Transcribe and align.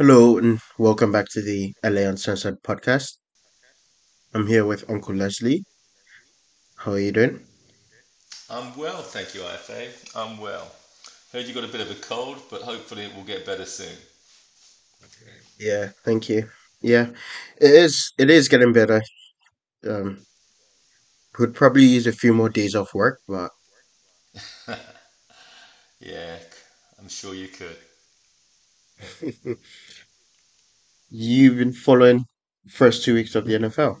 Hello 0.00 0.38
and 0.38 0.58
welcome 0.78 1.12
back 1.12 1.26
to 1.28 1.42
the 1.42 1.74
LA 1.84 2.08
Uncensored 2.08 2.62
podcast. 2.62 3.18
I'm 4.32 4.46
here 4.46 4.64
with 4.64 4.88
Uncle 4.88 5.14
Leslie. 5.14 5.62
How 6.76 6.92
are 6.92 6.98
you 6.98 7.12
doing? 7.12 7.38
I'm 8.48 8.74
well, 8.78 9.02
thank 9.02 9.34
you, 9.34 9.42
IFA. 9.42 10.16
I'm 10.16 10.38
well. 10.38 10.72
Heard 11.34 11.44
you 11.44 11.52
got 11.52 11.64
a 11.64 11.68
bit 11.68 11.82
of 11.82 11.90
a 11.90 11.96
cold, 11.96 12.38
but 12.50 12.62
hopefully 12.62 13.02
it 13.02 13.14
will 13.14 13.24
get 13.24 13.44
better 13.44 13.66
soon. 13.66 13.94
Yeah, 15.58 15.90
thank 16.02 16.30
you. 16.30 16.48
Yeah, 16.80 17.10
it 17.60 17.70
is. 17.70 18.14
It 18.16 18.30
is 18.30 18.48
getting 18.48 18.72
better. 18.72 19.02
Um, 19.86 20.24
could 21.34 21.54
probably 21.54 21.84
use 21.84 22.06
a 22.06 22.12
few 22.12 22.32
more 22.32 22.48
days 22.48 22.74
off 22.74 22.94
work, 22.94 23.20
but 23.28 23.50
Yeah, 26.00 26.38
I'm 26.98 27.10
sure 27.10 27.34
you 27.34 27.48
could. 27.48 27.76
you've 31.10 31.56
been 31.56 31.72
following 31.72 32.26
the 32.64 32.70
first 32.70 33.04
two 33.04 33.14
weeks 33.14 33.34
of 33.34 33.44
the 33.46 33.54
NFL. 33.54 34.00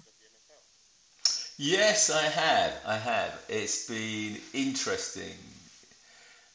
Yes, 1.58 2.10
I 2.10 2.22
have. 2.22 2.80
I 2.86 2.96
have. 2.96 3.44
It's 3.48 3.86
been 3.86 4.38
interesting 4.54 5.34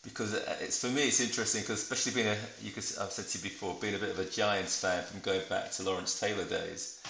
because 0.04 0.34
uh, 0.34 0.56
it's 0.62 0.80
for 0.80 0.88
me. 0.88 1.04
It's 1.04 1.20
interesting 1.20 1.62
because 1.62 1.82
especially 1.82 2.24
being 2.24 2.34
a 2.34 2.38
you 2.64 2.72
could 2.72 2.84
I've 3.00 3.12
said 3.12 3.28
to 3.28 3.38
you 3.38 3.44
before, 3.44 3.76
being 3.82 3.96
a 3.96 4.00
bit 4.00 4.10
of 4.10 4.20
a 4.20 4.26
Giants 4.26 4.80
fan 4.80 5.04
from 5.04 5.20
going 5.20 5.42
back 5.50 5.72
to 5.74 5.84
Lawrence 5.84 6.20
Taylor 6.20 6.46
days. 6.46 7.04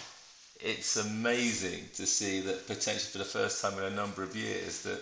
It's 0.59 0.98
amazing 0.98 1.86
to 1.95 2.05
see 2.05 2.39
that 2.41 2.66
potentially 2.67 3.12
for 3.12 3.17
the 3.20 3.25
first 3.25 3.62
time 3.62 3.77
in 3.77 3.86
a 3.86 3.95
number 3.95 4.23
of 4.23 4.36
years 4.36 4.81
that 4.84 5.02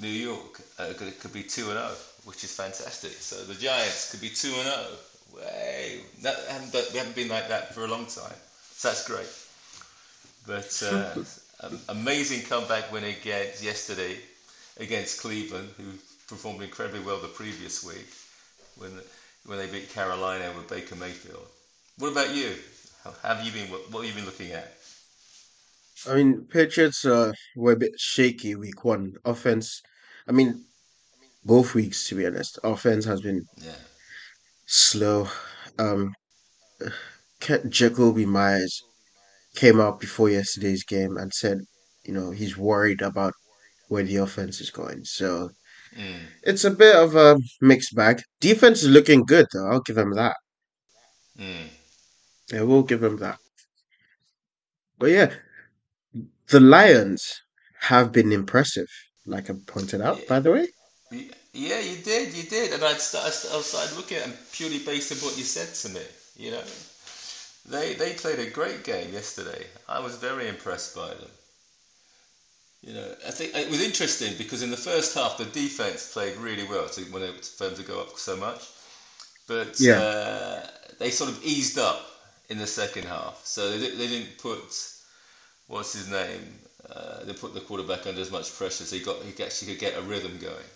New 0.00 0.08
York 0.08 0.60
uh, 0.78 0.92
could, 0.96 1.18
could 1.20 1.32
be 1.32 1.42
two 1.42 1.70
and 1.70 1.78
zero, 1.78 1.92
which 2.24 2.42
is 2.42 2.54
fantastic. 2.54 3.12
So 3.12 3.44
the 3.44 3.54
Giants 3.54 4.10
could 4.10 4.20
be 4.20 4.30
two 4.30 4.52
and 4.54 4.64
zero. 4.64 4.86
Way 5.34 6.00
that 6.22 6.36
haven't, 6.48 6.72
but 6.72 6.88
we 6.92 6.98
haven't 6.98 7.14
been 7.14 7.28
like 7.28 7.48
that 7.48 7.74
for 7.74 7.84
a 7.84 7.88
long 7.88 8.06
time. 8.06 8.34
So 8.74 8.88
that's 8.88 9.06
great. 9.06 9.28
But 10.46 10.82
uh, 10.82 11.68
amazing 11.88 12.42
comeback 12.46 12.92
win 12.92 13.04
against 13.04 13.62
yesterday 13.62 14.16
against 14.78 15.20
Cleveland, 15.20 15.68
who 15.76 15.92
performed 16.28 16.62
incredibly 16.62 17.00
well 17.00 17.18
the 17.20 17.28
previous 17.28 17.84
week 17.84 18.08
when 18.76 18.90
when 19.46 19.58
they 19.58 19.66
beat 19.66 19.90
Carolina 19.90 20.52
with 20.56 20.68
Baker 20.68 20.96
Mayfield. 20.96 21.46
What 21.98 22.12
about 22.12 22.34
you? 22.34 22.54
How 23.04 23.12
have 23.22 23.44
you 23.44 23.52
been? 23.52 23.70
What, 23.70 23.90
what 23.92 24.04
have 24.04 24.14
you 24.14 24.20
been 24.20 24.26
looking 24.26 24.52
at? 24.52 24.72
I 26.08 26.14
mean, 26.14 26.46
Patriots 26.50 27.04
uh, 27.04 27.32
were 27.56 27.72
a 27.72 27.76
bit 27.76 27.98
shaky 27.98 28.54
week 28.54 28.84
one. 28.84 29.16
Offense, 29.24 29.82
I 30.26 30.32
mean, 30.32 30.64
both 31.44 31.74
weeks 31.74 32.08
to 32.08 32.14
be 32.14 32.26
honest. 32.26 32.58
Offense 32.64 33.04
has 33.04 33.20
been 33.20 33.46
Yeah. 33.58 33.72
Slow. 34.70 35.28
Um, 35.78 36.14
Jakobi 37.40 38.26
Meyers 38.26 38.82
came 39.54 39.80
out 39.80 40.00
before 40.00 40.30
yesterday's 40.30 40.84
game 40.84 41.16
and 41.16 41.32
said, 41.32 41.58
you 42.04 42.12
know, 42.12 42.30
he's 42.30 42.56
worried 42.56 43.02
about 43.02 43.34
where 43.88 44.04
the 44.04 44.16
offense 44.16 44.60
is 44.60 44.70
going. 44.70 45.04
So 45.04 45.50
Mm, 45.96 46.20
it's 46.44 46.64
a 46.64 46.70
bit 46.70 46.94
of 46.94 47.16
a 47.16 47.36
mixed 47.60 47.96
bag. 47.96 48.22
Defense 48.40 48.82
is 48.84 48.90
looking 48.90 49.24
good, 49.24 49.46
though. 49.52 49.68
I'll 49.70 49.80
give 49.80 49.98
him 49.98 50.12
that. 50.14 50.36
mm. 51.36 51.68
I 52.52 52.62
will 52.62 52.84
give 52.84 53.02
him 53.02 53.16
that. 53.18 53.38
But 54.98 55.10
yeah, 55.10 55.34
the 56.48 56.60
Lions 56.60 57.40
have 57.80 58.12
been 58.12 58.32
impressive, 58.32 58.88
like 59.24 59.48
I 59.50 59.54
pointed 59.66 60.00
out, 60.00 60.26
by 60.28 60.40
the 60.40 60.52
way. 60.52 60.68
Yeah, 61.52 61.78
you 61.80 61.96
did, 61.96 62.32
you 62.34 62.42
did, 62.44 62.72
and 62.72 62.82
I'd 62.84 63.00
start, 63.00 63.26
I 63.26 63.60
started 63.60 63.92
looking 63.92 64.18
at 64.18 64.24
them 64.24 64.34
purely 64.52 64.78
based 64.78 65.12
on 65.12 65.18
what 65.18 65.36
you 65.36 65.44
said 65.44 65.72
to 65.74 65.88
me. 65.88 66.04
You 66.36 66.50
know, 66.52 66.64
they 67.64 67.94
they 67.94 68.12
played 68.12 68.38
a 68.38 68.46
great 68.46 68.82
game 68.82 69.12
yesterday. 69.12 69.68
I 69.88 69.98
was 70.00 70.16
very 70.16 70.46
impressed 70.46 70.94
by 70.94 71.14
them. 71.14 71.30
You 72.82 72.94
know, 72.94 73.14
I 73.26 73.30
think 73.30 73.52
it 73.54 73.68
was 73.68 73.80
interesting 73.80 74.34
because 74.34 74.62
in 74.62 74.70
the 74.70 74.76
first 74.76 75.12
half 75.14 75.36
the 75.36 75.44
defense 75.46 76.06
played 76.06 76.36
really 76.36 76.64
well 76.64 76.88
to 76.90 77.04
when 77.06 77.22
it 77.22 77.44
for 77.56 77.64
them 77.64 77.74
to 77.76 77.82
go 77.82 78.00
up 78.00 78.10
so 78.16 78.36
much, 78.36 78.70
but 79.46 79.74
Yeah. 79.78 80.00
uh, 80.00 80.62
they 80.98 81.10
sort 81.10 81.30
of 81.30 81.38
eased 81.42 81.78
up 81.78 82.02
in 82.48 82.58
the 82.58 82.66
second 82.66 83.06
half. 83.06 83.40
So 83.44 83.70
they, 83.70 83.88
they 83.90 84.08
didn't 84.08 84.38
put 84.38 84.88
what's 85.66 85.92
his 85.92 86.06
name. 86.06 86.60
Uh, 86.88 87.24
they 87.24 87.32
put 87.34 87.54
the 87.54 87.60
quarterback 87.60 88.06
under 88.06 88.20
as 88.20 88.30
much 88.30 88.54
pressure, 88.54 88.84
so 88.86 88.96
he 88.96 89.00
got 89.02 89.22
he 89.22 89.32
actually 89.42 89.68
could 89.68 89.78
get 89.78 89.94
a 89.96 90.02
rhythm 90.02 90.38
going. 90.38 90.70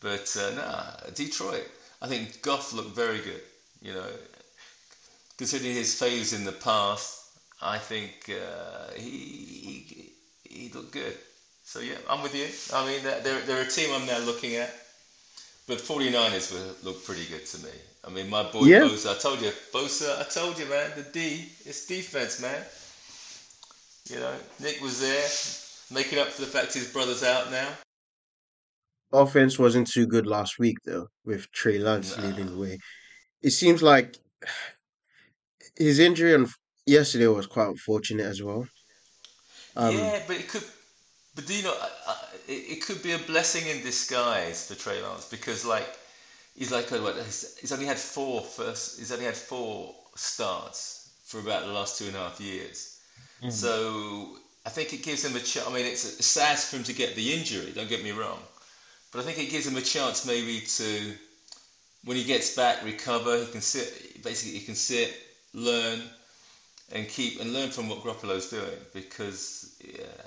But 0.00 0.36
uh, 0.38 0.54
nah, 0.54 1.10
Detroit. 1.14 1.68
I 2.02 2.08
think 2.08 2.42
Goff 2.42 2.72
looked 2.72 2.96
very 2.96 3.18
good. 3.18 3.42
You 3.82 3.94
know, 3.94 4.06
considering 5.36 5.74
his 5.74 5.98
failures 5.98 6.32
in 6.32 6.44
the 6.44 6.52
past, 6.52 7.38
I 7.62 7.78
think 7.78 8.30
uh, 8.30 8.92
he, 8.96 9.10
he 9.10 10.12
he 10.48 10.68
looked 10.72 10.92
good. 10.92 11.16
So 11.64 11.80
yeah, 11.80 11.98
I'm 12.08 12.22
with 12.22 12.34
you. 12.34 12.48
I 12.76 12.86
mean, 12.86 13.02
they're 13.02 13.20
they're 13.20 13.40
they're 13.42 13.62
a 13.62 13.68
team 13.68 13.90
I'm 13.94 14.06
now 14.06 14.18
looking 14.20 14.56
at. 14.56 14.74
But 15.66 15.78
49ers 15.78 16.52
were, 16.52 16.74
look 16.90 17.04
pretty 17.04 17.26
good 17.26 17.46
to 17.46 17.58
me. 17.58 17.70
I 18.04 18.10
mean, 18.10 18.28
my 18.28 18.42
boy 18.42 18.64
Yeah. 18.64 18.80
Bosa. 18.80 19.14
I 19.14 19.18
told 19.18 19.40
you, 19.40 19.52
Bosa. 19.72 20.18
I 20.18 20.24
told 20.24 20.58
you, 20.58 20.66
man. 20.66 20.90
The 20.96 21.04
D, 21.12 21.48
it's 21.64 21.86
defense, 21.86 22.40
man. 22.40 22.60
You 24.08 24.18
know, 24.18 24.34
Nick 24.58 24.80
was 24.82 25.00
there, 25.00 25.28
making 25.94 26.18
up 26.18 26.28
for 26.28 26.40
the 26.40 26.48
fact 26.48 26.74
his 26.74 26.90
brother's 26.92 27.22
out 27.22 27.52
now. 27.52 27.68
Offense 29.12 29.58
wasn't 29.58 29.88
too 29.90 30.06
good 30.06 30.26
last 30.26 30.58
week, 30.58 30.76
though, 30.84 31.08
with 31.24 31.50
Trey 31.52 31.78
Lance 31.78 32.16
leading 32.18 32.46
the 32.46 32.58
way. 32.58 32.78
It 33.42 33.50
seems 33.50 33.82
like 33.82 34.16
his 35.76 35.98
injury 35.98 36.34
on 36.34 36.46
yesterday 36.86 37.26
was 37.26 37.46
quite 37.46 37.68
unfortunate 37.68 38.26
as 38.26 38.42
well. 38.42 38.66
Um, 39.76 39.94
Yeah, 39.96 40.22
but 40.26 40.36
it 40.36 40.48
could. 40.48 40.64
But 41.34 41.46
do 41.46 41.54
you 41.54 41.62
know, 41.62 41.74
it, 42.48 42.52
it 42.52 42.84
could 42.84 43.02
be 43.02 43.12
a 43.12 43.18
blessing 43.18 43.66
in 43.66 43.82
disguise 43.82 44.66
for 44.66 44.74
Trey 44.74 45.00
Lance 45.02 45.26
because, 45.28 45.64
like, 45.64 45.88
he's 46.56 46.72
like, 46.72 46.90
what, 46.90 47.16
he's, 47.16 47.56
he's 47.58 47.72
only 47.72 47.86
had 47.86 47.98
four 47.98 48.42
first. 48.42 48.98
He's 48.98 49.12
only 49.12 49.24
had 49.26 49.36
four 49.36 49.94
starts 50.16 51.10
for 51.24 51.38
about 51.40 51.64
the 51.66 51.72
last 51.72 51.98
two 51.98 52.06
and 52.06 52.16
a 52.16 52.18
half 52.18 52.40
years. 52.40 53.00
Mhm. 53.42 53.52
So 53.52 54.36
I 54.66 54.70
think 54.70 54.92
it 54.92 55.02
gives 55.02 55.24
him 55.24 55.36
a 55.36 55.40
chance. 55.40 55.66
I 55.68 55.72
mean, 55.72 55.86
it's 55.86 56.24
sad 56.26 56.58
for 56.58 56.76
him 56.76 56.84
to 56.84 56.92
get 56.92 57.14
the 57.14 57.32
injury. 57.32 57.72
Don't 57.72 57.88
get 57.88 58.02
me 58.04 58.10
wrong, 58.10 58.40
but 59.12 59.20
I 59.20 59.22
think 59.22 59.38
it 59.38 59.50
gives 59.50 59.66
him 59.66 59.76
a 59.76 59.82
chance 59.82 60.24
maybe 60.26 60.60
to, 60.60 61.14
when 62.04 62.16
he 62.16 62.24
gets 62.24 62.54
back, 62.56 62.82
recover. 62.82 63.38
He 63.38 63.46
can 63.46 63.60
sit. 63.60 64.22
Basically, 64.22 64.58
he 64.58 64.64
can 64.64 64.74
sit, 64.74 65.12
learn, 65.54 66.00
and 66.92 67.08
keep 67.08 67.40
and 67.40 67.52
learn 67.52 67.70
from 67.70 67.88
what 67.88 68.00
Garoppolo's 68.00 68.46
doing 68.46 68.78
because 68.92 69.64
yeah, 69.84 70.26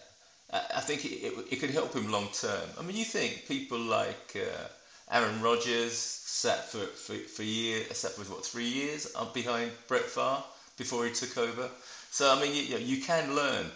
I, 0.53 0.61
I 0.77 0.81
think 0.81 1.05
it, 1.05 1.11
it, 1.23 1.33
it 1.51 1.59
could 1.59 1.71
help 1.71 1.93
him 1.93 2.11
long 2.11 2.29
term. 2.29 2.69
I 2.79 2.83
mean, 2.83 2.95
you 2.95 3.05
think 3.05 3.45
people 3.47 3.79
like 3.79 4.35
uh, 4.35 4.67
Aaron 5.11 5.41
Rodgers 5.41 5.93
sat 5.95 6.63
for 6.63 6.85
for 6.87 7.15
for 7.27 7.43
years, 7.43 7.97
sat 7.97 8.13
for 8.13 8.23
what 8.31 8.45
three 8.45 8.67
years 8.67 9.07
up 9.15 9.33
behind 9.33 9.73
Brett 9.87 10.05
Favre 10.05 10.43
before 10.77 11.05
he 11.05 11.11
took 11.11 11.37
over. 11.37 11.69
So 12.11 12.31
I 12.31 12.35
mean, 12.35 12.53
you, 12.53 12.63
you, 12.63 12.71
know, 12.75 12.77
you 12.77 12.97
can 12.97 13.35
learn 13.35 13.71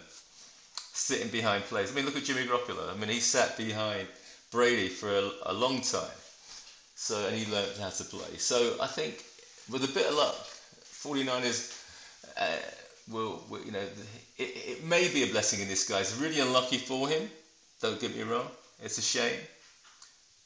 sitting 0.92 1.28
behind 1.28 1.64
players. 1.64 1.90
I 1.90 1.94
mean, 1.94 2.04
look 2.04 2.16
at 2.16 2.24
Jimmy 2.24 2.44
Garoppolo. 2.44 2.90
I 2.90 2.94
mean, 2.94 3.08
he 3.10 3.20
sat 3.20 3.56
behind 3.56 4.08
Brady 4.50 4.88
for 4.88 5.08
a, 5.08 5.30
a 5.46 5.52
long 5.52 5.80
time. 5.80 6.18
So 6.94 7.26
and 7.26 7.36
he 7.36 7.50
learned 7.52 7.78
how 7.78 7.90
to 7.90 8.04
play. 8.04 8.36
So 8.38 8.76
I 8.80 8.86
think 8.86 9.24
with 9.70 9.84
a 9.84 9.92
bit 9.92 10.06
of 10.06 10.14
luck, 10.14 10.34
49ers 11.02 11.74
uh, 12.36 12.56
will, 13.10 13.42
will, 13.48 13.62
you 13.62 13.72
know, 13.72 13.86
it, 14.36 14.42
it 14.42 14.84
may 14.84 15.08
be 15.12 15.22
a 15.22 15.26
blessing 15.26 15.60
in 15.60 15.68
disguise. 15.68 16.16
Really 16.16 16.40
unlucky 16.40 16.78
for 16.78 17.08
him. 17.08 17.30
Don't 17.80 18.00
get 18.00 18.16
me 18.16 18.22
wrong. 18.22 18.46
It's 18.82 18.98
a 18.98 19.02
shame, 19.02 19.38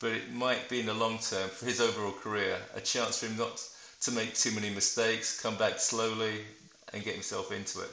but 0.00 0.12
it 0.12 0.32
might 0.32 0.68
be 0.68 0.80
in 0.80 0.86
the 0.86 0.94
long 0.94 1.18
term 1.18 1.48
for 1.48 1.66
his 1.66 1.80
overall 1.80 2.12
career 2.12 2.56
a 2.74 2.80
chance 2.80 3.18
for 3.18 3.26
him 3.26 3.36
not 3.36 3.62
to 4.02 4.10
make 4.10 4.34
too 4.34 4.50
many 4.52 4.70
mistakes, 4.70 5.40
come 5.40 5.56
back 5.56 5.78
slowly, 5.78 6.44
and 6.92 7.04
get 7.04 7.14
himself 7.14 7.52
into 7.52 7.80
it. 7.80 7.90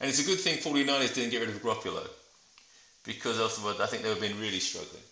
And 0.00 0.08
it's 0.08 0.20
a 0.20 0.24
good 0.24 0.40
thing 0.40 0.58
49ers 0.58 1.14
didn't 1.14 1.30
get 1.30 1.40
rid 1.40 1.50
of 1.50 1.62
Garoppolo 1.62 2.06
because 3.04 3.38
otherwise 3.38 3.80
I 3.80 3.86
think 3.86 4.02
they 4.02 4.08
would 4.08 4.18
have 4.18 4.28
been 4.28 4.40
really 4.40 4.60
struggling. 4.60 5.02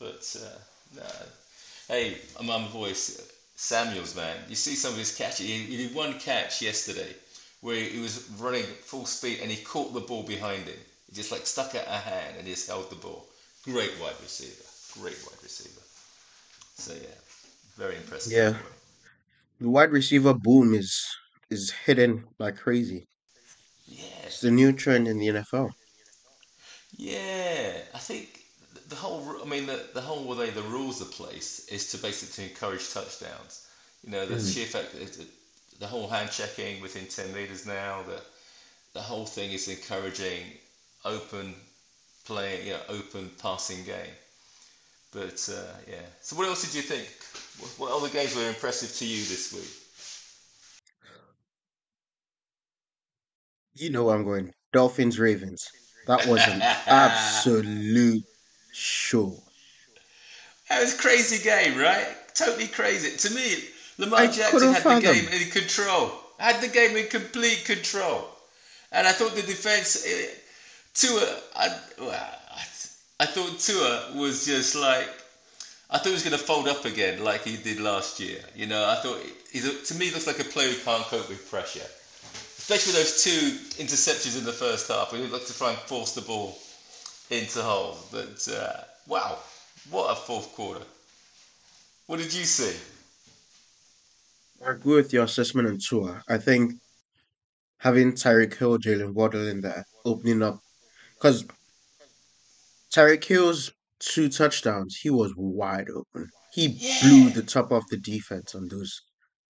But 0.00 0.36
uh, 0.42 0.58
no. 0.96 1.06
Hey, 1.88 2.18
I'm 2.40 2.50
on 2.50 2.68
voice. 2.70 3.20
Samuels, 3.56 4.16
man. 4.16 4.36
You 4.48 4.56
see 4.56 4.74
some 4.76 4.92
of 4.94 4.98
his 4.98 5.14
catches. 5.16 5.46
He, 5.46 5.58
he 5.58 5.76
did 5.76 5.94
one 5.94 6.18
catch 6.18 6.62
yesterday 6.62 7.14
where 7.60 7.76
he, 7.76 8.00
was 8.00 8.28
running 8.40 8.64
full 8.64 9.06
speed 9.06 9.40
and 9.42 9.50
he 9.52 9.62
caught 9.64 9.94
the 9.94 10.00
ball 10.00 10.24
behind 10.24 10.64
him. 10.66 10.78
He 11.08 11.14
just 11.14 11.32
like 11.32 11.46
stuck 11.46 11.74
out 11.76 11.86
a 11.88 11.98
hand 11.98 12.36
and 12.38 12.46
just 12.46 12.68
held 12.68 12.90
the 12.90 12.96
ball. 12.96 13.28
Great 13.64 13.92
wide 14.00 14.16
receiver. 14.22 14.64
Great 15.00 15.18
wide 15.26 15.42
receiver. 15.42 15.82
So 16.74 16.94
yeah, 16.94 17.16
very 17.76 17.96
impressive. 17.96 18.32
yeah, 18.32 18.58
the 19.60 19.70
wide 19.70 19.92
receiver 19.92 20.34
boom 20.34 20.74
is 20.74 21.06
is 21.50 21.70
hitting 21.70 22.24
like 22.38 22.56
crazy. 22.56 23.08
Yeah, 23.86 24.30
It's 24.30 24.40
the 24.40 24.50
new 24.50 24.72
trend 24.72 25.08
in 25.08 25.18
the 25.18 25.28
NFL. 25.28 25.72
yeah. 26.96 27.82
I 27.94 27.98
think 27.98 28.39
the 28.90 28.96
whole. 28.96 29.24
I 29.42 29.46
mean, 29.46 29.66
the, 29.66 29.86
the 29.94 30.02
whole 30.02 30.24
way 30.36 30.50
the 30.50 30.62
rules 30.62 31.00
are 31.02 31.06
placed 31.06 31.72
is 31.72 31.90
to 31.92 31.98
basically 31.98 32.50
encourage 32.50 32.92
touchdowns. 32.92 33.68
You 34.04 34.12
know, 34.12 34.26
the 34.26 34.36
Mm. 34.36 34.52
sheer 34.54 34.66
fact 34.66 34.92
that 34.92 35.26
the 35.80 35.86
whole 35.86 36.08
hand 36.08 36.30
checking 36.30 36.82
within 36.82 37.06
10 37.06 37.32
meters 37.34 37.66
now. 37.66 38.02
The 38.02 38.20
the 38.94 39.02
whole 39.02 39.26
thing 39.26 39.52
is 39.52 39.68
encouraging 39.68 40.44
open 41.04 41.54
play, 42.24 42.66
you 42.66 42.72
know, 42.74 42.82
open 42.88 43.30
passing 43.42 43.84
game. 43.84 44.14
But 45.12 45.48
uh, 45.52 45.72
yeah. 45.88 46.06
So 46.22 46.36
what 46.36 46.46
else 46.48 46.62
did 46.62 46.74
you 46.74 46.82
think? 46.82 47.08
What, 47.60 47.70
what 47.90 47.96
other 47.96 48.08
games 48.12 48.34
were 48.36 48.48
impressive 48.48 48.94
to 48.98 49.06
you 49.06 49.24
this 49.24 49.52
week? 49.52 49.70
You 53.74 53.90
know 53.90 54.04
where 54.04 54.14
I'm 54.16 54.24
going. 54.24 54.52
Dolphins 54.72 55.18
Ravens. 55.18 55.72
That 56.06 56.24
was 56.24 56.46
an 56.46 56.68
absolute 56.88 58.24
show. 58.72 59.34
That 60.68 60.82
was 60.82 60.94
a 60.94 60.98
crazy 60.98 61.42
game, 61.42 61.76
right? 61.78 62.06
Totally 62.34 62.68
crazy. 62.68 63.16
To 63.16 63.34
me, 63.34 63.64
Lamar 63.98 64.20
I 64.20 64.26
Jackson 64.28 64.72
had 64.72 64.84
the 64.84 65.00
game 65.00 65.26
in 65.28 65.50
control. 65.50 66.12
Had 66.38 66.60
the 66.62 66.68
game 66.68 66.96
in 66.96 67.08
complete 67.08 67.64
control. 67.64 68.28
And 68.92 69.06
I 69.06 69.12
thought 69.12 69.34
the 69.34 69.42
defense, 69.42 70.06
eh, 70.06 70.26
Tua, 70.94 71.36
I, 71.56 71.76
well, 71.98 72.10
I, 72.10 72.62
I 73.20 73.26
thought 73.26 73.58
Tua 73.58 74.12
was 74.14 74.46
just 74.46 74.74
like, 74.74 75.08
I 75.90 75.98
thought 75.98 76.06
he 76.06 76.12
was 76.12 76.22
going 76.22 76.38
to 76.38 76.42
fold 76.42 76.68
up 76.68 76.84
again 76.84 77.22
like 77.22 77.42
he 77.42 77.56
did 77.56 77.80
last 77.80 78.20
year. 78.20 78.38
You 78.54 78.66
know, 78.66 78.88
I 78.88 78.94
thought, 78.96 79.20
he's 79.52 79.66
a, 79.66 79.84
to 79.86 79.94
me, 79.98 80.06
he 80.06 80.12
looks 80.12 80.26
like 80.26 80.40
a 80.40 80.44
player 80.44 80.68
who 80.68 80.78
can't 80.84 81.02
cope 81.04 81.28
with 81.28 81.50
pressure. 81.50 81.86
Especially 82.58 82.92
with 82.92 83.02
those 83.02 83.24
two 83.24 83.82
interceptions 83.82 84.38
in 84.38 84.44
the 84.44 84.52
first 84.52 84.88
half. 84.88 85.12
We 85.12 85.18
looked 85.18 85.48
to 85.48 85.58
try 85.58 85.70
and 85.70 85.78
force 85.80 86.12
the 86.14 86.20
ball 86.20 86.56
into 87.30 87.62
hole. 87.62 87.96
But, 88.10 88.46
uh, 88.52 88.82
wow, 89.06 89.38
what 89.90 90.12
a 90.12 90.16
fourth 90.16 90.52
quarter. 90.54 90.84
What 92.06 92.18
did 92.18 92.34
you 92.34 92.44
see? 92.44 92.76
I 94.66 94.72
agree 94.72 94.96
with 94.96 95.12
your 95.12 95.24
assessment 95.24 95.68
on 95.68 95.78
Tua. 95.78 96.22
I 96.28 96.38
think 96.38 96.74
having 97.78 98.12
Tyreek 98.12 98.54
Hill, 98.54 98.78
Jaylen 98.78 99.14
Waddle 99.14 99.48
in 99.48 99.60
there, 99.60 99.84
opening 100.04 100.42
up, 100.42 100.60
because 101.14 101.46
Tyreek 102.92 103.24
Hill's 103.24 103.72
two 104.00 104.28
touchdowns, 104.28 104.96
he 104.96 105.10
was 105.10 105.32
wide 105.36 105.88
open. 105.88 106.28
He 106.52 106.68
blew 107.00 107.30
the 107.30 107.42
top 107.42 107.72
off 107.72 107.84
the 107.90 107.96
defense 107.96 108.54
on 108.54 108.68
those 108.68 109.02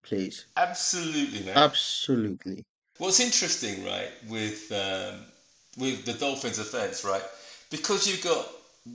plays. 0.03 0.47
absolutely, 0.56 1.44
man. 1.44 1.56
Absolutely. 1.56 2.65
What's 2.99 3.21
interesting, 3.21 3.85
right, 3.85 4.11
with 4.29 4.71
um, 4.71 5.25
with 5.79 6.05
the 6.05 6.12
Dolphins' 6.12 6.59
offense, 6.59 7.05
right, 7.05 7.23
because 7.71 8.07
you've 8.07 8.21
got 8.21 8.47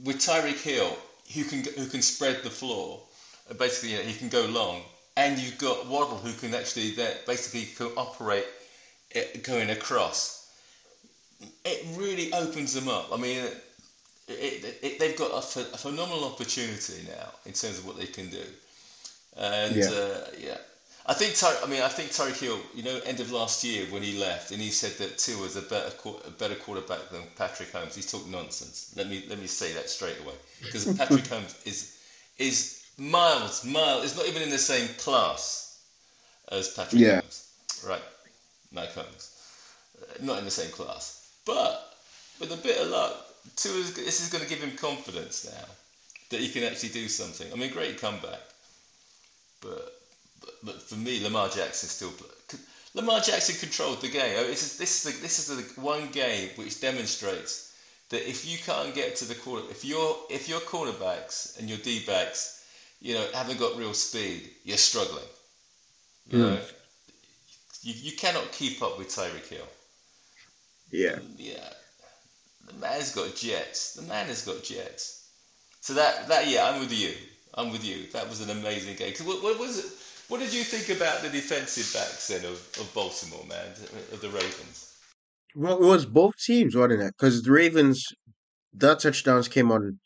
with 0.03 0.17
Tyreek 0.17 0.59
Hill 0.61 0.99
who 1.33 1.45
can 1.45 1.63
who 1.75 1.87
can 1.87 2.01
spread 2.01 2.37
the 2.43 2.51
floor, 2.51 3.01
uh, 3.49 3.53
basically 3.55 3.91
you 3.91 3.97
know, 3.97 4.03
he 4.03 4.13
can 4.15 4.29
go 4.29 4.45
long, 4.45 4.85
and 5.17 5.39
you've 5.39 5.57
got 5.57 5.83
Waddle 5.85 6.19
who 6.19 6.33
can 6.33 6.53
actually 6.53 6.91
that 6.91 7.25
basically 7.25 7.67
can 7.67 7.89
operate 7.97 8.47
going 9.41 9.69
across. 9.69 10.33
It 11.63 11.79
really 11.83 12.27
opens 12.31 12.73
them 12.73 12.87
up. 12.87 13.07
I 13.11 13.17
mean, 13.17 13.51
it, 14.27 14.33
it, 14.63 14.77
it, 14.81 14.99
they've 14.99 15.15
got 15.15 15.31
a, 15.31 15.41
ph- 15.41 15.67
a 15.73 15.77
phenomenal 15.77 16.25
opportunity 16.25 17.03
now 17.03 17.31
in 17.45 17.53
terms 17.53 17.77
of 17.79 17.85
what 17.85 17.95
they 17.95 18.07
can 18.07 18.29
do. 18.29 18.43
And 19.37 19.85
Yeah. 19.85 19.89
uh, 19.89 20.21
yeah, 20.37 20.57
I 21.07 21.13
think 21.13 21.35
Ty- 21.35 21.61
I 21.63 21.67
mean 21.67 21.81
I 21.81 21.89
think 21.89 22.09
Tyreek 22.11 22.39
Hill, 22.39 22.59
you 22.73 22.83
know, 22.83 22.99
end 23.05 23.19
of 23.19 23.31
last 23.31 23.63
year 23.63 23.85
when 23.91 24.01
he 24.01 24.17
left, 24.17 24.51
and 24.51 24.61
he 24.61 24.71
said 24.71 24.93
that 24.97 25.17
Tua 25.17 25.41
was 25.41 25.55
a 25.55 25.61
better 25.61 25.91
a 26.25 26.31
better 26.31 26.55
quarterback 26.55 27.09
than 27.09 27.23
Patrick 27.35 27.71
Mahomes. 27.71 27.93
He 27.95 28.01
talked 28.01 28.27
nonsense. 28.27 28.91
Let 28.95 29.07
me 29.07 29.23
let 29.29 29.39
me 29.39 29.47
say 29.47 29.73
that 29.73 29.89
straight 29.89 30.19
away 30.19 30.33
because 30.61 30.85
Patrick 30.97 31.25
Mahomes 31.25 31.55
is 31.65 31.91
is 32.37 32.81
miles 32.97 33.63
miles. 33.63 34.03
It's 34.05 34.15
not 34.17 34.27
even 34.27 34.41
in 34.41 34.49
the 34.49 34.57
same 34.57 34.87
class 34.97 35.79
as 36.51 36.69
Patrick 36.69 37.01
Yeah. 37.01 37.21
Holmes, 37.21 37.43
right? 37.83 38.03
Mike 38.71 38.93
Holmes, 38.93 39.29
Uh, 40.01 40.05
not 40.21 40.39
in 40.39 40.45
the 40.45 40.51
same 40.51 40.71
class. 40.71 41.13
But 41.45 41.93
with 42.39 42.51
a 42.51 42.57
bit 42.57 42.77
of 42.81 42.87
luck, 42.89 43.13
Tua's, 43.55 43.93
this 43.93 44.19
is 44.21 44.29
going 44.29 44.43
to 44.43 44.49
give 44.49 44.61
him 44.61 44.75
confidence 44.75 45.45
now 45.45 45.65
that 46.29 46.39
he 46.39 46.49
can 46.49 46.63
actually 46.63 46.89
do 46.89 47.07
something. 47.07 47.51
I 47.51 47.55
mean, 47.55 47.71
great 47.71 47.97
comeback. 47.99 48.41
But, 49.61 49.93
but, 50.41 50.51
but 50.63 50.81
for 50.81 50.95
me, 50.95 51.19
Lamar 51.19 51.49
Jackson 51.49 51.89
still. 51.89 52.13
Lamar 52.93 53.19
Jackson 53.19 53.55
controlled 53.55 54.01
the 54.01 54.07
game. 54.09 54.37
I 54.37 54.41
mean, 54.41 54.49
This 54.51 54.63
is 54.63 54.77
this 54.77 55.05
is 55.05 55.13
the, 55.15 55.21
this 55.21 55.39
is 55.39 55.47
the 55.47 55.81
one 55.81 56.07
game 56.09 56.49
which 56.55 56.79
demonstrates 56.79 57.61
that 58.09 58.27
if 58.29 58.45
you 58.45 58.57
can't 58.57 58.93
get 58.93 59.15
to 59.17 59.25
the 59.25 59.35
quarter, 59.35 59.63
if 59.69 59.83
your 59.83 60.17
if 60.29 60.47
your 60.47 60.61
cornerbacks 60.61 61.47
and 61.57 61.69
your 61.69 61.77
D 61.79 61.99
backs, 61.99 62.49
you 62.99 63.13
know, 63.13 63.27
haven't 63.33 63.57
got 63.59 63.75
real 63.75 63.93
speed, 63.93 64.49
you're 64.63 64.77
struggling. 64.77 65.27
You 66.25 66.37
Mm. 66.37 66.39
know, 66.39 66.61
you, 67.81 67.93
you 67.97 68.11
cannot 68.11 68.51
keep 68.51 68.81
up 68.81 68.97
with 68.97 69.07
Tyreek 69.07 69.47
Hill. 69.47 69.69
Yeah. 70.91 71.15
Yeah, 71.37 71.69
the 72.67 72.73
man's 72.73 73.11
got 73.11 73.33
jets. 73.33 73.91
The 73.95 74.01
man 74.01 74.27
has 74.27 74.41
got 74.41 74.61
jets. 74.61 75.13
So 75.81 75.93
that 75.93 76.27
that 76.27 76.47
yeah, 76.47 76.65
I'm 76.65 76.79
with 76.79 76.91
you. 76.91 77.15
I'm 77.55 77.69
with 77.71 77.83
you. 77.83 78.07
That 78.13 78.27
was 78.29 78.41
an 78.41 78.49
amazing 78.49 78.95
game. 78.95 79.13
'Cause 79.13 79.25
What, 79.25 79.41
what 79.41 79.57
was 79.57 79.77
it? 79.77 79.85
What 80.27 80.39
did 80.39 80.53
you 80.53 80.63
think 80.63 80.95
about 80.95 81.21
the 81.21 81.29
defensive 81.29 81.91
backs 81.93 82.27
then 82.27 82.45
of, 82.45 82.57
of 82.79 82.91
Baltimore, 82.93 83.45
man, 83.47 83.71
of 84.11 84.21
the 84.21 84.29
Ravens? 84.29 84.91
Well, 85.55 85.77
it 85.77 85.85
was 85.85 86.05
both 86.05 86.33
teams, 86.37 86.75
wasn't 86.75 87.03
it? 87.03 87.13
Because 87.17 87.43
the 87.43 87.51
Ravens, 87.51 88.07
their 88.73 88.95
touchdowns 88.95 89.47
came 89.47 89.71
on 89.71 89.99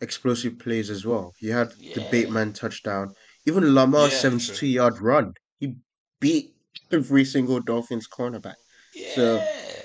explosive 0.00 0.58
plays 0.58 0.90
as 0.90 1.04
well. 1.04 1.32
You 1.40 1.52
had 1.52 1.72
the 1.92 2.06
Bateman 2.10 2.52
touchdown, 2.52 3.14
even 3.46 3.74
Lamar's 3.74 4.12
yeah, 4.12 4.30
true. 4.30 4.38
72 4.38 4.66
yard 4.66 5.00
run. 5.00 5.32
He 5.58 5.74
beat 6.20 6.54
every 6.92 7.24
single 7.24 7.60
Dolphins 7.60 8.06
cornerback. 8.08 8.54
So 9.14 9.36
Yeah, 9.36 9.82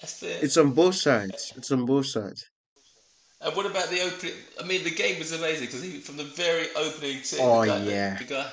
that's 0.00 0.22
it's 0.22 0.56
on 0.56 0.72
both 0.72 0.96
sides. 0.96 1.52
It's 1.56 1.70
on 1.70 1.86
both 1.86 2.06
sides. 2.06 2.44
And 3.40 3.54
what 3.54 3.66
about 3.66 3.88
the 3.88 4.00
opening? 4.00 4.34
I 4.60 4.64
mean, 4.64 4.82
the 4.82 4.90
game 4.90 5.18
was 5.18 5.32
amazing 5.32 5.66
because 5.66 5.84
from 6.04 6.16
the 6.16 6.24
very 6.24 6.66
opening 6.74 7.22
tip, 7.22 7.38
oh, 7.40 7.64
the 7.64 7.72
Oh, 7.72 7.78
guy, 7.78 7.84
the, 7.84 7.90
yeah. 7.92 8.18
the 8.18 8.24
guy, 8.24 8.50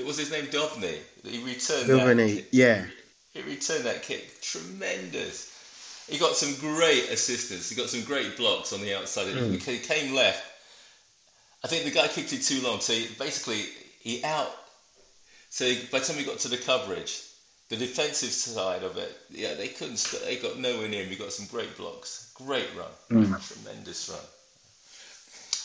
it 0.00 0.06
was 0.06 0.18
his 0.18 0.30
name 0.30 0.46
Dovney. 0.50 0.98
He 1.22 1.44
returned 1.44 1.86
that 1.88 1.98
Duvernay, 1.98 2.44
yeah. 2.52 2.86
He 3.34 3.42
returned 3.42 3.84
that 3.84 4.02
kick. 4.02 4.40
Tremendous. 4.40 5.48
He 6.08 6.18
got 6.18 6.34
some 6.34 6.54
great 6.58 7.10
assistance. 7.10 7.68
He 7.68 7.76
got 7.76 7.90
some 7.90 8.02
great 8.04 8.36
blocks 8.36 8.72
on 8.72 8.80
the 8.80 8.96
outside. 8.96 9.26
He 9.28 9.34
Mm. 9.34 9.62
he 9.62 9.78
came 9.78 10.14
left. 10.14 10.42
I 11.62 11.68
think 11.68 11.84
the 11.84 11.90
guy 11.90 12.08
kicked 12.08 12.32
it 12.32 12.42
too 12.42 12.62
long. 12.62 12.80
So 12.80 12.94
he, 12.94 13.08
basically, 13.18 13.62
he 14.00 14.24
out. 14.24 14.50
So 15.50 15.66
he, 15.66 15.84
by 15.92 15.98
the 15.98 16.06
time 16.06 16.16
he 16.16 16.24
got 16.24 16.38
to 16.40 16.48
the 16.48 16.56
coverage, 16.56 17.20
the 17.68 17.76
defensive 17.76 18.32
side 18.32 18.82
of 18.82 18.96
it, 18.96 19.16
yeah, 19.28 19.54
they 19.54 19.68
couldn't. 19.68 19.98
They 20.24 20.36
got 20.36 20.58
nowhere 20.58 20.88
near 20.88 21.04
him. 21.04 21.10
He 21.10 21.16
got 21.16 21.32
some 21.32 21.46
great 21.46 21.76
blocks. 21.76 22.32
Great 22.34 22.68
run. 22.74 22.90
Mm. 23.10 23.46
Tremendous 23.46 24.08
run. 24.08 24.18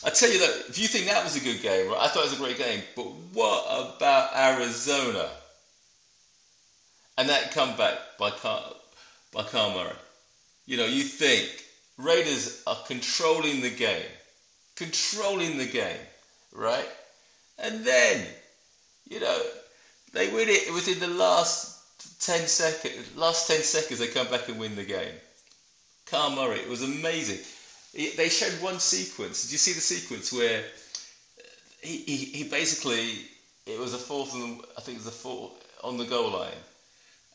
I 0.04 0.10
tell 0.10 0.30
you 0.30 0.38
that 0.40 0.64
if 0.68 0.78
you 0.78 0.88
think 0.88 1.06
that 1.08 1.24
was 1.24 1.36
a 1.36 1.42
good 1.42 1.60
game, 1.60 1.88
right? 1.88 2.00
I 2.00 2.08
thought 2.08 2.22
it 2.22 2.24
was 2.24 2.34
a 2.34 2.38
great 2.38 2.58
game. 2.58 2.84
But 2.96 3.08
what 3.34 3.64
about 3.68 4.28
Arizona 4.34 5.32
and 7.18 7.30
that 7.30 7.50
comeback 7.50 7.98
by 8.18 8.32
Car- 8.32 8.74
by 9.32 9.44
Kyler 9.44 9.72
Murray? 9.72 9.98
You 10.66 10.78
know, 10.78 10.86
you 10.86 11.04
think 11.04 11.66
Raiders 11.98 12.50
are 12.68 12.78
controlling 12.84 13.62
the 13.62 13.72
game, 13.72 14.12
controlling 14.75 15.58
the 15.58 15.68
game, 15.68 16.08
right? 16.54 16.90
And 17.58 17.84
then, 17.84 18.36
you 19.10 19.20
know, 19.20 19.42
they 20.14 20.28
win 20.28 20.50
it 20.50 20.72
within 20.72 21.00
the 21.00 21.08
last 21.08 21.68
ten 22.20 22.48
seconds. 22.48 23.12
Last 23.16 23.48
ten 23.48 23.64
seconds, 23.64 24.00
they 24.00 24.08
come 24.08 24.28
back 24.28 24.48
and 24.48 24.58
win 24.60 24.75
the 24.75 24.86
game. 24.86 25.22
Kyler 26.06 26.32
Murray, 26.32 26.60
it 26.62 26.68
was 26.68 26.82
amazing. 26.82 27.40
He- 27.96 28.12
They 28.12 28.30
showed 28.30 28.56
one 28.56 28.80
sequence. 28.80 29.42
Did 29.42 29.52
you 29.54 29.60
see 29.60 29.74
the 29.74 29.82
sequence 29.82 30.34
where 30.34 30.66
he, 31.82 32.02
he, 32.08 32.30
he 32.34 32.44
basically 32.44 33.25
it 33.68 33.80
was 33.80 33.94
a 33.94 34.00
fourth 34.00 34.34
and 34.34 34.62
I 34.78 34.82
think 34.82 34.98
it 34.98 35.00
was 35.00 35.08
a 35.08 35.12
fourth 35.12 35.54
on 35.84 35.98
the 35.98 36.06
goal 36.06 36.32
line, 36.32 36.66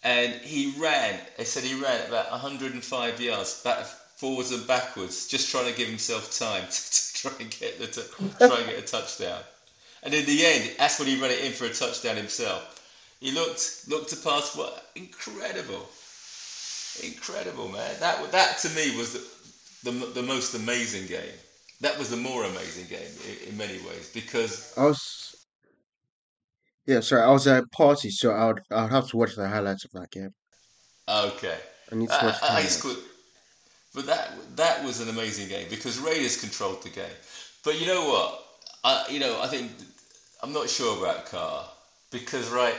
and 0.02 0.38
he 0.42 0.66
ran. 0.66 1.20
They 1.36 1.44
said 1.44 1.64
he 1.64 1.74
ran 1.74 2.02
about 2.02 2.30
105 2.30 3.20
yards 3.20 3.54
back 3.54 3.86
forwards 4.16 4.50
and 4.50 4.66
backwards, 4.66 5.26
just 5.26 5.48
trying 5.48 5.66
to 5.66 5.72
give 5.74 5.88
himself 5.88 6.28
time 6.30 6.66
to, 6.70 6.82
to 6.90 7.02
try 7.14 7.32
and 7.40 7.50
get 7.50 7.78
the 7.78 7.88
try 8.40 8.58
and 8.58 8.66
get 8.68 8.78
a 8.78 8.82
touchdown. 8.82 9.44
And 10.02 10.14
in 10.14 10.24
the 10.26 10.44
end, 10.44 10.70
that's 10.78 10.98
when 10.98 11.08
he 11.08 11.16
ran 11.16 11.32
it 11.32 11.40
in 11.40 11.52
for 11.52 11.66
a 11.66 11.70
touchdown 11.70 12.16
himself. 12.16 12.64
He 13.20 13.32
looked 13.32 13.72
looked 13.86 14.10
to 14.10 14.16
pass. 14.16 14.54
What 14.54 14.72
incredible, 14.94 15.88
incredible 17.02 17.68
man! 17.68 17.96
That 17.98 18.18
that 18.32 18.56
to 18.58 18.70
me 18.70 18.90
was 18.90 19.10
the, 19.12 19.20
the 19.82 19.90
the 19.92 20.22
most 20.22 20.54
amazing 20.54 21.06
game. 21.06 21.34
That 21.80 21.98
was 21.98 22.10
the 22.10 22.16
more 22.16 22.44
amazing 22.44 22.86
game 22.88 23.10
in, 23.28 23.50
in 23.50 23.56
many 23.56 23.78
ways 23.78 24.10
because 24.12 24.74
I 24.76 24.82
was, 24.86 25.46
yeah, 26.86 27.00
sorry, 27.00 27.22
I 27.22 27.30
was 27.30 27.46
at 27.46 27.64
a 27.64 27.66
party, 27.68 28.10
so 28.10 28.32
I 28.32 28.46
would, 28.48 28.60
I 28.70 28.82
would 28.82 28.92
have 28.92 29.08
to 29.08 29.16
watch 29.16 29.34
the 29.36 29.48
highlights 29.48 29.84
of 29.84 29.92
that 29.92 30.10
game. 30.10 30.34
okay, 31.08 31.58
I 31.92 31.94
need 31.94 32.10
to 32.12 32.24
watch 32.24 32.40
the 32.40 32.46
I, 32.46 32.58
I 32.58 32.62
just 32.62 32.80
could, 32.80 32.96
highlights. 32.96 33.06
but 33.94 34.06
that 34.06 34.32
that 34.56 34.84
was 34.84 35.00
an 35.00 35.08
amazing 35.08 35.48
game 35.48 35.68
because 35.70 35.98
Raiders 35.98 36.40
controlled 36.40 36.82
the 36.82 36.90
game. 36.90 37.16
But 37.64 37.80
you 37.80 37.86
know 37.86 38.06
what? 38.06 38.44
I 38.84 39.06
you 39.10 39.20
know 39.20 39.40
I 39.42 39.46
think 39.48 39.72
I'm 40.42 40.52
not 40.52 40.68
sure 40.68 40.98
about 41.02 41.26
Carr 41.26 41.66
because 42.10 42.50
right. 42.50 42.76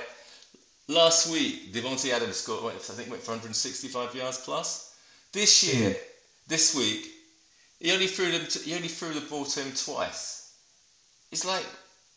last 0.88 1.32
week 1.32 1.74
Davante 1.74 2.12
Adams 2.12 2.38
scored. 2.38 2.76
I 2.76 2.78
think 2.80 3.10
went 3.12 3.24
for 3.24 3.32
165 3.32 4.16
yards 4.16 4.40
plus. 4.40 4.96
This 5.34 5.64
Hmm. 5.66 5.92
year, 5.92 5.96
this 6.52 6.76
week, 6.76 7.10
he 7.80 7.92
only 7.94 8.08
threw 8.08 8.30
them. 8.32 8.46
To, 8.46 8.60
he 8.60 8.76
only 8.76 8.90
threw 8.90 9.14
the 9.14 9.22
ball 9.22 9.46
to 9.46 9.60
him 9.62 9.74
twice. 9.74 10.54
It's 11.32 11.46
like, 11.46 11.66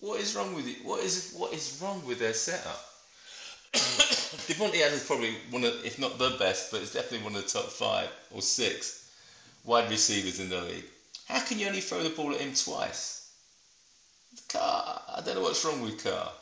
what 0.00 0.20
is 0.20 0.34
wrong 0.34 0.54
with 0.54 0.66
it? 0.66 0.84
What 0.84 1.02
is 1.02 1.32
what 1.38 1.52
is 1.54 1.78
wrong 1.80 2.04
with 2.04 2.18
their 2.18 2.34
setup? 2.34 2.84
Davante 3.72 4.80
Adams 4.82 5.02
is 5.02 5.06
probably 5.06 5.34
one 5.50 5.64
of, 5.64 5.72
if 5.84 5.98
not 5.98 6.18
the 6.18 6.36
best, 6.38 6.70
but 6.70 6.82
it's 6.82 6.92
definitely 6.92 7.24
one 7.24 7.36
of 7.36 7.42
the 7.42 7.48
top 7.48 7.70
five 7.70 8.10
or 8.32 8.42
six 8.42 9.08
wide 9.64 9.88
receivers 9.88 10.40
in 10.40 10.48
the 10.48 10.60
league. 10.60 10.84
How 11.26 11.40
can 11.40 11.58
you 11.58 11.68
only 11.68 11.80
throw 11.80 12.02
the 12.02 12.10
ball 12.10 12.34
at 12.34 12.40
him 12.40 12.54
twice? 12.54 13.30
Carr, 14.48 15.00
I 15.16 15.20
don't 15.24 15.36
know 15.36 15.42
what's 15.42 15.64
wrong 15.64 15.80
with 15.80 16.02
Carr. 16.02 16.32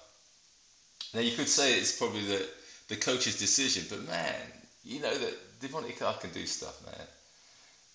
Now 1.15 1.21
you 1.21 1.37
could 1.37 1.49
say 1.49 1.75
it's 1.75 1.99
probably 1.99 2.25
the 2.25 2.49
the 2.89 2.97
coach's 2.97 3.39
decision, 3.39 3.85
but 3.89 4.09
man, 4.09 4.35
you 4.83 5.01
know 5.01 5.17
that 5.17 5.61
Devontae 5.61 5.99
Carr 5.99 6.15
can 6.15 6.31
do 6.31 6.47
stuff, 6.47 6.85
man. 6.87 7.07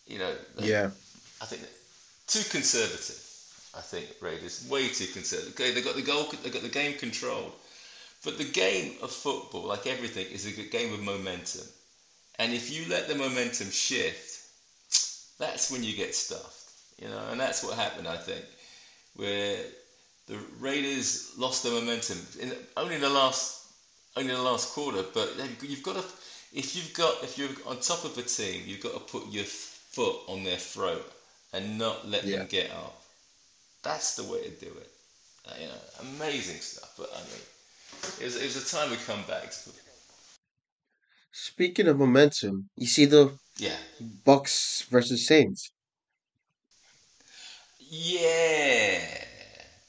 You 0.08 0.20
know, 0.20 0.34
Yeah. 0.60 0.90
I 1.42 1.46
think 1.46 1.62
too 2.28 2.44
conservative. 2.50 3.22
I 3.76 3.82
think 3.82 4.08
Raiders 4.22 4.68
way 4.70 4.88
too 4.88 5.08
conservative. 5.08 5.54
Okay, 5.54 5.72
they 5.72 5.82
got 5.82 5.96
the 5.96 6.02
goal, 6.02 6.26
they 6.44 6.50
got 6.50 6.64
the 6.64 6.70
game 6.70 6.98
controlled, 6.98 7.52
but 8.24 8.38
the 8.38 8.46
game 8.46 8.96
of 9.02 9.12
football, 9.12 9.68
like 9.68 9.86
everything, 9.86 10.26
is 10.32 10.46
a 10.46 10.52
game 10.52 10.94
of 10.94 11.02
momentum. 11.02 11.68
And 12.40 12.54
if 12.54 12.72
you 12.72 12.90
let 12.90 13.08
the 13.08 13.16
momentum 13.16 13.70
shift, 13.70 14.42
that's 15.38 15.70
when 15.72 15.84
you 15.84 15.96
get 15.96 16.16
stuffed. 16.16 16.72
You 17.00 17.10
know, 17.10 17.22
and 17.30 17.40
that's 17.40 17.64
what 17.64 17.78
happened. 17.78 18.08
I 18.08 18.18
think, 18.18 18.46
where 19.16 19.58
the 20.28 20.38
Raiders 20.60 21.34
lost 21.38 21.64
their 21.64 21.74
momentum 21.74 22.18
in 22.40 22.54
only 22.76 22.96
in 22.96 23.02
the 23.02 23.10
last 23.10 23.68
only 24.16 24.32
in 24.32 24.38
the 24.38 24.44
last 24.44 24.74
quarter. 24.74 25.04
But 25.14 25.36
you've 25.62 25.84
got 25.84 25.96
to, 25.96 26.04
if 26.54 26.76
you've 26.76 26.94
got 26.94 27.24
if 27.24 27.38
you're 27.38 27.50
on 27.68 27.80
top 27.80 28.04
of 28.04 28.18
a 28.18 28.24
team, 28.24 28.64
you've 28.66 28.82
got 28.82 28.94
to 28.94 29.00
put 29.00 29.32
your 29.32 29.46
foot 29.98 30.18
on 30.27 30.44
their 30.44 30.58
throat 30.58 31.12
and 31.54 31.80
not 31.80 32.08
let 32.08 32.24
Yeah. 32.24 32.38
them 32.38 32.48
get 32.48 32.70
up. 32.70 33.01
That's 33.82 34.16
the 34.16 34.24
way 34.32 34.44
to 34.44 34.50
do 34.66 34.72
it. 34.84 34.92
Uh, 35.48 35.54
you 35.62 35.68
know, 35.68 35.82
amazing 36.01 36.62
stuff. 36.62 36.94
But 36.98 37.10
I 37.16 37.20
mean, 37.30 37.44
it 38.22 38.25
was 38.25 38.36
it 38.36 38.44
was 38.44 38.58
a 38.62 38.75
time 38.75 38.92
of 38.92 39.00
comebacks. 39.08 39.66
But 39.66 39.75
Speaking 41.32 41.88
of 41.88 41.98
momentum, 41.98 42.70
you 42.75 42.86
see 42.88 43.06
the 43.06 43.38
yeah, 43.58 43.77
Bucs 44.25 44.84
versus 44.89 45.25
Saints. 45.25 45.72
yeah. 47.80 49.00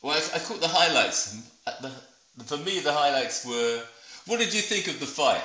Well, 0.02 0.14
I, 0.14 0.36
I 0.36 0.38
caught 0.38 0.60
the 0.60 0.68
highlights. 0.68 1.36
Uh, 1.66 1.72
The, 1.82 2.44
for 2.44 2.56
me, 2.58 2.80
the 2.80 2.92
highlights 2.92 3.44
were. 3.44 3.82
What 4.26 4.38
did 4.38 4.54
you 4.54 4.60
think 4.60 4.86
of 4.88 5.00
the 5.00 5.06
fight? 5.06 5.42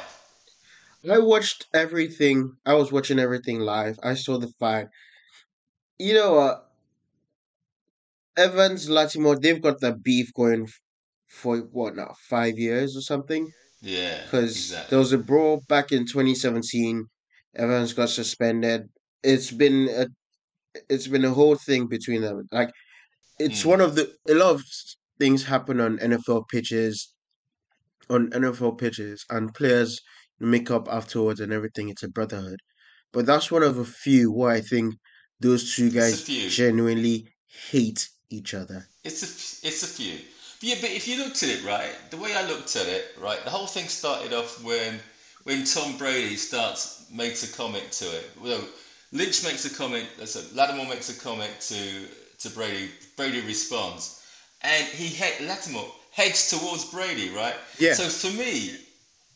I 1.10 1.20
watched 1.20 1.68
everything. 1.74 2.58
I 2.66 2.74
was 2.74 2.92
watching 2.92 3.20
everything 3.20 3.60
live. 3.60 4.00
I 4.04 4.16
saw 4.16 4.38
the 4.38 4.52
fight. 4.60 4.88
You 6.00 6.14
know 6.14 6.34
what? 6.36 6.70
Evans, 8.38 8.90
Lattimore, 8.90 9.40
they've 9.40 9.62
got 9.62 9.80
the 9.80 9.96
beef 9.96 10.34
going 10.34 10.68
for 11.30 11.58
what 11.60 11.96
now, 11.96 12.14
five 12.30 12.58
years 12.58 12.96
or 12.98 13.02
something? 13.02 13.52
Yeah, 13.82 14.24
Because 14.24 14.52
exactly. 14.52 14.90
there 14.92 15.00
was 15.00 15.14
a 15.14 15.18
brawl 15.18 15.62
back 15.68 15.92
in 15.92 16.06
2017. 16.06 17.06
Evans 17.56 17.94
got 17.94 18.10
suspended. 18.10 18.84
It's 19.24 19.52
been 19.52 19.90
a, 19.90 20.08
it's 20.90 21.08
been 21.08 21.26
a 21.26 21.34
whole 21.34 21.56
thing 21.56 21.88
between 21.88 22.22
them. 22.22 22.48
Like 22.52 22.72
it's 23.40 23.64
Mm. 23.64 23.68
one 23.68 23.82
of 23.82 23.96
the 23.96 24.16
a 24.30 24.36
lot 24.36 24.56
of 24.56 24.64
things 25.20 25.46
happen 25.46 25.80
on 25.82 26.00
NFL 26.00 26.46
pitches, 26.50 27.14
on 28.10 28.32
NFL 28.34 28.74
pitches, 28.78 29.26
and 29.30 29.54
players 29.54 30.00
make 30.40 30.72
up 30.72 30.88
afterwards 30.90 31.40
and 31.40 31.54
everything. 31.54 31.90
It's 31.90 32.04
a 32.04 32.10
brotherhood. 32.10 32.60
But 33.12 33.26
that's 33.26 33.52
one 33.52 33.64
of 33.64 33.78
a 33.78 33.86
few 33.86 34.32
where 34.32 34.52
I 34.52 34.62
think 34.62 34.96
those 35.40 35.76
two 35.76 35.90
guys 35.90 36.24
genuinely 36.24 37.28
hate 37.70 38.10
each 38.30 38.54
other. 38.54 38.88
It's 39.04 39.22
a 39.22 39.68
it's 39.68 39.84
a 39.84 39.88
few. 39.88 40.18
But 40.60 40.70
yeah, 40.70 40.76
but 40.82 40.92
if 40.92 41.08
you 41.08 41.18
looked 41.18 41.44
at 41.44 41.50
it 41.50 41.64
right, 41.64 41.94
the 42.10 42.18
way 42.18 42.36
I 42.36 42.48
looked 42.48 42.76
at 42.76 42.88
it, 42.88 43.16
right, 43.20 43.44
the 43.44 43.50
whole 43.50 43.68
thing 43.68 43.88
started 43.88 44.34
off 44.34 44.64
when 44.64 45.00
when 45.44 45.66
Tom 45.66 45.98
Brady 45.98 46.36
starts 46.36 47.06
makes 47.12 47.44
a 47.44 47.56
comment 47.56 47.92
to 47.92 48.06
it. 48.06 48.32
Well, 48.42 48.62
Lynch 49.12 49.44
makes 49.44 49.66
a 49.66 49.76
comment. 49.76 50.08
That's 50.18 50.36
uh, 50.36 50.42
So 50.42 50.56
Lattimore 50.56 50.88
makes 50.88 51.10
a 51.16 51.20
comment 51.22 51.54
to 51.62 52.08
to 52.40 52.50
Brady. 52.56 52.90
Brady 53.16 53.42
responds, 53.42 54.24
and 54.62 54.86
he 54.88 55.14
head 55.14 55.34
Lattimore 55.42 55.92
heads 56.12 56.50
towards 56.50 56.86
Brady, 56.86 57.30
right? 57.30 57.56
Yeah. 57.78 57.94
So 57.94 58.04
for 58.06 58.36
me, 58.36 58.78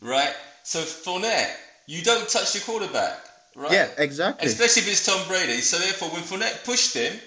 right, 0.01 0.33
so 0.67 0.81
Fournette, 0.81 1.55
you 1.85 2.03
don't 2.03 2.27
touch 2.27 2.53
your 2.53 2.61
quarterback, 2.65 3.23
right? 3.55 3.71
Yeah, 3.71 3.87
exactly. 3.97 4.45
Especially 4.49 4.81
if 4.81 4.89
it's 4.89 5.05
Tom 5.05 5.25
Brady. 5.25 5.61
So 5.61 5.79
therefore, 5.79 6.09
when 6.09 6.23
Fournette 6.23 6.65
pushed 6.65 6.93
him, 6.93 7.17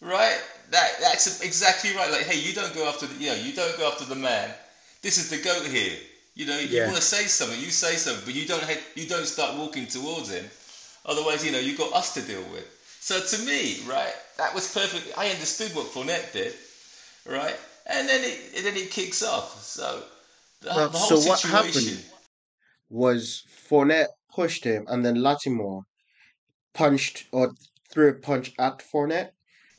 right, 0.00 0.36
that 0.72 0.90
that's 1.00 1.42
exactly 1.42 1.94
right. 1.94 2.10
Like, 2.10 2.22
hey, 2.22 2.40
you 2.40 2.52
don't 2.52 2.74
go 2.74 2.88
after 2.88 3.06
the, 3.06 3.14
you 3.22 3.30
know, 3.30 3.36
you 3.36 3.52
don't 3.52 3.78
go 3.78 3.86
after 3.86 4.04
the 4.04 4.16
man. 4.16 4.50
This 5.00 5.16
is 5.16 5.30
the 5.30 5.36
goat 5.36 5.64
here. 5.64 5.96
You 6.34 6.46
know, 6.46 6.58
you 6.58 6.82
want 6.82 6.96
to 6.96 7.02
say 7.02 7.22
something, 7.26 7.60
you 7.60 7.70
say 7.70 7.94
something, 7.94 8.24
but 8.24 8.34
you 8.34 8.48
don't 8.48 8.64
you 8.96 9.06
don't 9.06 9.26
start 9.26 9.56
walking 9.56 9.86
towards 9.86 10.32
him. 10.32 10.44
Otherwise, 11.06 11.46
you 11.46 11.52
know, 11.52 11.60
you've 11.60 11.78
got 11.78 11.92
us 11.92 12.14
to 12.14 12.22
deal 12.22 12.42
with. 12.50 12.66
So 12.98 13.20
to 13.20 13.46
me, 13.46 13.78
right, 13.86 14.14
that 14.38 14.52
was 14.52 14.74
perfect. 14.74 15.16
I 15.16 15.28
understood 15.28 15.72
what 15.76 15.86
Fournette 15.86 16.32
did, 16.32 16.54
right, 17.26 17.54
and 17.86 18.08
then 18.08 18.24
it 18.24 18.40
and 18.56 18.66
then 18.66 18.76
it 18.76 18.90
kicks 18.90 19.22
off. 19.22 19.62
So 19.62 20.02
the, 20.62 20.70
Well, 20.74 20.88
the 20.88 20.98
whole 20.98 21.20
so 21.20 21.28
what 21.28 21.38
situation. 21.38 22.02
Was 22.92 23.44
Fournette 23.48 24.08
pushed 24.34 24.64
him 24.64 24.84
and 24.86 25.02
then 25.04 25.22
Lattimore 25.22 25.84
punched 26.74 27.26
or 27.32 27.52
threw 27.90 28.10
a 28.10 28.14
punch 28.14 28.52
at 28.58 28.80
Fournette? 28.80 29.30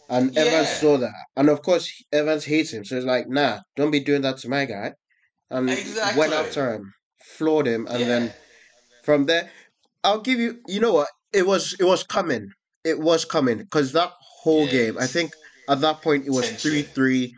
And 0.10 0.36
Evans 0.38 0.70
saw 0.70 0.98
that. 0.98 1.14
And 1.38 1.48
of 1.50 1.62
course, 1.62 2.04
Evans 2.12 2.46
hates 2.46 2.74
him. 2.74 2.84
So 2.84 2.96
he's 2.96 3.06
like, 3.06 3.28
nah, 3.30 3.60
don't 3.76 3.92
be 3.92 4.00
doing 4.00 4.24
that 4.24 4.38
to 4.40 4.50
my 4.50 4.66
guy. 4.66 4.94
And 5.50 5.68
went 6.18 6.34
after 6.34 6.74
him, 6.74 6.94
floored 7.38 7.68
him. 7.68 7.88
And 7.88 8.02
yeah. 8.02 8.08
then 8.08 8.34
from 9.04 9.26
there, 9.28 9.50
I'll 10.04 10.22
give 10.22 10.40
you, 10.40 10.60
you 10.68 10.80
know 10.80 10.94
what? 10.94 11.08
It 11.32 11.46
was, 11.48 11.76
it 11.80 11.86
was 11.86 12.04
coming. 12.04 12.50
It 12.84 13.00
was 13.00 13.26
coming. 13.26 13.60
Because 13.60 13.92
that 13.94 14.12
whole 14.42 14.66
Yeah, 14.66 14.72
game, 14.72 14.98
I 15.00 15.08
think 15.08 15.32
at 15.70 15.82
that 15.82 16.02
point 16.02 16.26
it 16.26 16.32
was 16.32 16.50
3 16.50 16.82
3. 16.82 17.34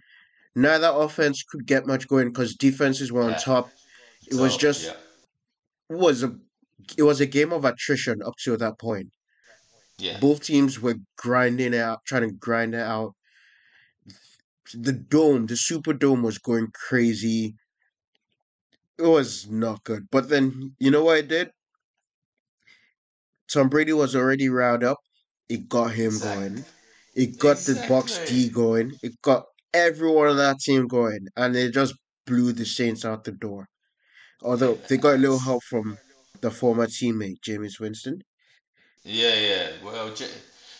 Neither 0.55 0.87
offense 0.87 1.43
could 1.43 1.65
get 1.67 1.85
much 1.85 2.07
going 2.07 2.29
because 2.29 2.55
defenses 2.55 3.11
were 3.11 3.23
on 3.23 3.31
Yeah. 3.31 3.37
top. 3.37 3.69
It 4.31 4.35
was 4.35 4.57
just 4.57 4.85
yeah. 4.85 4.93
Was 5.89 6.23
a 6.23 6.37
it 6.97 7.03
was 7.03 7.21
a 7.21 7.25
game 7.25 7.51
of 7.53 7.65
attrition 7.65 8.21
up 8.21 8.35
to 8.43 8.57
that 8.57 8.79
point. 8.79 9.11
Yeah. 9.97 10.19
Both 10.19 10.43
teams 10.43 10.79
were 10.79 10.95
grinding 11.17 11.73
it 11.73 11.79
out, 11.79 11.99
trying 12.05 12.23
to 12.29 12.31
grind 12.33 12.75
it 12.75 12.81
out. 12.81 13.15
The 14.75 14.93
dome, 14.93 15.47
the 15.47 15.55
Superdome 15.55 16.21
was 16.21 16.37
going 16.37 16.69
crazy. 16.71 17.55
It 18.97 19.03
was 19.03 19.47
not 19.47 19.83
good. 19.85 20.09
But 20.11 20.27
then 20.29 20.75
you 20.79 20.91
know 20.91 21.03
what 21.05 21.19
it 21.19 21.27
did? 21.29 21.51
Tom 23.51 23.69
Brady 23.69 23.93
was 23.93 24.15
already 24.15 24.49
riled 24.49 24.83
up. 24.83 24.97
It 25.49 25.67
got 25.67 25.93
him 25.93 26.07
Exactly. 26.07 26.49
going. 26.53 26.65
It 27.15 27.39
got 27.39 27.57
the 27.65 27.73
Bucs 27.73 28.19
Exactly. 28.19 28.25
D 28.25 28.49
going. 28.49 28.91
It 29.01 29.21
got 29.21 29.45
everyone 29.73 30.27
on 30.27 30.37
that 30.37 30.59
team 30.59 30.87
going, 30.87 31.27
and 31.35 31.55
it 31.55 31.73
just 31.73 31.95
blew 32.25 32.51
the 32.53 32.65
Saints 32.65 33.05
out 33.05 33.23
the 33.23 33.31
door. 33.31 33.67
Although 34.41 34.75
they 34.87 34.97
got 34.97 35.15
a 35.15 35.17
little 35.17 35.39
help 35.39 35.63
from 35.65 35.99
the 36.41 36.51
former 36.51 36.87
teammate 36.87 37.41
Jameis 37.41 37.79
Winston. 37.81 38.23
Yeah, 39.03 39.35
yeah. 39.35 39.67
Well, 39.83 40.13
J- 40.13 40.29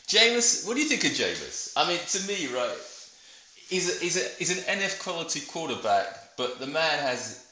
Jameis, 0.07 0.67
what 0.67 0.75
do 0.75 0.81
you 0.81 0.87
think 0.89 1.03
of 1.05 1.11
Jameis? 1.11 1.73
I 1.75 1.87
mean, 1.87 1.99
to 1.99 2.27
me, 2.27 2.47
right, 2.53 2.77
he's 3.69 3.89
a, 3.95 4.03
he's 4.03 4.17
a, 4.17 4.27
he's 4.37 4.57
an 4.57 4.63
NF 4.79 4.99
quality 4.99 5.41
quarterback, 5.41 6.35
but 6.37 6.59
the 6.59 6.67
man 6.67 6.99
has, 6.99 7.47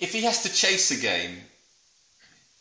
if 0.00 0.12
he 0.12 0.22
has 0.22 0.42
to 0.44 0.52
chase 0.52 0.90
a 0.92 1.00
game, 1.00 1.38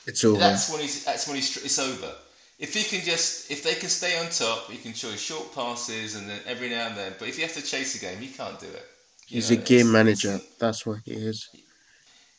It's 0.06 0.24
over. 0.26 0.40
that's 0.40 0.70
when 0.72 0.82
he's 0.82 1.06
that's 1.06 1.28
when 1.28 1.36
he's 1.36 1.56
it's 1.58 1.80
over. 1.80 2.12
If 2.60 2.74
he 2.74 2.84
can 2.84 3.04
just 3.06 3.52
if 3.52 3.64
they 3.64 3.76
can 3.76 3.90
stay 3.90 4.18
on 4.20 4.30
top, 4.30 4.70
he 4.70 4.78
can 4.78 4.94
show 4.94 5.12
short 5.16 5.54
passes 5.54 6.16
and 6.16 6.30
then 6.30 6.40
every 6.46 6.70
now 6.70 6.88
and 6.88 6.98
then. 6.98 7.14
But 7.20 7.28
if 7.28 7.36
he 7.36 7.42
has 7.44 7.54
to 7.56 7.62
chase 7.62 7.96
a 7.96 8.00
game, 8.00 8.20
he 8.20 8.28
can't 8.28 8.60
do 8.60 8.68
it. 8.68 8.86
You 9.28 9.36
He's 9.36 9.50
know, 9.50 9.52
a 9.52 9.58
game 9.58 9.92
manager. 9.92 10.40
That's 10.60 10.86
what 10.86 11.00
he 11.04 11.12
is. 11.14 11.50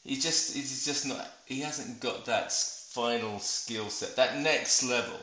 He 0.04 0.16
just 0.16 0.54
he's 0.54 0.84
just 0.84 1.06
not 1.06 1.26
he 1.46 1.60
hasn't 1.60 2.00
got 2.00 2.24
that 2.26 2.52
final 2.52 3.38
skill 3.38 3.88
set. 3.90 4.16
That 4.16 4.38
next 4.38 4.82
level. 4.84 5.18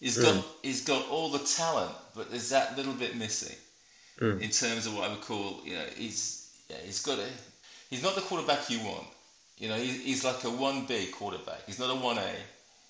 He's 0.00 0.16
got 0.18 0.34
Mm. 0.34 0.44
he's 0.62 0.84
got 0.84 1.06
all 1.08 1.28
the 1.30 1.38
talent 1.38 1.94
but 2.14 2.30
there's 2.30 2.48
that 2.48 2.76
little 2.76 2.94
bit 2.94 3.16
missing 3.16 3.56
Mm. 4.20 4.40
in 4.40 4.50
terms 4.50 4.86
of 4.86 4.94
what 4.94 5.04
I 5.04 5.08
would 5.12 5.22
call 5.22 5.60
you 5.64 5.74
know 5.74 5.86
he's 5.96 6.48
yeah, 6.68 6.78
he's 6.84 7.02
got 7.02 7.18
a 7.18 7.28
he's 7.90 8.02
not 8.02 8.14
the 8.14 8.20
quarterback 8.22 8.68
you 8.70 8.80
want. 8.80 9.06
You 9.58 9.68
know 9.68 9.76
he, 9.76 9.88
he's 10.08 10.24
like 10.24 10.42
a 10.44 10.48
1B 10.48 11.12
quarterback. 11.12 11.64
He's 11.66 11.78
not 11.78 11.90
a 11.90 11.98
1A 12.00 12.34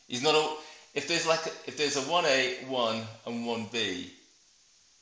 he's 0.08 0.22
not 0.22 0.34
a 0.34 0.56
if 0.94 1.06
there's 1.08 1.26
like 1.26 1.44
a, 1.46 1.50
if 1.66 1.76
there's 1.76 1.96
a 1.96 2.02
1A 2.02 2.66
1 2.68 3.06
and 3.26 3.46
1B 3.46 4.10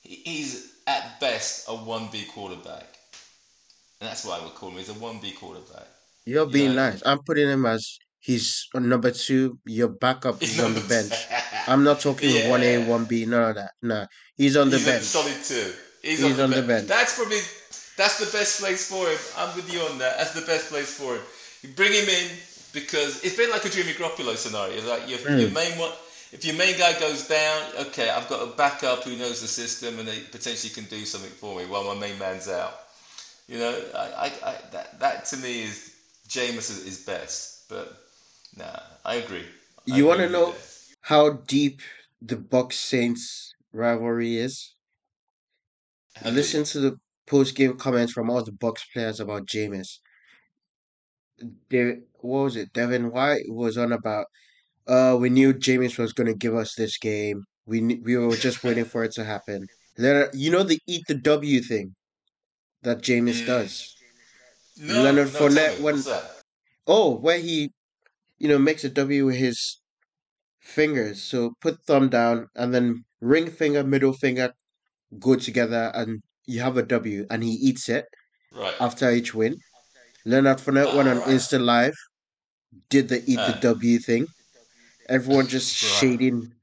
he- 0.03 0.23
he's 0.25 0.73
at 0.87 1.21
best 1.21 1.69
a 1.69 1.73
1B 1.73 2.29
quarterback. 2.35 2.89
And 4.01 4.09
that's 4.09 4.25
why 4.25 4.39
I 4.39 4.43
would 4.45 4.55
call 4.55 4.71
him. 4.71 4.79
He's 4.79 4.89
a 4.89 4.95
1B 4.95 5.37
quarterback 5.37 5.87
You're 6.27 6.47
You 6.47 6.53
being 6.53 6.75
know, 6.75 6.91
nice. 6.91 7.03
I'm 7.05 7.19
putting 7.23 7.49
him 7.49 7.67
as 7.67 7.99
he's 8.21 8.69
number 8.75 9.11
two. 9.11 9.59
Your 9.67 9.89
backup 9.89 10.41
he's 10.41 10.59
is 10.59 10.65
on 10.65 10.75
the 10.75 10.81
number 10.81 10.95
bench. 10.95 11.27
I'm 11.67 11.85
not 11.85 12.01
talking 12.01 12.49
one 12.49 12.63
A, 12.63 12.79
one 12.89 13.05
B, 13.05 13.27
none 13.27 13.51
of 13.51 13.55
that. 13.57 13.73
Nah, 13.83 14.07
he's 14.37 14.57
on 14.57 14.71
the 14.71 14.77
He's 14.77 14.87
a 14.87 14.91
bench. 14.91 15.03
solid 15.03 15.37
two. 15.45 15.73
He's 16.03 16.25
on 16.25 16.37
the 16.37 16.45
on 16.45 16.51
the 16.51 16.57
bench. 16.57 16.69
bench. 16.69 16.89
That's 16.89 17.15
probably 17.17 17.41
that's 17.97 18.19
the 18.19 18.37
best 18.37 18.61
place 18.61 18.89
for 18.89 19.09
him. 19.09 19.19
I'm 19.37 19.55
with 19.57 19.73
you 19.73 19.81
on 19.81 19.99
that. 19.99 20.19
That's 20.19 20.33
the 20.35 20.47
best 20.47 20.69
place 20.71 20.93
for 20.93 21.15
him. 21.17 21.23
You 21.63 21.69
bring 21.75 21.93
him 21.93 22.09
in 22.09 22.31
because 22.73 23.23
it's 23.25 23.37
been 23.37 23.51
like 23.51 23.65
a 23.65 23.69
Jimmy 23.69 23.93
Garoppolo 23.93 24.37
scenario. 24.37 24.81
Like 24.89 25.09
your, 25.09 25.19
your 25.37 25.51
Mm. 25.51 25.53
main 25.53 25.79
one, 25.79 25.93
if 26.33 26.45
your 26.45 26.55
main 26.55 26.79
guy 26.79 26.99
goes 26.99 27.27
down, 27.29 27.63
okay, 27.89 28.09
I've 28.09 28.29
got 28.29 28.43
a 28.43 28.57
backup 28.57 29.03
who 29.05 29.17
knows 29.17 29.41
the 29.43 29.49
system 29.49 29.99
and 29.99 30.09
they 30.09 30.21
potentially 30.21 30.73
can 30.73 30.85
do 30.85 31.05
something 31.05 31.31
for 31.31 31.59
me 31.59 31.67
while 31.67 31.85
my 31.85 31.99
main 32.01 32.19
man's 32.19 32.49
out. 32.49 32.75
You 33.49 33.59
know, 33.59 33.75
I, 33.95 33.99
I, 33.99 34.27
I 34.51 34.57
that 34.73 34.99
that 35.01 35.25
to 35.27 35.37
me 35.39 35.63
is 35.65 35.97
Jameis 36.31 36.71
is, 36.71 36.87
is 36.87 37.05
best. 37.05 37.69
But 37.69 37.97
nah, 38.57 38.81
I 39.05 39.17
agree. 39.17 39.47
I 39.91 39.97
You 39.97 40.07
want 40.07 40.21
to 40.21 40.29
know 40.29 40.53
there. 40.53 40.61
how 41.03 41.31
deep 41.31 41.81
the 42.21 42.37
Bucs 42.37 42.75
Saints 42.75 43.53
rivalry 43.73 44.37
is? 44.37 44.75
How? 46.15 46.31
Listen 46.31 46.63
to 46.65 46.81
the 46.81 46.97
post 47.27 47.55
game 47.57 47.77
comments 47.77 48.13
from 48.13 48.31
all 48.31 48.45
the 48.45 48.53
Bucs 48.53 48.83
players 48.93 49.19
about 49.21 49.47
Jameis. 49.47 49.99
They, 51.71 52.01
what 52.21 52.43
was 52.45 52.57
it? 52.57 52.73
Devin 52.73 53.11
White 53.11 53.45
was 53.49 53.79
on 53.79 53.93
about. 53.93 54.27
Uh, 54.87 55.17
we 55.21 55.31
knew 55.31 55.55
Jameis 55.55 55.99
was 55.99 56.13
going 56.13 56.29
to 56.29 56.35
give 56.37 56.55
us 56.57 56.75
this 56.77 56.99
game. 56.99 57.45
We 57.67 57.81
we 57.99 58.17
were 58.19 58.37
just 58.37 58.65
waiting 58.65 58.87
for 58.87 59.05
it 59.05 59.13
to 59.15 59.25
happen. 59.25 59.67
Leonard, 59.99 60.31
you 60.35 60.51
know 60.51 60.65
the 60.65 60.81
eat 60.89 61.05
the 61.09 61.17
W 61.17 61.63
thing 61.63 61.95
that 62.83 62.99
Jameis 63.03 63.45
does. 63.45 63.97
No, 64.81 64.95
Leonard 64.95 65.29
no, 65.33 65.49
Fournette 65.49 65.79
me. 65.79 65.85
When 65.85 66.03
oh 66.87 67.17
where 67.19 67.39
he 67.39 67.73
you 68.39 68.49
know 68.49 68.59
makes 68.59 68.85
a 68.85 68.91
W 68.91 69.27
with 69.27 69.37
his 69.37 69.81
fingers. 70.61 71.23
So 71.23 71.55
put 71.61 71.85
thumb 71.87 72.09
down 72.11 72.49
and 72.57 72.75
then 72.75 73.05
ring 73.21 73.51
finger, 73.51 73.85
middle 73.85 74.13
finger 74.15 74.53
go 75.19 75.37
together 75.37 75.93
and 75.95 76.23
you 76.47 76.61
have 76.61 76.77
a 76.79 76.83
W 76.85 77.27
and 77.31 77.43
he 77.45 77.53
eats 77.53 77.89
it 77.89 78.07
Right. 78.53 78.75
after 78.81 79.11
each 79.13 79.35
win. 79.35 79.57
Leonard 80.27 80.59
Fournette 80.59 80.93
went 80.93 81.09
on 81.09 81.19
right. 81.19 81.27
Insta 81.27 81.61
Live, 81.65 81.95
did 82.91 83.09
the 83.09 83.23
eat 83.27 83.47
the 83.47 83.53
Ah, 83.53 83.61
W 83.61 83.99
thing. 83.99 84.27
Everyone 85.09 85.49
just 85.49 85.75
right. 85.83 85.83
shading 86.01 86.55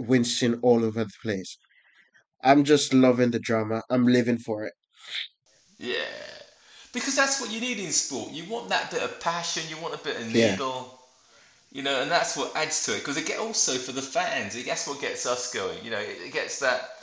Winston 0.00 0.60
all 0.62 0.84
over 0.84 1.04
the 1.04 1.12
place. 1.22 1.58
I'm 2.42 2.64
just 2.64 2.94
loving 2.94 3.32
the 3.32 3.40
drama. 3.40 3.82
I'm 3.90 4.06
living 4.06 4.38
for 4.38 4.64
it. 4.64 4.74
Yeah. 5.78 6.35
Because 6.96 7.14
that's 7.14 7.42
what 7.42 7.52
you 7.52 7.60
need 7.60 7.78
in 7.78 7.92
sport. 7.92 8.32
You 8.32 8.44
want 8.50 8.70
that 8.70 8.90
bit 8.90 9.02
of 9.02 9.20
passion. 9.20 9.62
You 9.68 9.76
want 9.82 9.92
a 9.94 9.98
bit 9.98 10.16
of 10.16 10.34
Yeah. 10.34 10.52
needle. 10.52 10.98
You 11.70 11.82
know, 11.82 12.00
and 12.00 12.10
that's 12.10 12.38
what 12.38 12.56
adds 12.56 12.86
to 12.86 12.94
it. 12.94 13.00
Because 13.00 13.18
it 13.18 13.26
get 13.26 13.38
also 13.38 13.76
for 13.76 13.92
the 13.92 14.00
fans. 14.00 14.56
It 14.56 14.64
that's 14.64 14.86
what 14.88 14.98
gets 14.98 15.26
us 15.26 15.52
going. 15.52 15.84
You 15.84 15.90
know, 15.90 15.98
it, 15.98 16.16
it 16.24 16.32
gets 16.32 16.58
that 16.60 16.96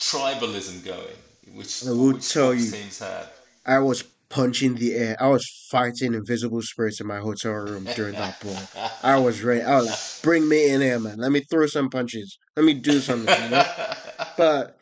tribalism 0.00 0.84
going, 0.84 1.16
which 1.54 1.86
I 1.86 1.90
will 1.90 2.14
which 2.14 2.32
tell 2.32 2.52
you, 2.52 2.72
teams 2.72 2.98
have. 2.98 3.30
I 3.64 3.78
was 3.78 4.02
punching 4.30 4.74
the 4.74 4.94
air. 4.94 5.16
I 5.20 5.28
was 5.28 5.46
fighting 5.70 6.14
invisible 6.14 6.62
spirits 6.62 7.00
in 7.00 7.06
my 7.06 7.18
hotel 7.20 7.52
room 7.52 7.84
during 7.94 8.16
that 8.16 8.34
ball. 8.40 8.58
I 9.00 9.16
was 9.16 9.44
ready. 9.44 9.62
I 9.62 9.76
was 9.76 9.86
like, 9.86 10.22
bring 10.24 10.48
me 10.48 10.70
in 10.70 10.80
here, 10.80 10.98
man. 10.98 11.18
Let 11.18 11.30
me 11.30 11.40
throw 11.48 11.66
some 11.66 11.88
punches. 11.88 12.36
Let 12.56 12.66
me 12.66 12.74
do 12.74 12.98
something, 12.98 13.44
you 13.44 13.50
know? 13.50 13.64
But 14.36 14.76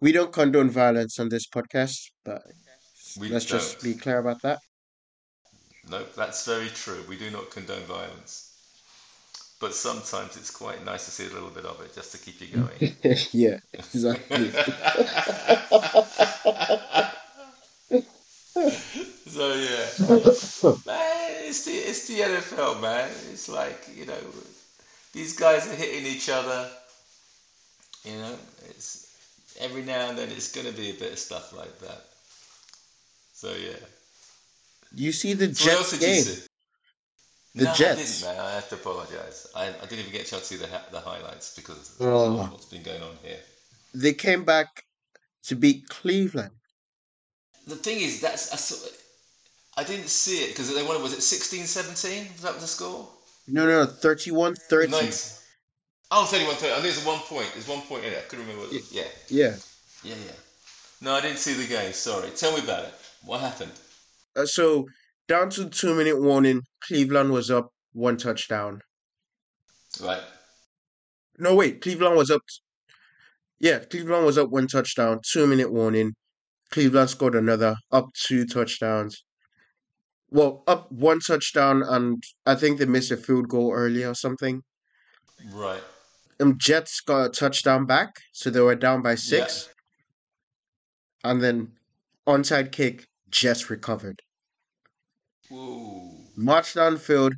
we 0.00 0.10
don't 0.12 0.32
condone 0.32 0.70
violence 0.70 1.20
on 1.20 1.28
this 1.28 1.46
podcast, 1.46 2.10
but 2.24 2.42
we 3.18 3.28
let's 3.28 3.44
just 3.44 3.80
don't. 3.80 3.94
be 3.94 4.00
clear 4.00 4.18
about 4.18 4.42
that. 4.42 4.60
No, 5.90 6.02
that's 6.16 6.46
very 6.46 6.68
true. 6.68 7.04
We 7.08 7.16
do 7.16 7.30
not 7.30 7.50
condone 7.50 7.82
violence. 7.82 8.50
But 9.60 9.74
sometimes 9.74 10.36
it's 10.36 10.50
quite 10.50 10.84
nice 10.84 11.04
to 11.06 11.10
see 11.10 11.26
a 11.26 11.32
little 11.32 11.50
bit 11.50 11.64
of 11.64 11.80
it 11.80 11.94
just 11.94 12.12
to 12.12 12.18
keep 12.18 12.40
you 12.40 12.58
going. 12.58 12.96
yeah, 13.32 13.58
exactly. 13.72 14.50
So 19.34 19.52
yeah, 19.52 19.86
man, 20.86 21.32
it's 21.42 21.64
the 21.64 21.72
it's 21.72 22.06
the 22.06 22.20
NFL, 22.20 22.80
man. 22.80 23.10
It's 23.32 23.48
like 23.48 23.88
you 23.92 24.06
know, 24.06 24.22
these 25.12 25.34
guys 25.34 25.66
are 25.66 25.74
hitting 25.74 26.06
each 26.06 26.28
other. 26.28 26.70
You 28.04 28.18
know, 28.18 28.36
it's 28.68 29.10
every 29.58 29.82
now 29.82 30.10
and 30.10 30.16
then 30.16 30.30
it's 30.30 30.54
gonna 30.54 30.70
be 30.70 30.90
a 30.90 30.94
bit 30.94 31.14
of 31.14 31.18
stuff 31.18 31.52
like 31.52 31.80
that. 31.80 32.04
So 33.34 33.52
yeah. 33.54 33.76
you 34.94 35.12
see 35.12 35.34
the 35.34 35.52
So 35.52 35.66
Jets 35.66 35.98
game? 35.98 36.24
The 37.56 37.64
No, 37.64 37.70
I 37.70 37.74
didn't, 37.74 37.96
Jets. 37.96 38.22
man. 38.22 38.38
I 38.40 38.50
have 38.52 38.68
to 38.70 38.74
apologise. 38.76 39.46
I, 39.54 39.68
I 39.68 39.86
didn't 39.86 40.00
even 40.00 40.12
get 40.12 40.26
a 40.26 40.30
chance 40.30 40.48
to 40.48 40.54
see 40.54 40.56
the 40.56 40.68
ha- 40.68 40.86
the 40.90 41.00
highlights 41.00 41.54
because 41.54 42.00
of 42.00 42.06
Oh, 42.06 42.48
what's 42.50 42.66
been 42.66 42.82
going 42.82 43.02
on 43.02 43.16
here. 43.22 43.38
they 43.94 44.12
came 44.12 44.44
back 44.44 44.84
to 45.44 45.56
beat 45.56 45.88
Cleveland. 45.88 46.50
The 47.66 47.76
thing 47.76 48.00
is, 48.00 48.20
that's 48.20 48.52
I, 48.52 48.56
saw, 48.56 48.76
I 49.76 49.84
didn't 49.84 50.08
see 50.08 50.38
it 50.44 50.48
because 50.50 50.72
they 50.74 50.82
won. 50.82 51.02
Was 51.02 51.12
it 51.12 51.22
16-17? 51.22 52.32
Was 52.32 52.42
that 52.42 52.60
the 52.60 52.66
score? 52.66 53.08
No, 53.48 53.66
no, 53.66 53.86
31 53.86 54.52
Or 54.52 54.56
30. 54.56 54.90
19? 54.90 55.12
Oh, 56.10 56.24
31 56.26 56.56
30. 56.56 56.72
I 56.72 56.80
think 56.80 56.94
there's 56.94 57.06
one 57.06 57.20
point. 57.20 57.48
There's 57.54 57.68
one 57.68 57.80
point 57.82 58.04
in 58.04 58.12
it. 58.12 58.18
I 58.18 58.22
couldn't 58.28 58.46
remember. 58.46 58.66
What, 58.68 58.92
yeah, 58.92 59.04
Yeah. 59.28 59.54
yeah, 60.02 60.14
yeah. 60.14 60.32
No, 61.00 61.14
I 61.14 61.20
didn't 61.20 61.38
see 61.38 61.54
the 61.54 61.66
game. 61.66 61.92
Sorry. 61.92 62.30
Tell 62.30 62.52
me 62.56 62.62
about 62.62 62.84
it. 62.84 62.94
What 63.24 63.40
happened? 63.40 63.72
Uh, 64.36 64.46
so, 64.46 64.86
down 65.28 65.50
to 65.50 65.68
two 65.68 65.94
minute 65.94 66.20
warning, 66.20 66.62
Cleveland 66.82 67.32
was 67.32 67.50
up 67.50 67.68
one 67.92 68.16
touchdown. 68.16 68.80
Right. 70.00 70.22
No, 71.38 71.54
wait, 71.54 71.80
Cleveland 71.80 72.16
was 72.16 72.30
up. 72.30 72.42
Yeah, 73.60 73.78
Cleveland 73.78 74.26
was 74.26 74.38
up 74.38 74.50
one 74.50 74.66
touchdown, 74.66 75.20
two 75.32 75.46
minute 75.46 75.72
warning. 75.72 76.12
Cleveland 76.70 77.10
scored 77.10 77.34
another, 77.34 77.76
up 77.92 78.06
two 78.14 78.44
touchdowns. 78.46 79.24
Well, 80.30 80.64
up 80.66 80.90
one 80.90 81.20
touchdown, 81.20 81.82
and 81.82 82.22
I 82.44 82.56
think 82.56 82.78
they 82.78 82.86
missed 82.86 83.12
a 83.12 83.16
field 83.16 83.48
goal 83.48 83.72
early 83.72 84.04
or 84.04 84.14
something. 84.14 84.62
Right. 85.52 85.82
Um, 86.40 86.58
Jets 86.58 87.00
got 87.00 87.26
a 87.26 87.28
touchdown 87.28 87.86
back, 87.86 88.10
so 88.32 88.50
they 88.50 88.60
were 88.60 88.74
down 88.74 89.02
by 89.02 89.10
Yeah. 89.10 89.16
six. 89.16 89.68
And 91.22 91.40
then 91.40 91.72
onside 92.26 92.72
kick, 92.72 93.06
Jets 93.34 93.68
recovered. 93.68 94.22
Ooh. 95.50 96.12
March 96.36 96.74
downfield, 96.74 97.32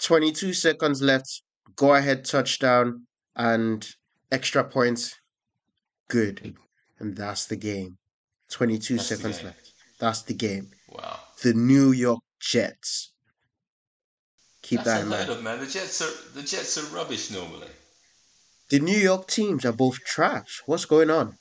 22 0.00 0.52
seconds 0.54 1.02
left, 1.02 1.42
go 1.76 1.94
ahead 1.94 2.24
touchdown, 2.24 3.06
and 3.34 3.86
extra 4.30 4.62
points, 4.62 5.16
good. 6.08 6.56
And 7.00 7.16
that's 7.16 7.46
the 7.46 7.56
game. 7.56 7.98
22 8.50 8.96
That's 8.96 9.08
seconds 9.08 9.42
left. 9.42 9.72
That's 9.98 10.22
the 10.22 10.34
game. 10.34 10.70
Wow. 10.88 11.18
The 11.42 11.54
New 11.54 11.92
York 11.92 12.20
Jets. 12.40 13.12
Keep 14.62 14.84
That's 14.84 14.90
that 14.90 15.02
in 15.02 15.08
mind. 15.08 15.30
of, 15.30 15.42
man. 15.42 15.58
The 15.60 15.66
Jets 15.66 16.00
are 16.02 16.32
the 16.34 16.42
Jets 16.42 16.78
are 16.78 16.94
rubbish 16.94 17.30
normally. 17.30 17.68
The 18.68 18.78
New 18.78 18.98
York 18.98 19.26
teams 19.26 19.64
are 19.64 19.72
both 19.72 19.98
trash. 20.04 20.62
What's 20.66 20.84
going 20.84 21.10
on? 21.10 21.36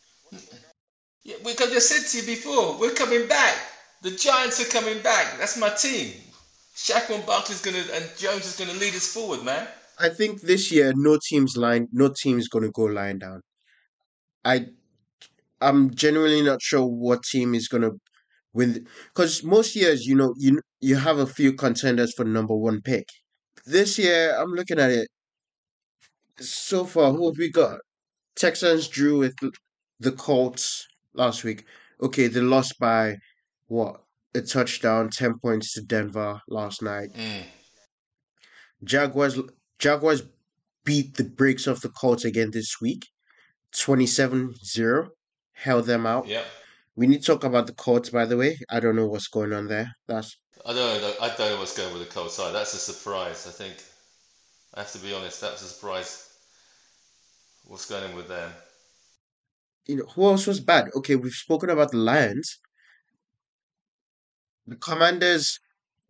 Yeah, 1.24 1.36
because 1.44 1.72
I 1.74 1.80
said 1.80 2.08
to 2.10 2.18
you 2.18 2.36
before, 2.36 2.80
we're 2.80 2.94
coming 2.94 3.28
back. 3.28 3.56
The 4.02 4.12
Giants 4.12 4.62
are 4.62 4.72
coming 4.72 5.02
back. 5.02 5.38
That's 5.38 5.58
my 5.58 5.70
team. 5.70 6.14
Saquon 6.76 7.26
Barkley's 7.26 7.62
gonna 7.62 7.84
and 7.94 8.06
Jones 8.18 8.46
is 8.46 8.56
gonna 8.58 8.78
lead 8.80 8.96
us 8.96 9.14
forward, 9.14 9.44
man. 9.44 9.68
I 10.00 10.08
think 10.10 10.42
this 10.42 10.72
year 10.72 10.94
no 10.96 11.20
team's 11.30 11.58
line 11.58 11.90
no 11.92 12.08
team's 12.10 12.48
gonna 12.48 12.72
go 12.72 12.84
lying 12.84 13.20
down. 13.20 13.42
I 14.46 14.68
I'm 15.62 15.94
genuinely 15.94 16.42
not 16.42 16.62
sure 16.62 16.86
what 16.86 17.24
team 17.24 17.54
is 17.56 17.68
gonna 17.68 17.92
win 18.54 18.88
because 19.14 19.44
most 19.44 19.76
years 19.76 20.06
you 20.06 20.16
know 20.16 20.34
you 20.38 20.62
you 20.80 20.96
have 20.96 21.20
a 21.20 21.28
few 21.28 21.54
contenders 21.54 22.14
for 22.16 22.24
number 22.24 22.56
one 22.56 22.82
pick. 22.82 23.08
This 23.66 24.00
year 24.00 24.36
I'm 24.40 24.52
looking 24.54 24.80
at 24.80 24.92
it 24.92 25.10
so 26.40 26.86
far. 26.86 27.12
Who 27.12 27.28
have 27.28 27.38
we 27.38 27.52
got? 27.52 27.80
Texans 28.36 28.88
drew 28.88 29.20
with 29.20 29.36
the 30.00 30.12
Colts 30.14 30.88
last 31.14 31.44
week. 31.44 31.66
Okay, 32.02 32.28
they 32.28 32.40
lost 32.40 32.80
by 32.80 33.18
what 33.70 34.02
a 34.36 34.42
touchdown, 34.42 35.10
ten 35.10 35.40
points 35.40 35.74
to 35.74 35.82
Denver 35.82 36.42
last 36.48 36.82
night. 36.82 37.10
Mm. 37.14 37.44
Jaguars 38.84 39.40
Jaguars 39.80 40.24
beat 40.84 41.16
the 41.16 41.24
brakes 41.24 41.68
off 41.68 41.82
the 41.82 41.90
Colts 41.90 42.26
again 42.26 42.52
this 42.52 42.82
week. 42.82 43.08
27-0. 43.76 45.10
Held 45.54 45.86
them 45.86 46.06
out. 46.06 46.28
Yep. 46.28 46.46
We 46.96 47.06
need 47.06 47.22
to 47.22 47.28
talk 47.28 47.44
about 47.44 47.68
the 47.68 47.74
Colts, 47.74 48.10
by 48.10 48.26
the 48.26 48.36
way. 48.36 48.58
I 48.70 48.80
don't 48.80 48.96
know 48.96 49.08
what's 49.08 49.28
going 49.28 49.54
on 49.54 49.68
there. 49.68 49.96
That's 50.08 50.38
I 50.66 50.74
don't 50.74 51.02
know. 51.02 51.14
I 51.22 51.28
don't 51.30 51.52
know 51.52 51.60
what's 51.60 51.78
going 51.78 51.94
with 51.94 52.08
the 52.08 52.14
Colts 52.14 52.36
side. 52.36 52.54
That's 52.54 52.74
a 52.74 52.78
surprise. 52.78 53.48
I 53.48 53.52
think. 53.52 53.76
I 54.74 54.82
have 54.82 54.92
to 54.92 55.00
be 55.00 55.14
honest. 55.14 55.42
That's 55.42 55.62
a 55.62 55.66
surprise. 55.66 56.28
What's 57.66 57.90
going 57.90 58.04
on 58.04 58.16
with 58.16 58.28
them? 58.28 58.52
you 59.90 59.96
know 59.98 60.06
who 60.06 60.26
else 60.26 60.46
was 60.46 60.60
bad? 60.60 60.90
Okay, 60.96 61.16
we've 61.16 61.34
spoken 61.34 61.72
about 61.72 61.92
the 61.92 61.98
Lions. 61.98 62.60
The 64.70 64.76
Commanders 64.76 65.60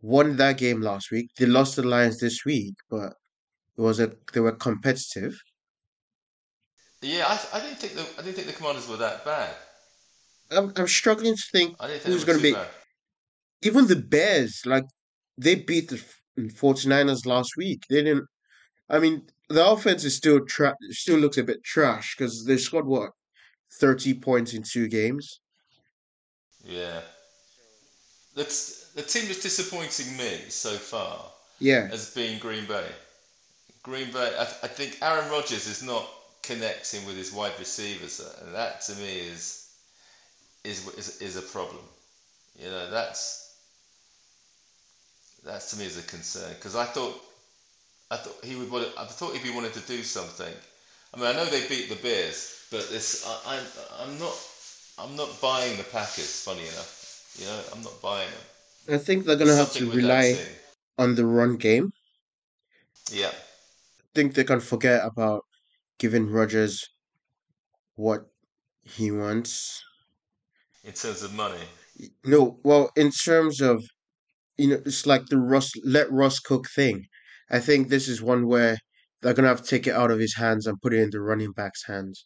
won 0.02 0.36
that 0.38 0.58
game 0.58 0.82
last 0.82 1.12
week. 1.12 1.30
They 1.38 1.46
lost 1.46 1.76
the 1.76 1.84
Lions 1.84 2.20
this 2.20 2.44
week, 2.46 2.76
but 2.90 3.14
it 3.78 3.82
was 3.82 4.00
a 4.00 4.12
they 4.34 4.42
were 4.42 4.52
competitive. 4.52 5.40
Yeah, 7.02 7.26
I, 7.28 7.58
I 7.58 7.62
didn't 7.62 7.80
think 7.80 7.94
the 7.94 8.06
I 8.18 8.24
didn't 8.24 8.36
think 8.36 8.48
the 8.48 8.54
Commanders 8.54 8.88
were 8.90 8.98
that 8.98 9.24
bad. 9.24 9.56
I'm 10.52 10.74
I'm 10.76 10.88
struggling 10.88 11.36
to 11.36 11.44
think 11.52 11.80
think 11.80 12.04
who's 12.04 12.26
going 12.26 12.40
to 12.40 12.44
be 12.44 12.54
bad. 12.54 12.68
even 13.62 13.88
the 13.88 13.96
Bears. 13.96 14.64
Like 14.66 14.86
they 15.38 15.56
beat 15.56 15.90
the 15.90 16.04
49ers 16.38 17.26
last 17.26 17.52
week. 17.56 17.84
They 17.90 18.04
didn't. 18.04 18.26
I 18.90 19.00
mean, 19.00 19.28
the 19.48 19.66
offense 19.66 20.04
is 20.04 20.16
still 20.16 20.46
tra- 20.46 20.76
still 20.90 21.20
looks 21.20 21.38
a 21.38 21.44
bit 21.44 21.64
trash 21.64 22.16
because 22.18 22.44
they 22.46 22.58
scored 22.58 22.88
what 22.88 23.12
30 23.80 24.16
points 24.16 24.54
in 24.54 24.64
two 24.64 24.88
games. 24.88 25.40
Yeah, 26.66 27.02
the 28.40 28.46
the 28.96 29.02
team 29.04 29.26
that's 29.28 29.44
disappointing 29.44 30.18
me 30.18 30.50
so 30.50 30.72
far 30.72 31.20
Yeah, 31.60 31.88
has 31.90 32.14
been 32.14 32.40
Green 32.40 32.66
Bay. 32.66 32.88
Green 33.84 34.12
Bay, 34.12 34.32
I, 34.38 34.44
I 34.44 34.68
think 34.68 34.98
Aaron 35.02 35.30
Rodgers 35.30 35.68
is 35.68 35.84
not 35.84 36.08
connecting 36.42 37.06
with 37.06 37.18
his 37.18 37.34
wide 37.34 37.58
receivers, 37.60 38.20
uh, 38.20 38.46
and 38.46 38.56
that 38.56 38.82
to 38.88 38.96
me 38.96 39.20
is 39.34 39.68
is 40.64 40.88
is, 40.98 41.22
is 41.22 41.36
a 41.38 41.42
problem. 41.42 41.84
You 42.58 42.70
know, 42.70 42.90
that's 42.90 43.56
that's 45.46 45.72
to 45.72 45.78
me 45.78 45.86
is 45.86 45.98
a 45.98 46.04
concern 46.04 46.52
because 46.56 46.76
I 46.76 46.86
thought 46.86 47.16
I 48.12 48.18
thought 48.18 48.44
he 48.44 48.56
would. 48.56 48.88
I 48.98 49.06
thought 49.06 49.36
if 49.36 49.44
he 49.44 49.52
wanted 49.52 49.74
to 49.74 49.82
do 49.82 50.02
something, 50.04 50.54
I 51.14 51.18
mean, 51.18 51.28
I 51.28 51.34
know 51.34 51.46
they 51.46 51.68
beat 51.68 51.90
the 51.90 51.96
Bears, 51.96 52.68
but 52.72 52.90
this 52.90 53.26
I, 53.28 53.56
I'm 53.56 53.66
I'm 54.02 54.20
not 54.20 54.36
I'm 54.98 55.16
not 55.16 55.30
buying 55.42 55.78
the 55.78 55.84
Packers. 55.84 56.42
Funny 56.44 56.68
enough, 56.68 56.99
you 57.40 57.46
know, 57.46 57.64
I'm 57.72 57.82
not 57.82 58.02
buying. 58.02 58.30
I 58.90 58.98
think 58.98 59.24
they're 59.26 59.38
gonna 59.38 59.56
have 59.56 59.72
to 59.78 59.90
rely 59.90 60.44
on 60.98 61.16
the 61.16 61.26
run 61.26 61.56
game. 61.58 61.94
Yeah, 63.12 63.32
I 63.32 64.06
think 64.14 64.34
they 64.34 64.44
can 64.44 64.60
forget 64.60 65.06
about 65.06 65.46
giving 66.00 66.30
Rodgers 66.30 66.86
what 67.96 68.32
he 68.84 69.12
wants. 69.12 69.84
in 70.84 70.94
terms 70.94 71.22
of 71.22 71.34
money. 71.34 71.64
No, 72.24 72.60
well, 72.64 72.92
in 72.96 73.12
terms 73.12 73.62
of 73.62 73.84
you 74.58 74.70
know, 74.70 74.82
it's 74.86 75.06
like 75.08 75.28
the 75.28 75.40
Russ 75.40 75.72
let 75.86 76.12
Russ 76.12 76.40
cook 76.40 76.68
thing. 76.70 77.06
I 77.52 77.60
think 77.60 77.90
this 77.90 78.08
is 78.10 78.22
one 78.22 78.48
where 78.48 78.78
they're 79.22 79.34
gonna 79.36 79.50
have 79.50 79.64
to 79.64 79.70
take 79.70 79.88
it 79.88 79.96
out 79.96 80.12
of 80.12 80.20
his 80.20 80.36
hands 80.36 80.68
and 80.68 80.82
put 80.82 80.94
it 80.94 81.02
in 81.02 81.12
the 81.12 81.22
running 81.22 81.54
back's 81.54 81.86
hands 81.86 82.26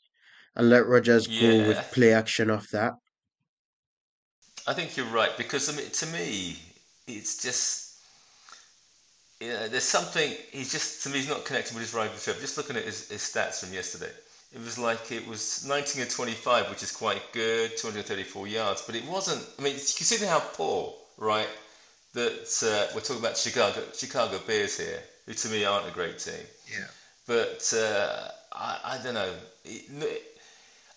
and 0.56 0.70
let 0.70 0.88
Rodgers 0.88 1.28
go 1.28 1.58
with 1.58 1.82
play 1.92 2.14
action 2.14 2.50
off 2.52 2.70
that. 2.72 2.94
I 4.68 4.74
think 4.74 4.96
you're 4.98 5.06
right 5.08 5.36
because 5.38 5.70
I 5.70 5.74
mean, 5.74 5.90
to 5.90 6.06
me, 6.08 6.58
it's 7.08 7.42
just 7.42 7.84
you 9.40 9.50
know, 9.50 9.68
there's 9.68 9.84
something. 9.84 10.34
He's 10.52 10.72
just 10.72 11.04
to 11.04 11.10
me, 11.10 11.18
he's 11.20 11.30
not 11.30 11.46
connecting 11.46 11.76
with 11.76 11.84
his 11.84 11.94
right 11.94 12.10
receiver. 12.12 12.40
Just 12.40 12.58
looking 12.58 12.78
at 12.78 12.84
his, 12.86 13.10
his 13.10 13.22
stats 13.22 13.60
from 13.64 13.74
yesterday, 13.74 14.12
it 14.54 14.60
was 14.60 14.78
like 14.78 15.12
it 15.12 15.28
was 15.28 15.66
19 15.68 16.02
and 16.02 16.10
25, 16.10 16.70
which 16.70 16.84
is 16.84 16.92
quite 16.92 17.22
good, 17.34 17.76
234 17.78 18.48
yards, 18.48 18.84
but 18.86 18.96
it 18.96 19.06
wasn't. 19.06 19.46
I 19.60 19.64
mean, 19.64 19.74
considering 19.74 20.30
how 20.30 20.40
poor, 20.40 20.94
right? 21.18 21.50
That 22.14 22.48
uh, 22.64 22.94
we're 22.94 23.02
talking 23.02 23.24
about 23.24 23.38
Chicago, 23.38 23.82
Chicago 23.94 24.40
Bears 24.46 24.78
here, 24.80 25.00
who 25.26 25.34
to 25.34 25.50
me 25.50 25.66
aren't 25.66 25.88
a 25.88 25.92
great 25.92 26.20
team. 26.20 26.46
Yeah. 26.72 26.86
But 27.26 27.74
uh, 27.76 28.28
I, 28.54 28.80
I 28.84 29.00
don't 29.04 29.16
know. 29.16 29.34
It- 29.66 30.24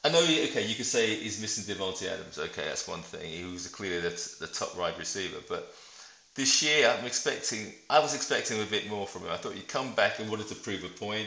I 0.06 0.08
know. 0.08 0.22
Okay, 0.22 0.64
you 0.64 0.76
could 0.76 0.86
say 0.86 1.16
he's 1.16 1.40
missing 1.40 1.64
Davante 1.64 2.06
Adams. 2.08 2.38
Okay, 2.38 2.62
that's 2.64 2.86
one 2.86 3.02
thing. 3.02 3.28
He 3.28 3.42
was 3.50 3.66
clearly 3.66 4.02
the, 4.02 4.36
the 4.38 4.46
top 4.46 4.76
wide 4.78 4.96
receiver. 4.98 5.38
But 5.48 5.74
this 6.36 6.62
year, 6.62 6.88
I'm 6.88 7.04
expecting. 7.04 7.72
I 7.90 7.98
was 7.98 8.14
expecting 8.14 8.62
a 8.62 8.66
bit 8.66 8.88
more 8.88 9.08
from 9.08 9.22
him. 9.22 9.32
I 9.32 9.36
thought 9.36 9.54
he'd 9.54 9.66
come 9.66 9.94
back 9.94 10.20
and 10.20 10.30
wanted 10.30 10.46
to 10.48 10.54
prove 10.54 10.84
a 10.84 10.88
point 10.88 11.26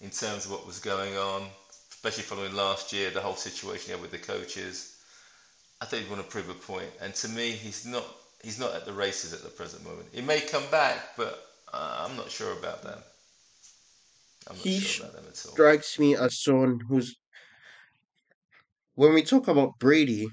in 0.00 0.08
terms 0.08 0.46
of 0.46 0.52
what 0.52 0.66
was 0.66 0.78
going 0.78 1.18
on, 1.18 1.48
especially 1.90 2.22
following 2.22 2.54
last 2.54 2.94
year, 2.94 3.10
the 3.10 3.20
whole 3.20 3.34
situation 3.34 3.86
he 3.86 3.92
had 3.92 4.00
with 4.00 4.10
the 4.10 4.18
coaches. 4.18 4.96
I 5.82 5.84
thought 5.84 6.00
he'd 6.00 6.08
want 6.10 6.22
to 6.22 6.28
prove 6.30 6.48
a 6.48 6.54
point. 6.54 6.64
point, 6.64 6.90
and 7.02 7.14
to 7.16 7.28
me, 7.28 7.50
he's 7.50 7.84
not. 7.84 8.06
He's 8.42 8.58
not 8.58 8.74
at 8.74 8.86
the 8.86 8.92
races 8.94 9.34
at 9.34 9.42
the 9.42 9.50
present 9.50 9.84
moment. 9.84 10.08
He 10.12 10.22
may 10.22 10.40
come 10.40 10.64
back, 10.70 11.16
but 11.18 11.46
uh, 11.74 12.06
I'm 12.08 12.16
not 12.16 12.30
sure 12.30 12.52
about 12.52 12.82
that. 12.84 13.04
I'm 14.48 14.56
not 14.56 14.64
He 14.64 14.80
sure 14.80 15.04
about 15.04 15.16
them 15.16 15.24
at 15.28 15.46
all. 15.46 15.52
strikes 15.52 15.98
me 15.98 16.16
as 16.16 16.38
someone 16.42 16.80
who's 16.88 17.16
when 18.96 19.14
we 19.14 19.22
talk 19.22 19.46
about 19.48 19.78
Brady, 19.78 20.26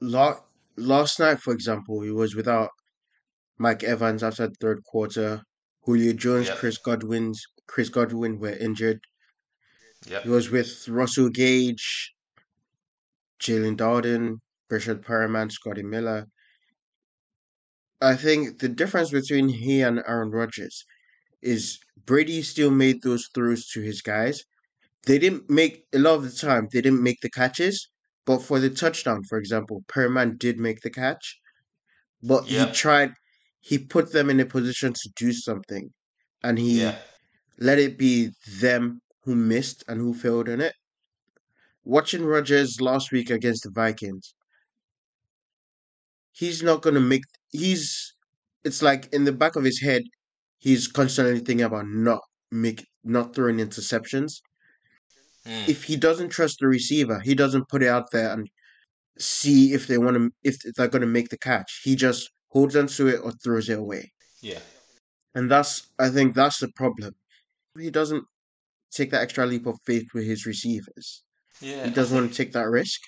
la- 0.00 0.40
last 0.76 1.20
night, 1.20 1.40
for 1.40 1.52
example, 1.52 2.00
he 2.02 2.10
was 2.10 2.34
without 2.34 2.70
Mike 3.58 3.84
Evans 3.84 4.22
after 4.22 4.48
the 4.48 4.54
third 4.60 4.82
quarter. 4.84 5.42
Julio 5.82 6.12
Jones, 6.14 6.48
Yep. 6.48 6.56
Chris 6.58 6.78
Godwin's 6.78 7.42
Chris 7.66 7.88
Godwin 7.90 8.38
were 8.38 8.56
injured. 8.56 9.00
Yep. 10.08 10.22
He 10.24 10.28
was 10.30 10.50
with 10.50 10.88
Russell 10.88 11.28
Gage, 11.28 12.12
Jaelon 13.40 13.76
Darden, 13.76 14.38
Richard 14.70 15.02
Perriman, 15.02 15.50
Scotty 15.52 15.82
Miller. 15.82 16.26
I 18.00 18.16
think 18.16 18.58
the 18.60 18.68
difference 18.68 19.10
between 19.10 19.48
he 19.48 19.82
and 19.82 20.02
Aaron 20.06 20.30
Rodgers 20.30 20.84
is 21.42 21.78
Brady 22.06 22.42
still 22.42 22.70
made 22.70 23.02
those 23.02 23.28
throws 23.34 23.66
to 23.68 23.80
his 23.80 24.00
guys. 24.02 24.42
They 25.06 25.18
didn't 25.18 25.48
make 25.48 25.86
a 25.94 25.98
lot 25.98 26.16
of 26.16 26.24
the 26.24 26.30
time. 26.32 26.68
They 26.72 26.80
didn't 26.82 27.02
make 27.02 27.20
the 27.20 27.30
catches, 27.30 27.88
but 28.26 28.40
for 28.40 28.58
the 28.60 28.70
touchdown, 28.70 29.22
for 29.24 29.38
example, 29.38 29.82
Perriman 29.88 30.38
did 30.38 30.58
make 30.58 30.80
the 30.80 30.90
catch. 30.90 31.38
But 32.22 32.46
he 32.46 32.66
tried. 32.72 33.14
He 33.60 33.78
put 33.78 34.12
them 34.12 34.30
in 34.30 34.40
a 34.40 34.46
position 34.46 34.92
to 34.94 35.10
do 35.16 35.32
something, 35.32 35.92
and 36.42 36.58
he 36.58 36.80
Yeah. 36.82 37.02
let 37.58 37.78
it 37.78 37.98
be 37.98 38.30
them 38.60 39.00
who 39.24 39.36
missed 39.36 39.84
and 39.88 40.00
who 40.00 40.14
failed 40.14 40.48
in 40.48 40.60
it. 40.60 40.74
Watching 41.84 42.24
Rodgers 42.24 42.80
last 42.80 43.12
week 43.12 43.30
against 43.30 43.62
the 43.62 43.70
Vikings, 43.70 44.34
he's 46.32 46.62
not 46.62 46.82
gonna 46.82 47.00
make. 47.00 47.22
He's. 47.50 48.14
It's 48.64 48.82
like 48.82 49.12
in 49.12 49.24
the 49.24 49.32
back 49.32 49.56
of 49.56 49.64
his 49.64 49.80
head, 49.82 50.02
he's 50.58 50.88
constantly 50.88 51.36
thinking 51.40 51.62
about 51.62 51.86
not 51.86 52.20
make 52.50 52.86
not 53.04 53.34
throwing 53.34 53.58
interceptions. 53.58 54.40
Mm. 55.46 55.68
If 55.68 55.84
he 55.84 55.96
doesn't 55.96 56.30
trust 56.30 56.58
the 56.60 56.66
receiver, 56.68 57.20
he 57.20 57.34
doesn't 57.34 57.68
put 57.68 57.82
it 57.82 57.88
out 57.88 58.10
there 58.10 58.32
and 58.32 58.48
see 59.18 59.72
if 59.74 59.86
they 59.86 59.98
want 59.98 60.16
to 60.16 60.30
if 60.42 60.58
they're 60.74 60.88
gonna 60.88 61.06
make 61.06 61.28
the 61.28 61.38
catch. 61.38 61.80
He 61.84 61.94
just 61.96 62.30
holds 62.48 62.76
onto 62.76 63.06
it 63.08 63.20
or 63.22 63.32
throws 63.32 63.68
it 63.68 63.78
away, 63.78 64.12
Yeah. 64.40 64.60
and 65.34 65.50
that's 65.50 65.88
I 65.98 66.08
think 66.08 66.34
that's 66.34 66.58
the 66.58 66.68
problem. 66.68 67.14
He 67.78 67.90
doesn't 67.90 68.24
take 68.90 69.10
that 69.10 69.22
extra 69.22 69.44
leap 69.46 69.66
of 69.66 69.76
faith 69.84 70.06
with 70.14 70.24
his 70.24 70.46
receivers. 70.46 71.22
Yeah. 71.60 71.84
He 71.84 71.90
doesn't 71.90 72.16
want 72.16 72.30
to 72.30 72.36
take 72.36 72.52
that 72.52 72.68
risk. 72.68 73.00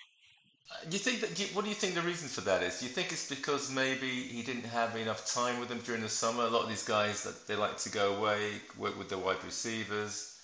You 0.90 0.98
think 0.98 1.20
that? 1.20 1.34
do 1.34 1.44
you- 1.44 1.48
What 1.54 1.62
do 1.64 1.68
you 1.70 1.76
think 1.76 1.94
the 1.94 2.02
reason 2.02 2.28
for 2.28 2.40
that 2.42 2.62
is? 2.62 2.80
Do 2.80 2.86
you 2.86 2.92
think 2.92 3.12
it's 3.12 3.28
because 3.28 3.70
maybe 3.70 4.08
he 4.08 4.42
didn't 4.42 4.64
have 4.64 4.96
enough 4.96 5.24
time 5.32 5.58
with 5.60 5.68
them 5.68 5.78
during 5.86 6.02
the 6.02 6.08
summer? 6.08 6.42
A 6.42 6.48
lot 6.50 6.64
of 6.64 6.68
these 6.68 6.82
guys 6.82 7.22
that 7.22 7.46
they 7.46 7.54
like 7.56 7.76
to 7.78 7.88
go 7.88 8.16
away, 8.16 8.60
work 8.76 8.98
with 8.98 9.08
the 9.08 9.16
wide 9.16 9.42
receivers, 9.44 10.35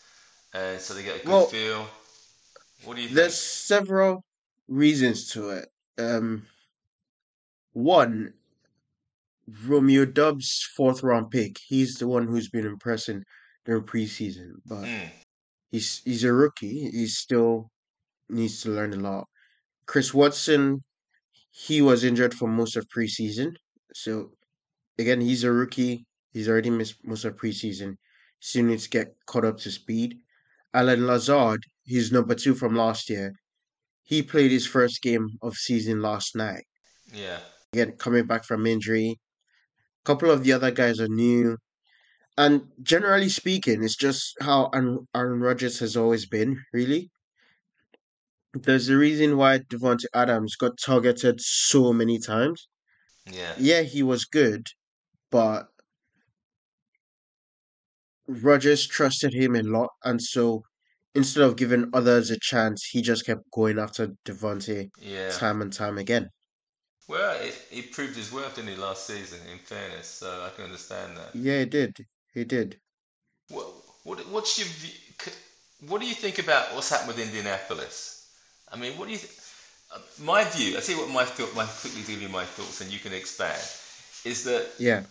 and 0.52 0.80
so 0.80 0.94
they 0.94 1.02
get 1.02 1.22
a 1.22 1.24
good 1.24 1.28
Well, 1.28 1.46
feel. 1.46 1.88
What 2.84 2.96
do 2.96 3.02
you 3.02 3.08
Think? 3.08 3.16
There's 3.16 3.38
several 3.40 4.24
reasons 4.68 5.30
to 5.32 5.50
it. 5.50 5.68
Um, 5.98 6.46
one, 7.74 8.34
Romeo 9.66 10.04
Doubs' 10.04 10.62
fourth 10.76 11.02
round 11.02 11.30
pick. 11.30 11.58
He's 11.66 11.94
the 11.94 12.06
one 12.08 12.26
who's 12.26 12.48
been 12.48 12.66
impressing 12.66 13.22
during 13.64 13.84
preseason, 13.84 14.54
but 14.66 14.84
Mm. 14.84 15.10
he's 15.70 16.02
he's 16.04 16.24
a 16.24 16.32
rookie. 16.32 16.90
He 16.90 17.06
still 17.08 17.70
needs 18.28 18.62
to 18.62 18.70
learn 18.70 18.94
a 18.94 18.96
lot. 18.98 19.28
Chris 19.86 20.14
Watson, 20.14 20.84
he 21.52 21.82
was 21.82 22.04
injured 22.04 22.34
for 22.34 22.48
most 22.48 22.76
of 22.76 22.88
preseason, 22.88 23.56
so 23.94 24.32
again, 24.98 25.20
he's 25.22 25.44
a 25.44 25.52
rookie. 25.52 26.06
He's 26.32 26.48
already 26.48 26.70
missed 26.70 27.04
most 27.04 27.24
of 27.26 27.36
preseason. 27.36 27.96
Still 28.40 28.66
needs 28.66 28.84
to 28.84 28.90
get 28.90 29.16
caught 29.26 29.44
up 29.46 29.58
to 29.60 29.70
speed. 29.72 30.21
Allen 30.74 31.06
Lazard, 31.06 31.64
he's 31.84 32.12
number 32.12 32.34
two 32.34 32.54
from 32.54 32.74
last 32.74 33.10
year. 33.10 33.34
He 34.04 34.22
played 34.22 34.50
his 34.50 34.66
first 34.66 35.02
game 35.02 35.28
of 35.42 35.54
season 35.56 36.02
last 36.02 36.34
night. 36.34 36.64
Yeah. 37.12 37.38
Again, 37.72 37.92
coming 37.92 38.26
back 38.26 38.44
from 38.44 38.66
injury. 38.66 39.18
A 40.02 40.04
couple 40.04 40.30
of 40.30 40.44
the 40.44 40.52
other 40.52 40.70
guys 40.70 41.00
are 41.00 41.08
new. 41.08 41.56
And 42.36 42.62
generally 42.82 43.28
speaking, 43.28 43.82
it's 43.82 43.96
just 43.96 44.34
how 44.40 44.70
Aaron, 44.74 45.06
Aaron 45.14 45.40
Rodgers 45.40 45.78
has 45.80 45.96
always 45.96 46.26
been, 46.26 46.58
really. 46.72 47.10
There's 48.54 48.88
a 48.88 48.96
reason 48.96 49.36
why 49.36 49.58
Davante 49.58 50.04
Adams 50.14 50.56
got 50.56 50.78
targeted 50.78 51.40
so 51.40 51.92
many 51.92 52.18
times. 52.18 52.68
Yeah. 53.30 53.54
Yeah, 53.58 53.82
he 53.82 54.02
was 54.02 54.24
good, 54.24 54.66
but 55.30 55.68
Rodgers 58.42 58.86
trusted 58.86 59.34
him 59.34 59.54
a 59.56 59.62
lot, 59.62 59.90
and 60.04 60.20
so 60.22 60.62
instead 61.14 61.42
of 61.42 61.56
giving 61.56 61.90
others 61.92 62.30
a 62.30 62.38
chance, 62.40 62.84
he 62.90 63.02
just 63.02 63.26
kept 63.26 63.50
going 63.52 63.78
after 63.78 64.08
Davante 64.24 64.90
Yeah. 64.98 65.30
time 65.30 65.60
and 65.62 65.72
time 65.72 65.98
again. 65.98 66.28
Well, 67.08 67.38
it, 67.40 67.54
he 67.70 67.82
proved 67.82 68.16
his 68.16 68.32
worth, 68.32 68.58
in 68.58 68.66
the 68.66 68.76
last 68.76 69.06
season? 69.06 69.40
In 69.52 69.58
fairness, 69.58 70.06
so 70.06 70.44
I 70.46 70.50
can 70.54 70.64
understand 70.64 71.16
that. 71.16 71.34
Yeah, 71.34 71.60
he 71.60 71.66
did. 71.66 71.96
He 72.32 72.44
did. 72.44 72.80
What, 73.48 73.66
what 74.04 74.18
what's 74.28 74.58
your 74.58 74.68
what 75.88 76.00
do 76.00 76.06
you 76.06 76.14
think 76.14 76.38
about 76.38 76.74
what's 76.74 76.90
happened 76.90 77.08
with 77.08 77.18
Indianapolis? 77.18 78.30
I 78.70 78.76
mean, 78.76 78.96
what 78.96 79.06
do 79.06 79.12
you? 79.12 79.18
Th- 79.18 79.32
uh, 79.94 79.98
my 80.20 80.44
view. 80.44 80.76
I 80.76 80.80
tell 80.80 80.94
you 80.94 81.02
what 81.02 81.10
my 81.10 81.24
thought. 81.24 81.54
My 81.54 81.66
quickly 81.66 82.02
give 82.02 82.22
you 82.22 82.28
my 82.28 82.44
thoughts, 82.44 82.80
and 82.80 82.90
you 82.90 82.98
can 82.98 83.12
expand. 83.12 83.60
Is 84.24 84.44
that 84.44 84.68
Yeah. 84.78 85.02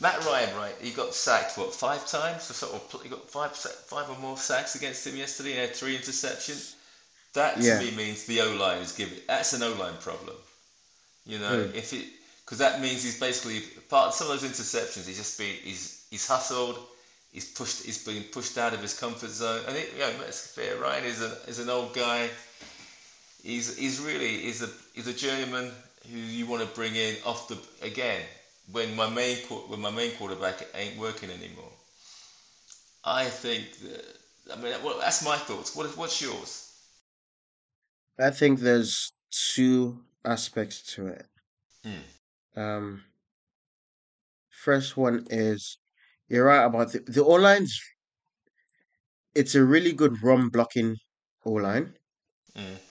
Matt 0.00 0.18
Ryan, 0.24 0.52
right? 0.52 0.76
He 0.80 0.90
got 0.92 1.14
sacked 1.14 1.56
what 1.56 1.72
five 1.72 2.04
times? 2.04 2.50
Or 2.50 2.54
sort 2.54 2.72
of, 2.74 3.02
he 3.02 3.08
got 3.08 3.22
five 3.28 3.52
five 3.52 4.08
or 4.10 4.16
more 4.16 4.36
sacks 4.36 4.74
against 4.74 5.06
him 5.06 5.16
yesterday. 5.16 5.50
He 5.52 5.56
had 5.56 5.72
three 5.72 5.96
interceptions. 5.98 6.72
That 7.34 7.60
to 7.62 7.72
Yeah. 7.72 7.74
me 7.74 7.90
means 7.90 8.24
the 8.24 8.40
O 8.40 8.52
line 8.52 8.80
is 8.80 8.92
giving. 8.92 9.18
That's 9.28 9.52
an 9.52 9.62
O 9.62 9.72
line 9.72 9.96
problem. 9.96 10.36
You 11.24 11.38
know, 11.38 11.62
Hmm. 11.62 11.70
if 11.72 11.92
it 11.92 12.08
because 12.44 12.58
that 12.58 12.76
means 12.76 13.02
he's 13.02 13.14
basically 13.14 13.62
part 13.88 14.08
of 14.08 14.14
some 14.14 14.28
of 14.28 14.40
those 14.40 14.48
interceptions. 14.50 15.06
He's 15.06 15.16
just 15.16 15.36
been 15.36 15.58
he's 15.62 15.90
he's 16.10 16.26
hustled. 16.26 16.80
He's 17.32 17.44
pushed. 17.44 17.82
He's 17.84 17.98
been 17.98 18.24
pushed 18.24 18.58
out 18.58 18.74
of 18.74 18.80
his 18.82 18.94
comfort 18.94 19.30
zone. 19.30 19.62
And 19.66 19.76
it, 19.76 19.92
you 19.92 19.98
know, 20.00 20.12
let's 20.18 20.40
fair. 20.46 20.76
Ryan 20.76 21.04
is 21.04 21.20
a 21.20 21.36
is 21.46 21.58
an 21.58 21.68
old 21.68 21.92
guy. 21.92 22.32
He's 23.42 23.72
he's 23.76 23.98
really 24.00 24.40
he's 24.42 24.60
a 24.62 24.68
he's 24.94 25.06
a 25.06 25.12
journeyman 25.14 25.74
who 26.10 26.16
you 26.18 26.46
want 26.46 26.62
to 26.62 26.66
bring 26.68 26.94
in 26.94 27.18
off 27.22 27.46
the 27.46 27.58
again 27.80 28.28
when 28.72 28.94
my 28.96 29.08
main 29.08 29.36
when 29.68 29.80
my 29.80 29.90
main 29.90 30.16
quarterback 30.16 30.66
ain't 30.74 30.98
working 30.98 31.30
anymore. 31.30 31.72
I 33.04 33.28
think 33.28 33.76
that 33.80 34.04
I 34.52 34.56
mean 34.56 34.82
well, 34.82 34.98
that's 34.98 35.22
my 35.24 35.36
thoughts. 35.36 35.76
What 35.76 35.94
what's 35.98 36.20
yours? 36.22 36.72
I 38.20 38.30
think 38.30 38.60
there's 38.60 39.12
two 39.32 40.04
aspects 40.24 40.82
to 40.94 41.08
it. 41.08 41.26
Hmm. 41.84 42.04
Um, 42.54 43.04
first 44.50 44.96
one 44.96 45.26
is 45.30 45.78
you're 46.28 46.44
right 46.44 46.64
about 46.64 46.92
the 46.92 47.00
the 47.00 47.24
O 47.24 47.34
line's. 47.34 47.78
It's 49.34 49.56
a 49.56 49.64
really 49.64 49.92
good 49.92 50.22
run 50.22 50.50
blocking 50.50 50.94
O 51.44 51.50
line, 51.54 51.98
Mm. 52.54 52.89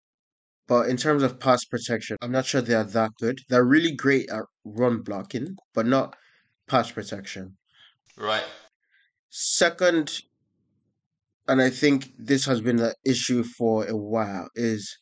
But 0.70 0.88
in 0.88 0.98
terms 0.98 1.24
of 1.24 1.40
pass 1.40 1.66
protection, 1.66 2.16
I'm 2.22 2.32
not 2.32 2.46
sure 2.46 2.62
they 2.62 2.76
are 2.76 2.84
that 2.86 3.12
good. 3.20 3.40
They're 3.50 3.66
really 3.66 3.92
great 3.94 4.30
at 4.30 4.44
run 4.64 5.02
blocking, 5.02 5.58
but 5.74 5.88
not 5.88 6.16
pass 6.68 6.92
protection. 6.92 7.58
Right. 8.16 8.46
Second, 9.32 10.22
and 11.48 11.62
I 11.62 11.70
think 11.70 12.14
this 12.18 12.46
has 12.46 12.62
been 12.62 12.80
an 12.80 12.94
issue 13.04 13.44
for 13.44 13.86
a 13.88 13.98
while, 13.98 14.48
is 14.56 14.98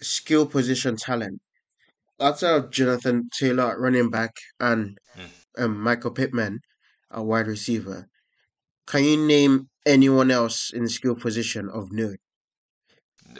skill 0.00 0.46
position 0.46 0.96
talent. 0.96 1.40
Outside 2.20 2.56
of 2.56 2.70
Jonathan 2.70 3.28
Taylor 3.38 3.72
at 3.72 3.78
running 3.78 4.10
back 4.10 4.32
and 4.60 4.98
Mm. 5.16 5.30
um, 5.58 5.80
Michael 5.80 6.12
Pittman 6.12 6.60
a 7.10 7.22
wide 7.22 7.46
receiver, 7.48 8.08
can 8.86 9.04
you 9.04 9.16
name 9.26 9.70
anyone 9.86 10.30
else 10.30 10.72
in 10.72 10.84
the 10.84 10.90
skill 10.90 11.16
position 11.16 11.68
of 11.70 11.92
note? 11.92 12.18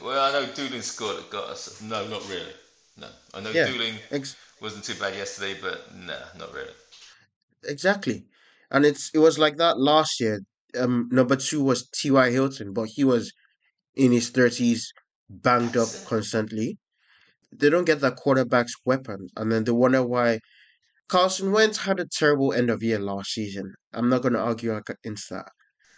Well, 0.02 0.20
I 0.24 0.32
know 0.32 0.52
Doolin 0.52 0.82
scored. 0.82 1.28
Got 1.30 1.50
us. 1.50 1.80
No, 1.82 2.06
not 2.08 2.26
really. 2.28 2.52
No, 2.96 3.08
I 3.34 3.40
know 3.40 3.50
Yeah, 3.50 3.66
Doolin 3.66 3.98
ex- 4.10 4.36
wasn't 4.60 4.84
too 4.84 4.94
bad 4.94 5.14
yesterday, 5.14 5.60
but 5.60 5.94
no, 5.94 6.18
not 6.38 6.52
really. 6.52 6.72
exactly. 7.64 8.26
And 8.70 8.84
it's 8.84 9.10
it 9.14 9.18
was 9.18 9.38
like 9.38 9.56
that 9.58 9.78
last 9.78 10.20
year. 10.20 10.40
Um, 10.78 11.08
number 11.12 11.36
two 11.36 11.62
was 11.62 11.88
T.Y. 11.88 12.30
Hilton, 12.30 12.72
but 12.72 12.88
he 12.94 13.04
was 13.04 13.32
in 13.94 14.12
his 14.12 14.30
thirties, 14.30 14.92
banged 15.30 15.76
up 15.76 15.88
it. 15.88 16.04
constantly. 16.06 16.78
They 17.52 17.70
don't 17.70 17.84
get 17.86 18.00
that 18.00 18.16
quarterback's 18.16 18.74
weapons, 18.84 19.32
and 19.36 19.52
then 19.52 19.64
they 19.64 19.72
wonder 19.72 20.02
why 20.04 20.40
Carson 21.08 21.52
Wentz 21.52 21.78
had 21.78 22.00
a 22.00 22.06
terrible 22.06 22.52
end 22.52 22.70
of 22.70 22.82
year 22.82 22.98
last 23.00 23.32
season. 23.32 23.74
I'm 23.92 24.08
not 24.10 24.22
going 24.22 24.34
to 24.34 24.40
argue 24.40 24.74
against 24.76 25.30
that. 25.30 25.48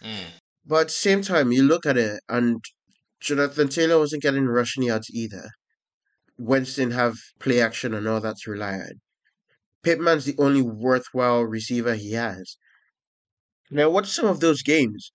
Mm. 0.03 0.27
But 0.65 0.81
at 0.81 0.87
the 0.87 0.93
same 0.93 1.21
time, 1.23 1.51
you 1.51 1.63
look 1.63 1.85
at 1.85 1.97
it, 1.97 2.21
and 2.29 2.63
Jonathan 3.19 3.67
Taylor 3.67 3.99
wasn't 3.99 4.21
getting 4.21 4.45
rushing 4.45 4.83
yards 4.83 5.09
either. 5.11 5.49
Wentz 6.37 6.75
didn't 6.75 6.93
have 6.93 7.15
play 7.39 7.61
action 7.61 7.93
and 7.93 8.07
all 8.07 8.21
that 8.21 8.37
to 8.43 8.51
rely 8.51 8.73
on. 8.73 9.01
Pittman's 9.83 10.25
the 10.25 10.35
only 10.37 10.61
worthwhile 10.61 11.43
receiver 11.43 11.95
he 11.95 12.11
has. 12.11 12.57
Now, 13.71 13.89
watch 13.89 14.07
some 14.07 14.25
of 14.25 14.39
those 14.39 14.61
games. 14.61 15.11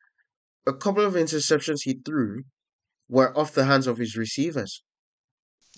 A 0.66 0.72
couple 0.72 1.04
of 1.04 1.14
interceptions 1.14 1.82
he 1.82 2.00
threw 2.04 2.44
were 3.08 3.36
off 3.36 3.54
the 3.54 3.64
hands 3.64 3.86
of 3.86 3.98
his 3.98 4.16
receivers. 4.16 4.82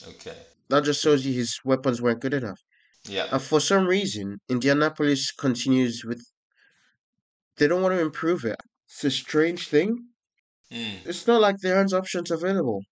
Okay. 0.06 0.36
That 0.68 0.84
just 0.84 1.02
shows 1.02 1.26
you 1.26 1.32
his 1.32 1.58
weapons 1.64 2.00
weren't 2.00 2.20
good 2.20 2.34
enough. 2.34 2.60
Yeah. 3.04 3.28
And 3.30 3.42
for 3.42 3.60
some 3.60 3.86
reason, 3.86 4.38
Indianapolis 4.48 5.30
continues 5.32 6.04
with. 6.04 6.24
They 7.56 7.68
don't 7.68 7.82
want 7.82 7.94
to 7.94 8.00
improve 8.00 8.44
it. 8.44 8.56
It's 8.88 9.04
a 9.04 9.10
strange 9.10 9.68
thing. 9.68 10.08
Mm. 10.72 11.06
It's 11.06 11.26
not 11.26 11.40
like 11.40 11.56
there 11.58 11.76
aren't 11.76 11.92
options 11.92 12.30
available. 12.30 12.82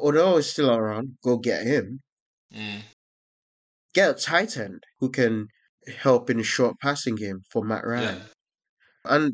Odell 0.00 0.36
is 0.38 0.50
still 0.50 0.70
around. 0.74 1.16
Go 1.22 1.38
get 1.38 1.66
him. 1.66 2.00
Mm. 2.54 2.82
Get 3.94 4.10
a 4.10 4.14
tight 4.14 4.56
end 4.56 4.82
who 4.98 5.10
can 5.10 5.48
help 5.98 6.30
in 6.30 6.40
a 6.40 6.44
short 6.44 6.76
passing 6.80 7.16
game 7.16 7.40
for 7.50 7.64
Matt 7.64 7.82
Yeah. 7.84 7.90
Ryan. 7.90 8.22
And 9.04 9.32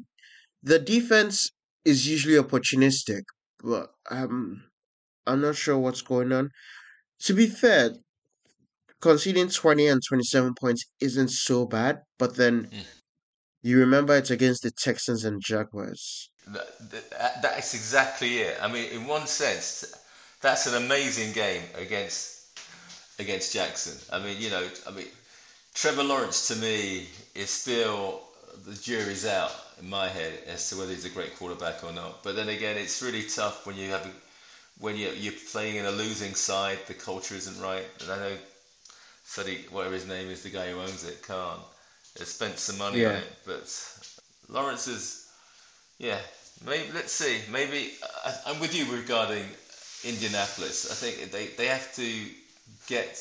the 0.63 0.79
defense 0.79 1.51
is 1.85 2.09
usually 2.09 2.37
opportunistic, 2.37 3.23
but 3.61 3.91
um, 4.11 4.65
I'm 5.27 5.41
not 5.43 5.57
sure 5.57 5.79
what's 5.79 6.03
going 6.03 6.33
on. 6.33 6.51
To 7.21 7.35
be 7.35 7.47
fair, 7.49 7.93
conceding 9.01 9.49
20 9.49 9.87
and 9.89 10.03
27 10.07 10.55
points 10.59 10.85
isn't 11.01 11.29
so 11.29 11.67
bad, 11.67 12.03
but 12.19 12.37
then 12.37 12.67
Mm. 12.71 12.85
You 13.67 13.81
remember 13.81 14.15
it's 14.17 14.31
against 14.31 14.63
the 14.63 14.71
Texans 14.71 15.25
and 15.25 15.43
Jaguars. 15.43 16.31
That, 16.47 16.69
that, 17.11 17.43
that's 17.43 17.75
exactly 17.75 18.39
it. 18.39 18.57
I 18.63 18.69
mean, 18.69 18.93
in 18.93 19.09
one 19.09 19.27
sense, 19.27 19.85
that's 20.41 20.69
an 20.69 20.85
amazing 20.85 21.33
game 21.33 21.63
against 21.75 22.61
against 23.19 23.53
Jackson. 23.53 23.99
I 24.13 24.23
mean, 24.25 24.37
you 24.39 24.51
know, 24.51 24.69
I 24.87 24.93
mean, 24.93 25.07
Trevor 25.75 26.05
Lawrence 26.05 26.47
to 26.49 26.57
me 26.57 27.09
is 27.35 27.51
still 27.51 28.21
the 28.65 28.75
jury's 28.75 29.27
out 29.27 29.53
in 29.81 29.91
my 29.91 30.07
head 30.07 30.35
as 30.47 30.71
to 30.71 30.77
whether 30.77 30.93
he's 30.93 31.05
a 31.05 31.11
great 31.11 31.35
quarterback 31.37 31.83
or 31.83 31.93
not. 31.93 32.23
But 32.23 32.37
then 32.37 32.51
again, 32.51 32.77
it's 32.77 33.03
really 33.03 33.25
tough 33.25 33.67
when 33.67 33.75
you 33.77 33.91
have 33.91 34.09
when 34.79 34.97
you 34.97 35.11
you're 35.11 35.41
playing 35.51 35.75
in 35.75 35.87
a 35.87 35.91
losing 35.91 36.37
side, 36.37 36.79
the 36.87 36.95
culture 36.95 37.35
isn't 37.35 37.61
right. 37.61 37.87
And 38.01 38.13
I 38.13 38.17
know 38.17 38.37
Sadiq, 39.27 39.73
whatever 39.73 39.95
his 39.95 40.07
name 40.07 40.31
is, 40.31 40.45
the 40.45 40.51
guy 40.51 40.71
who 40.71 40.79
owns 40.79 41.03
it, 41.03 41.27
Khan, 41.27 41.59
has 42.19 42.29
spent 42.29 42.59
some 42.59 42.79
money 42.79 43.05
on 43.05 43.17
it, 43.17 43.29
but 43.45 43.69
Lawrence 44.49 44.87
is, 44.89 45.29
yeah. 45.99 46.21
Maybe 46.65 46.91
let's 46.93 47.13
see. 47.13 47.43
Maybe 47.51 47.93
I, 48.25 48.35
I'm 48.47 48.61
with 48.61 48.75
you 48.75 48.87
regarding 48.87 49.45
Indianapolis. 50.05 50.87
I 50.91 50.95
think 50.95 51.31
they 51.31 51.49
they 51.49 51.67
have 51.67 51.93
to 51.95 52.31
get 52.87 53.19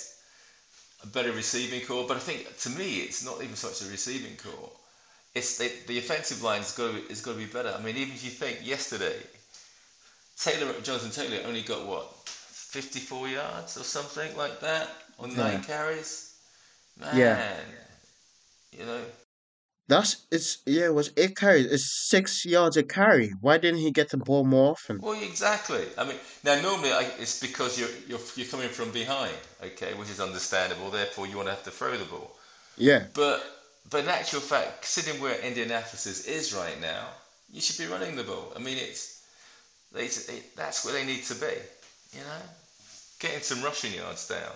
a 1.04 1.08
better 1.08 1.32
receiving 1.32 1.82
core, 1.82 2.06
but 2.08 2.18
I 2.18 2.20
think 2.20 2.58
to 2.60 2.70
me 2.70 3.00
it's 3.00 3.24
not 3.24 3.42
even 3.44 3.56
such 3.56 3.82
a 3.82 3.86
receiving 3.90 4.36
core. 4.38 4.72
It's 5.36 5.58
they, 5.58 5.70
the 5.88 5.98
offensive 6.00 6.42
line 6.42 6.62
is 6.62 6.72
got 6.72 6.92
to 6.94 7.12
is 7.12 7.22
got 7.22 7.34
to 7.34 7.38
be 7.38 7.46
better. 7.46 7.74
I 7.78 7.80
mean, 7.82 7.98
even 7.98 8.14
if 8.14 8.24
you 8.24 8.32
think 8.32 8.60
yesterday, 8.66 9.16
Taylor 10.38 10.74
Jonathan 10.82 11.12
Taylor 11.12 11.42
only 11.46 11.62
got 11.62 11.86
what 11.86 12.08
54 12.26 13.28
yards 13.30 13.78
or 13.78 13.84
something 13.84 14.36
like 14.36 14.60
that 14.62 14.90
on 15.20 15.36
nine 15.36 15.60
carries. 15.60 16.26
Man, 17.00 17.12
Yeah. 17.12 17.38
You 18.78 18.86
know, 18.86 19.02
That's 19.88 20.28
it's 20.32 20.62
yeah, 20.68 20.86
it 20.86 20.94
was 20.94 21.12
eight 21.18 21.36
carries. 21.36 21.66
It's 21.66 22.08
six 22.08 22.46
yards 22.46 22.78
a 22.78 22.84
carry. 22.84 23.32
Why 23.42 23.58
didn't 23.58 23.80
he 23.80 23.90
get 23.90 24.10
the 24.10 24.18
ball 24.18 24.44
more 24.46 24.72
often? 24.74 25.02
Well, 25.02 25.22
exactly. 25.22 25.86
I 25.98 26.04
mean, 26.06 26.18
now 26.44 26.60
normally 26.62 26.92
I, 26.92 27.04
it's 27.20 27.40
because 27.40 27.78
you're 27.80 27.90
you're 28.08 28.20
you're 28.36 28.48
coming 28.48 28.70
from 28.70 28.92
behind, 28.92 29.36
okay, 29.64 29.94
which 29.94 30.10
is 30.10 30.20
understandable. 30.20 30.90
Therefore, 30.90 31.28
you 31.28 31.36
want 31.38 31.48
to 31.48 31.54
have 31.54 31.64
to 31.64 31.72
throw 31.72 31.98
the 31.98 32.06
ball. 32.06 32.38
Yeah, 32.78 33.08
But 33.14 33.44
but 33.90 34.04
in 34.04 34.10
actual 34.10 34.42
fact, 34.42 34.82
considering 34.84 35.22
where 35.22 35.40
Indianapolis 35.42 36.06
is, 36.28 36.54
right 36.54 36.80
now, 36.82 37.10
you 37.52 37.62
should 37.62 37.78
be 37.78 37.92
running 37.92 38.16
the 38.16 38.24
ball. 38.24 38.54
I 38.56 38.60
mean, 38.60 38.78
it's 38.78 39.24
they, 39.94 40.08
they 40.08 40.42
that's 40.56 40.86
where 40.86 40.94
they 40.94 41.06
need 41.06 41.24
to 41.26 41.36
be. 41.36 41.56
You 42.14 42.22
know, 42.22 42.42
getting 43.20 43.42
some 43.42 43.64
rushing 43.64 43.94
yards 43.94 44.28
down. 44.28 44.56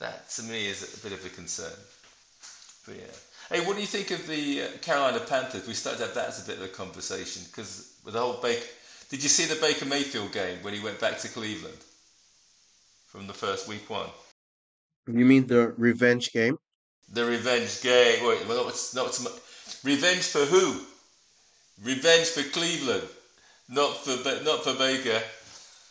That 0.00 0.28
to 0.30 0.42
me 0.44 0.66
is 0.66 0.98
a 0.98 1.00
bit 1.02 1.12
of 1.18 1.24
a 1.24 1.28
concern. 1.30 1.78
But 2.90 2.98
yeah. 2.98 3.56
Hey, 3.56 3.66
what 3.66 3.76
do 3.76 3.80
you 3.80 3.86
think 3.86 4.10
of 4.10 4.26
the 4.26 4.62
uh, 4.62 4.66
Carolina 4.82 5.20
Panthers? 5.20 5.66
We 5.66 5.74
started 5.74 5.98
to 5.98 6.06
have 6.06 6.14
that 6.14 6.28
as 6.28 6.42
a 6.42 6.46
bit 6.46 6.58
of 6.58 6.64
a 6.64 6.68
conversation 6.68 7.42
because 7.46 7.94
with 8.04 8.14
the 8.14 8.20
whole 8.20 8.40
Baker. 8.42 8.66
Did 9.10 9.22
you 9.22 9.28
see 9.28 9.44
the 9.44 9.60
Baker 9.60 9.86
Mayfield 9.86 10.32
game 10.32 10.58
when 10.62 10.74
he 10.74 10.80
went 10.80 11.00
back 11.00 11.18
to 11.18 11.28
Cleveland 11.28 11.78
from 13.06 13.26
the 13.28 13.32
first 13.32 13.68
week 13.68 13.88
one? 13.88 14.08
you 15.06 15.24
mean 15.24 15.46
the 15.46 15.68
revenge 15.76 16.32
game? 16.32 16.58
The 17.12 17.24
revenge 17.24 17.80
game. 17.82 18.26
Wait, 18.26 18.46
well, 18.48 18.64
not, 18.64 18.74
not 18.94 19.14
so 19.14 19.24
much. 19.24 19.32
Revenge 19.84 20.24
for 20.24 20.44
who? 20.44 20.80
Revenge 21.82 22.28
for 22.28 22.42
Cleveland, 22.42 23.08
not 23.68 23.96
for 23.98 24.16
not 24.44 24.64
for 24.64 24.74
Baker. 24.74 25.22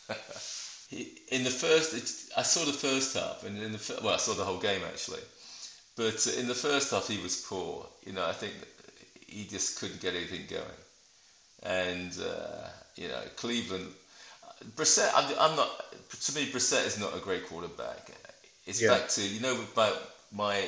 in 1.30 1.44
the 1.44 1.50
first, 1.50 2.30
I 2.36 2.42
saw 2.42 2.64
the 2.64 2.72
first 2.72 3.14
half, 3.14 3.44
and 3.44 3.56
in 3.56 3.72
the 3.72 4.00
well, 4.02 4.14
I 4.14 4.18
saw 4.18 4.34
the 4.34 4.44
whole 4.44 4.58
game 4.58 4.82
actually. 4.86 5.20
But 6.00 6.26
in 6.38 6.48
the 6.48 6.54
first 6.54 6.92
half, 6.92 7.08
he 7.08 7.18
was 7.18 7.44
poor. 7.46 7.86
You 8.06 8.14
know, 8.14 8.24
I 8.24 8.32
think 8.32 8.54
he 9.26 9.44
just 9.44 9.78
couldn't 9.78 10.00
get 10.00 10.14
anything 10.14 10.46
going. 10.48 10.80
And 11.62 12.10
uh, 12.18 12.68
you 12.96 13.08
know, 13.08 13.20
Cleveland, 13.36 13.86
Brissett. 14.76 15.10
I'm, 15.14 15.26
I'm, 15.38 15.56
not. 15.56 15.68
To 16.22 16.34
me, 16.34 16.46
Brissett 16.46 16.86
is 16.86 16.98
not 16.98 17.14
a 17.14 17.18
great 17.18 17.46
quarterback. 17.46 18.12
It's 18.64 18.80
yeah. 18.80 18.94
back 18.94 19.08
to 19.08 19.20
you 19.20 19.40
know 19.40 19.54
about 19.74 20.00
my 20.32 20.64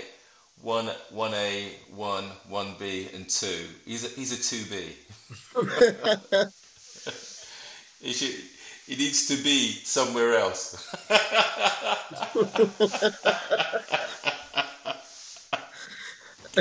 one 0.61 0.91
one 1.09 1.33
A, 1.33 1.69
one 1.95 2.25
one 2.51 2.75
B, 2.79 3.09
and 3.15 3.27
two. 3.27 3.65
He's 3.87 4.05
a 4.05 4.09
he's 4.09 4.33
a 4.39 4.43
two 4.43 4.67
B. 4.69 4.93
he 8.03 8.13
should. 8.13 8.37
He 8.87 8.97
needs 8.97 9.29
to 9.29 9.43
be 9.43 9.71
somewhere 9.83 10.37
else. 10.37 10.95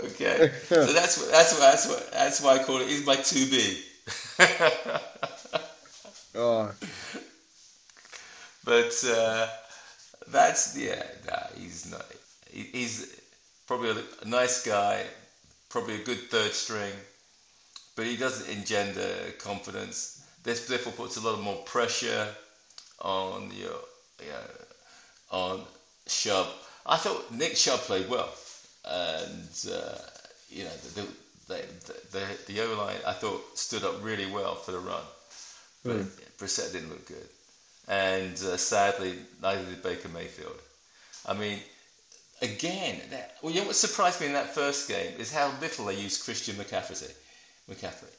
okay, 0.00 0.50
so 0.68 0.92
that's 0.92 1.16
that's 1.30 1.52
what 1.52 1.60
that's 1.60 1.88
what 1.88 2.12
that's 2.12 2.40
why 2.40 2.54
I 2.54 2.62
call 2.62 2.80
it. 2.80 2.88
He's 2.88 3.04
my 3.04 3.16
two 3.16 3.50
B. 3.50 3.82
oh. 6.36 6.72
But 8.64 9.04
uh, 9.10 9.48
that's 10.28 10.76
yeah, 10.76 11.02
nah, 11.26 11.46
he's 11.56 11.90
not. 11.90 12.04
He, 12.50 12.62
he's 12.64 13.20
probably 13.66 13.90
a, 13.90 13.96
a 14.22 14.28
nice 14.28 14.64
guy, 14.64 15.04
probably 15.68 15.96
a 15.96 16.04
good 16.04 16.30
third 16.30 16.52
string, 16.52 16.92
but 17.96 18.06
he 18.06 18.16
doesn't 18.16 18.48
engender 18.54 19.32
confidence. 19.38 20.22
This 20.44 20.66
therefore 20.66 20.92
puts 20.92 21.16
a 21.16 21.20
lot 21.20 21.40
more 21.40 21.56
pressure 21.64 22.28
on 23.00 23.50
your, 23.52 23.78
you 24.20 24.30
know, 24.30 24.50
on 25.30 25.64
Chubb. 26.06 26.48
I 26.88 26.96
thought 26.96 27.30
Nick 27.30 27.54
Chubb 27.54 27.80
played 27.80 28.08
well, 28.08 28.30
and 28.86 29.70
uh, 29.70 29.98
you 30.48 30.64
know 30.64 30.70
the 30.94 31.06
the 31.46 31.62
the, 31.86 31.94
the, 32.12 32.26
the 32.46 32.60
O 32.62 32.78
line 32.78 32.96
I 33.06 33.12
thought 33.12 33.58
stood 33.58 33.84
up 33.84 34.02
really 34.02 34.24
well 34.24 34.54
for 34.54 34.72
the 34.72 34.78
run, 34.78 35.02
but 35.84 35.96
mm. 35.96 36.08
Brissett 36.38 36.72
didn't 36.72 36.88
look 36.88 37.06
good, 37.06 37.28
and 37.88 38.32
uh, 38.36 38.56
sadly 38.56 39.16
neither 39.42 39.64
did 39.66 39.82
Baker 39.82 40.08
Mayfield. 40.08 40.58
I 41.26 41.34
mean, 41.34 41.58
again, 42.40 43.02
that, 43.10 43.36
well, 43.42 43.52
you 43.52 43.60
know 43.60 43.66
what 43.66 43.76
surprised 43.76 44.22
me 44.22 44.28
in 44.28 44.32
that 44.32 44.54
first 44.54 44.88
game 44.88 45.12
is 45.18 45.30
how 45.30 45.52
little 45.60 45.84
they 45.84 46.00
used 46.00 46.24
Christian 46.24 46.56
McCaffrey. 46.56 47.12
McCaffrey. 47.70 48.14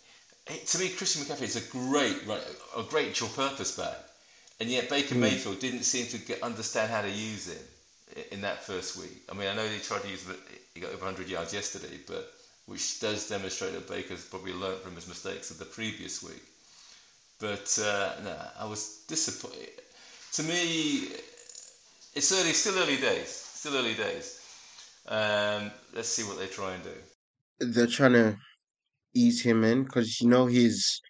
It, 0.46 0.68
to 0.68 0.78
me, 0.78 0.90
Christian 0.90 1.24
McCaffrey 1.24 1.44
is 1.44 1.56
a 1.56 1.72
great, 1.72 2.18
a 2.78 2.84
great 2.84 3.16
dual 3.16 3.32
purpose 3.32 3.76
back, 3.76 3.98
and 4.60 4.70
yet 4.70 4.90
Baker 4.90 5.16
mm. 5.16 5.22
Mayfield 5.22 5.60
didn't 5.60 5.84
seem 5.84 6.06
to 6.08 6.20
get, 6.20 6.44
understand 6.44 6.92
how 6.92 7.02
to 7.02 7.10
use 7.10 7.48
him 7.48 7.58
in 8.32 8.42
that 8.42 8.64
first 8.64 8.98
week. 8.98 9.24
I 9.30 9.34
mean, 9.34 9.48
I 9.48 9.56
know 9.56 9.68
he 9.68 9.80
tried 9.80 10.02
to 10.02 10.10
use 10.10 10.28
it, 10.30 10.40
he 10.74 10.80
got 10.80 10.92
over 10.92 11.06
100 11.06 11.30
yards 11.30 11.54
yesterday, 11.54 12.00
but 12.08 12.32
which 12.66 13.00
does 13.00 13.28
demonstrate 13.28 13.74
that 13.74 13.88
Baker's 13.88 14.26
probably 14.26 14.54
learned 14.54 14.82
from 14.82 14.96
his 14.96 15.08
mistakes 15.08 15.52
of 15.52 15.58
the 15.60 15.66
previous 15.66 16.22
week. 16.22 16.44
But 17.40 17.78
uh, 17.82 18.14
no, 18.24 18.36
I 18.60 18.66
was 18.66 19.04
disappointed. 19.08 19.82
To 20.34 20.44
me, 20.44 21.08
it's 22.14 22.32
early, 22.32 22.54
still 22.54 22.78
early 22.78 22.98
days, 22.98 23.30
still 23.30 23.76
early 23.76 23.96
days. 23.96 24.42
Um, 25.08 25.72
let's 25.96 26.10
see 26.10 26.24
what 26.24 26.38
they 26.38 26.48
try 26.48 26.74
and 26.74 26.84
do. 26.84 26.92
They're 27.60 27.88
trying 27.88 28.14
to 28.14 28.38
ease 29.14 29.42
him 29.42 29.64
in 29.64 29.84
because 29.84 30.22
you 30.22 30.30
know 30.30 30.46
he's 30.46 31.02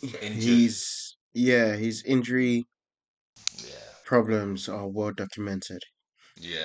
Injured. 0.00 0.32
he's 0.32 1.16
yeah 1.34 1.74
his 1.74 2.04
injury 2.04 2.66
problems 4.08 4.70
are 4.70 4.86
well 4.86 5.10
documented. 5.10 5.82
Yeah, 6.40 6.64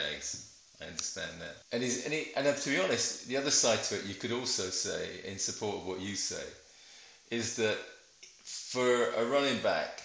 I 0.82 0.86
understand 0.86 1.32
that. 1.42 1.56
And 1.74 1.84
and, 1.84 2.14
he, 2.14 2.28
and 2.38 2.58
to 2.58 2.70
be 2.70 2.80
honest, 2.80 3.28
the 3.28 3.36
other 3.36 3.52
side 3.52 3.84
to 3.84 3.96
it, 3.96 4.06
you 4.06 4.16
could 4.16 4.32
also 4.32 4.64
say, 4.64 5.20
in 5.26 5.38
support 5.38 5.76
of 5.76 5.86
what 5.86 6.00
you 6.00 6.16
say, 6.16 6.46
is 7.32 7.58
that 7.58 7.78
for 8.46 9.10
a 9.12 9.26
running 9.26 9.60
back, 9.62 10.02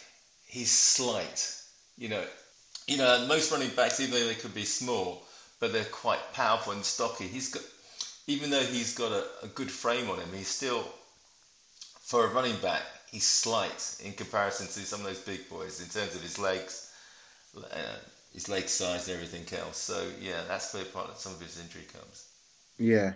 he's 0.46 0.72
slight. 0.72 1.54
You 1.96 2.08
know, 2.08 2.24
you 2.88 2.96
know, 2.96 3.24
most 3.28 3.52
running 3.52 3.70
backs, 3.76 4.00
even 4.00 4.14
though 4.14 4.26
they 4.26 4.34
could 4.34 4.54
be 4.54 4.64
small, 4.64 5.22
but 5.60 5.72
they're 5.72 5.84
quite 5.84 6.32
powerful 6.32 6.72
and 6.72 6.84
stocky. 6.84 7.28
He's 7.28 7.50
got, 7.50 7.62
even 8.26 8.50
though 8.50 8.66
he's 8.74 8.98
got 8.98 9.12
a, 9.12 9.24
a 9.44 9.48
good 9.54 9.70
frame 9.70 10.10
on 10.10 10.18
him, 10.18 10.30
he's 10.34 10.48
still, 10.48 10.84
for 12.00 12.24
a 12.24 12.34
running 12.34 12.56
back, 12.56 12.82
he's 13.12 13.28
slight 13.28 13.96
in 14.04 14.12
comparison 14.14 14.66
to 14.66 14.80
some 14.80 15.00
of 15.02 15.06
those 15.06 15.20
big 15.20 15.48
boys 15.48 15.80
in 15.80 15.88
terms 15.88 16.16
of 16.16 16.22
his 16.22 16.36
legs 16.40 16.87
uh, 16.87 16.87
his 18.32 18.48
leg 18.48 18.68
size 18.68 19.08
and 19.08 19.16
everything 19.16 19.58
else. 19.58 19.78
So 19.78 20.06
yeah, 20.20 20.42
that's 20.48 20.72
where 20.74 20.84
part 20.84 21.10
of 21.10 21.18
some 21.18 21.32
of 21.32 21.40
his 21.40 21.60
injury 21.60 21.86
comes. 21.92 22.28
Yeah. 22.78 23.12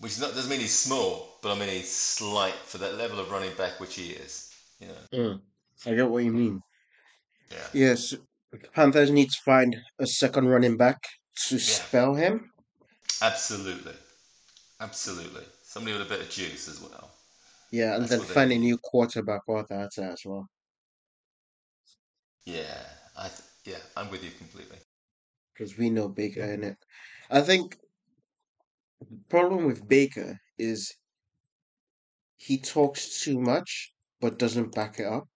Which 0.00 0.20
not, 0.20 0.34
doesn't 0.34 0.50
mean 0.50 0.60
he's 0.60 0.78
small, 0.78 1.38
but 1.42 1.52
I 1.52 1.58
mean 1.58 1.68
he's 1.68 1.90
slight 1.90 2.54
for 2.54 2.78
that 2.78 2.96
level 2.96 3.20
of 3.20 3.30
running 3.30 3.54
back 3.56 3.80
which 3.80 3.96
he 3.96 4.10
is. 4.10 4.52
You 4.80 4.88
know. 4.88 4.94
Mm, 5.12 5.40
I 5.86 5.94
get 5.94 6.10
what 6.10 6.24
you 6.24 6.32
mean. 6.32 6.60
Yeah. 7.50 7.66
Yes, 7.72 8.14
Panthers 8.72 9.10
need 9.10 9.30
to 9.30 9.40
find 9.44 9.76
a 9.98 10.06
second 10.06 10.48
running 10.48 10.76
back 10.76 11.02
to 11.48 11.56
yeah. 11.56 11.60
spell 11.60 12.14
him. 12.14 12.50
Absolutely, 13.22 13.94
absolutely. 14.80 15.42
Somebody 15.62 15.96
with 15.96 16.06
a 16.06 16.10
bit 16.10 16.20
of 16.20 16.30
juice 16.30 16.68
as 16.68 16.80
well. 16.80 17.10
Yeah, 17.70 17.94
and 17.94 18.04
That's 18.04 18.24
then 18.24 18.34
find 18.34 18.52
a 18.52 18.58
new 18.58 18.78
quarterback 18.78 19.40
after 19.48 19.74
that 19.74 20.12
as 20.12 20.22
well. 20.24 20.48
Yeah, 22.46 22.86
I 23.16 23.28
th- 23.28 23.42
yeah, 23.64 23.82
I'm 23.96 24.10
with 24.10 24.24
you 24.24 24.30
completely. 24.30 24.78
because 25.52 25.76
we 25.78 25.90
know 25.90 26.08
Baker 26.08 26.42
in 26.44 26.62
it. 26.64 26.76
I 27.30 27.40
think 27.40 27.78
the 29.10 29.16
problem 29.28 29.64
with 29.66 29.88
Baker 29.88 30.40
is 30.58 30.94
he 32.36 32.58
talks 32.58 33.22
too 33.22 33.40
much 33.40 33.92
but 34.20 34.38
doesn't 34.38 34.74
back 34.74 34.98
it 35.00 35.06
up. 35.06 35.28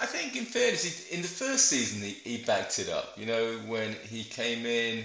I 0.00 0.06
think, 0.06 0.36
in 0.36 0.44
fairness, 0.46 0.84
he, 0.84 1.14
in 1.16 1.22
the 1.22 1.28
first 1.28 1.66
season 1.66 2.02
he, 2.02 2.12
he 2.38 2.44
backed 2.44 2.78
it 2.78 2.88
up. 2.88 3.18
You 3.18 3.26
know, 3.26 3.58
when 3.66 3.92
he 4.08 4.24
came 4.24 4.64
in, 4.66 5.04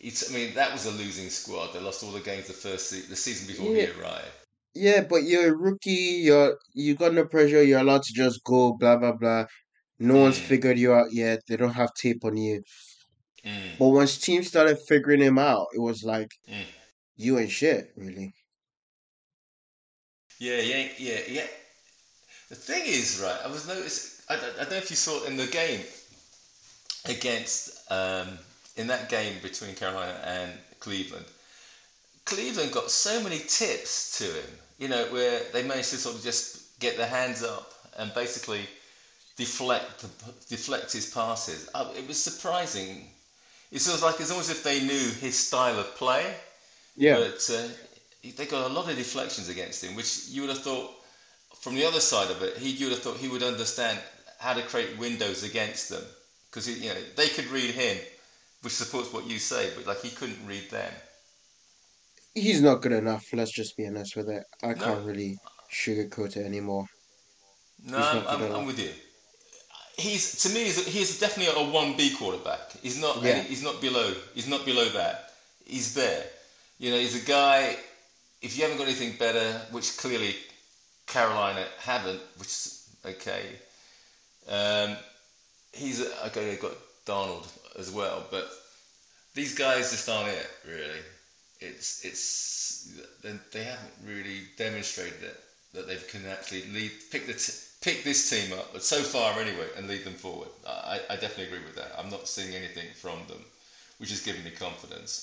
it's, 0.00 0.30
I 0.30 0.34
mean, 0.34 0.54
that 0.54 0.72
was 0.72 0.86
a 0.86 0.90
losing 0.92 1.30
squad. 1.30 1.72
They 1.72 1.80
lost 1.80 2.02
all 2.04 2.12
the 2.12 2.20
games 2.20 2.46
the 2.48 2.52
first 2.54 2.90
se- 2.90 3.08
the 3.08 3.16
season 3.16 3.46
before 3.46 3.74
he 3.74 3.86
arrived. 3.86 4.39
Yeah, 4.74 5.02
but 5.08 5.24
you're 5.24 5.48
a 5.52 5.56
rookie. 5.56 6.22
You're 6.26 6.58
you 6.74 6.94
got 6.96 7.14
no 7.14 7.26
pressure. 7.26 7.62
You're 7.62 7.80
allowed 7.80 8.02
to 8.04 8.12
just 8.12 8.42
go. 8.44 8.74
Blah 8.74 8.96
blah 8.98 9.12
blah. 9.12 9.46
No 9.98 10.18
one's 10.18 10.38
Mm, 10.38 10.46
figured 10.46 10.78
you 10.78 10.94
out 10.94 11.12
yet. 11.12 11.40
They 11.48 11.56
don't 11.56 11.74
have 11.74 11.94
tape 11.94 12.24
on 12.24 12.36
you. 12.36 12.62
mm, 13.44 13.76
But 13.78 13.88
once 13.88 14.16
teams 14.16 14.46
started 14.46 14.78
figuring 14.78 15.20
him 15.20 15.36
out, 15.36 15.66
it 15.74 15.80
was 15.80 16.04
like 16.04 16.28
mm. 16.48 16.66
you 17.16 17.38
ain't 17.38 17.50
shit, 17.50 17.92
really. 17.96 18.34
Yeah, 20.38 20.60
yeah, 20.60 20.88
yeah, 20.98 21.20
yeah. 21.28 21.46
The 22.50 22.54
thing 22.56 22.84
is, 22.86 23.20
right, 23.22 23.40
I 23.44 23.48
was 23.48 23.66
noticing, 23.66 24.24
I, 24.28 24.36
don't- 24.40 24.56
I 24.56 24.62
don't 24.62 24.70
know 24.72 24.76
if 24.76 24.90
you 24.90 24.96
saw 24.96 25.24
in 25.24 25.36
the 25.36 25.46
game 25.46 25.84
against, 27.06 27.90
um, 27.90 28.38
in 28.76 28.86
that 28.86 29.08
game 29.08 29.40
between 29.42 29.74
Carolina 29.74 30.18
and 30.24 30.58
Cleveland, 30.78 31.26
Cleveland 32.24 32.72
got 32.72 32.90
so 32.90 33.22
many 33.22 33.38
tips 33.40 34.18
to 34.18 34.24
him, 34.24 34.59
you 34.80 34.88
know, 34.88 35.04
where 35.12 35.42
they 35.52 35.62
managed 35.62 35.90
to 35.90 35.98
sort 35.98 36.16
of 36.16 36.22
just 36.22 36.80
get 36.80 36.96
their 36.96 37.06
hands 37.06 37.44
up 37.44 37.72
and 37.98 38.12
basically 38.14 38.62
deflect 39.36 40.06
deflect 40.48 40.92
his 40.92 41.12
passes. 41.12 41.68
Uh, 41.74 41.92
it 41.96 42.08
was 42.08 42.20
surprising. 42.20 43.06
It 43.70 43.74
was 43.74 44.02
like 44.02 44.18
it's 44.18 44.30
almost 44.30 44.50
as 44.50 44.56
if 44.56 44.64
they 44.64 44.80
knew 44.80 45.10
his 45.20 45.38
style 45.38 45.78
of 45.78 45.94
play. 45.96 46.34
Yeah. 46.96 47.16
But 47.16 47.48
uh, 47.54 47.68
they 48.36 48.46
got 48.46 48.70
a 48.70 48.74
lot 48.74 48.90
of 48.90 48.96
deflections 48.96 49.48
against 49.48 49.84
him, 49.84 49.94
which 49.94 50.28
you 50.28 50.40
would 50.40 50.50
have 50.50 50.62
thought, 50.62 50.90
from 51.60 51.74
the 51.74 51.84
other 51.84 52.00
side 52.00 52.30
of 52.30 52.42
it, 52.42 52.56
he 52.56 52.70
you 52.70 52.86
would 52.86 52.94
have 52.94 53.02
thought 53.02 53.18
he 53.18 53.28
would 53.28 53.42
understand 53.42 53.98
how 54.38 54.54
to 54.54 54.62
create 54.62 54.98
windows 54.98 55.42
against 55.42 55.90
them 55.90 56.02
because 56.50 56.66
you 56.68 56.88
know 56.88 57.00
they 57.16 57.28
could 57.28 57.46
read 57.46 57.70
him, 57.70 57.98
which 58.62 58.72
supports 58.72 59.12
what 59.12 59.26
you 59.26 59.38
say, 59.38 59.70
but 59.76 59.86
like 59.86 60.00
he 60.00 60.10
couldn't 60.10 60.46
read 60.46 60.70
them. 60.70 60.92
He's 62.34 62.60
not 62.60 62.82
good 62.82 62.90
enough. 62.90 63.32
Let's 63.32 63.52
just 63.52 63.76
be 63.76 63.86
honest 63.86 64.16
with 64.16 64.28
it. 64.28 64.42
I 64.64 64.74
No, 64.74 64.74
can't 64.74 65.04
really 65.04 65.38
sugarcoat 65.70 66.36
it 66.36 66.44
anymore. 66.44 66.86
no, 67.84 67.98
I'm, 67.98 68.26
I'm, 68.26 68.52
I'm 68.54 68.66
with 68.66 68.78
you. 68.78 68.90
He's 69.96 70.42
to 70.42 70.48
me, 70.50 70.64
he's, 70.64 70.86
he's 70.86 71.20
definitely 71.20 71.52
a 71.54 71.70
one 71.70 71.96
B 71.96 72.14
quarterback. 72.16 72.72
He's 72.82 72.98
not 73.00 73.22
Yeah. 73.22 73.42
he's 73.42 73.62
not 73.62 73.80
below. 73.80 74.14
He's 74.34 74.48
not 74.48 74.64
below 74.64 74.88
that. 74.90 75.32
He's 75.66 75.94
there. 75.94 76.24
You 76.78 76.90
know, 76.90 76.98
he's 76.98 77.22
a 77.22 77.26
guy. 77.26 77.76
If 78.42 78.56
you 78.56 78.62
haven't 78.62 78.78
got 78.78 78.86
anything 78.88 79.16
better, 79.18 79.60
which 79.70 79.96
clearly 79.98 80.36
Carolina 81.06 81.66
haven't, 81.78 82.20
which 82.38 82.48
is 82.48 82.88
okay. 83.04 83.44
Um, 84.48 84.96
he's 85.72 86.00
okay. 86.26 86.46
They've 86.46 86.60
got 86.60 86.76
Darnold 87.06 87.46
as 87.78 87.90
well, 87.90 88.26
but 88.30 88.50
these 89.34 89.54
guys 89.54 89.90
just 89.90 90.08
aren't 90.08 90.28
it 90.30 90.48
really. 90.66 91.00
It's 91.60 91.98
it's 92.02 92.78
they 93.52 93.64
haven't 93.64 93.94
really 94.02 94.44
demonstrated 94.56 95.22
it 95.22 95.36
that 95.72 95.86
they 95.86 95.96
can 95.98 96.26
actually 96.26 96.62
lead 96.62 96.92
pick 97.10 97.26
the 97.26 97.34
t- 97.34 97.52
pick 97.80 98.02
this 98.02 98.22
team 98.22 98.52
up, 98.52 98.68
but 98.72 98.82
so 98.82 99.02
far 99.04 99.38
anyway, 99.38 99.68
and 99.74 99.86
lead 99.86 100.04
them 100.04 100.14
forward. 100.14 100.50
I, 100.66 101.00
I 101.08 101.16
definitely 101.16 101.44
agree 101.44 101.60
with 101.60 101.74
that. 101.74 101.90
I'm 101.96 102.08
not 102.08 102.26
seeing 102.28 102.54
anything 102.54 102.90
from 102.92 103.26
them 103.26 103.46
which 103.98 104.10
is 104.12 104.20
giving 104.20 104.44
me 104.44 104.50
confidence. 104.50 105.22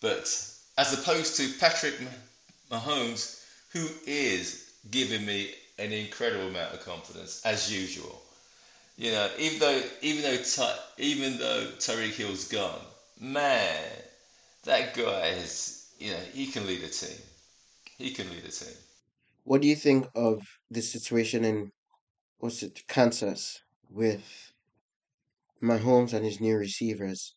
But 0.00 0.42
as 0.78 0.92
opposed 0.92 1.36
to 1.36 1.50
Patrick 1.50 1.96
Mahomes, 2.70 3.28
who 3.70 3.90
is 4.04 4.56
giving 4.90 5.24
me 5.24 5.48
an 5.78 5.92
incredible 5.92 6.46
amount 6.46 6.72
of 6.72 6.80
confidence 6.80 7.38
as 7.44 7.70
usual. 7.70 8.22
You 8.96 9.12
know, 9.12 9.28
even 9.36 9.58
though 9.58 9.82
even 10.00 10.22
though 10.22 10.38
even 10.96 11.38
though 11.38 11.66
Tyreek 11.78 12.14
Hill's 12.14 12.44
gone, 12.44 12.86
man, 13.18 14.05
that 14.66 14.94
guy 14.94 15.28
is 15.28 15.94
you 15.98 16.10
know 16.10 16.20
he 16.32 16.46
can 16.46 16.66
lead 16.66 16.82
a 16.82 16.88
team. 16.88 17.18
He 17.98 18.10
can 18.10 18.28
lead 18.30 18.44
a 18.44 18.50
team. 18.50 18.74
What 19.44 19.62
do 19.62 19.68
you 19.68 19.76
think 19.76 20.06
of 20.14 20.42
the 20.70 20.82
situation 20.82 21.44
in 21.44 21.72
what's 22.38 22.62
it 22.62 22.82
Kansas 22.88 23.62
with 23.88 24.52
Mahomes 25.62 26.12
and 26.12 26.24
his 26.24 26.40
new 26.40 26.56
receivers? 26.56 27.34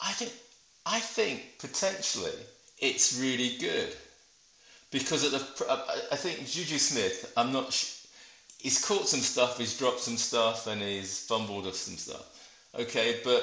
I 0.00 0.12
think 0.12 0.32
I 0.86 1.00
think 1.00 1.58
potentially 1.58 2.38
it's 2.78 3.18
really 3.18 3.56
good 3.58 3.96
because 4.90 5.24
at 5.24 5.32
the 5.32 6.04
I 6.12 6.16
think 6.16 6.46
Juju 6.46 6.78
Smith. 6.78 7.32
I'm 7.36 7.52
not. 7.52 7.68
He's 8.58 8.82
caught 8.84 9.08
some 9.08 9.20
stuff. 9.20 9.58
He's 9.58 9.76
dropped 9.76 10.00
some 10.00 10.16
stuff, 10.16 10.66
and 10.66 10.80
he's 10.80 11.26
fumbled 11.26 11.66
us 11.66 11.78
some 11.78 11.96
stuff. 11.96 12.26
Okay, 12.78 13.20
but 13.24 13.42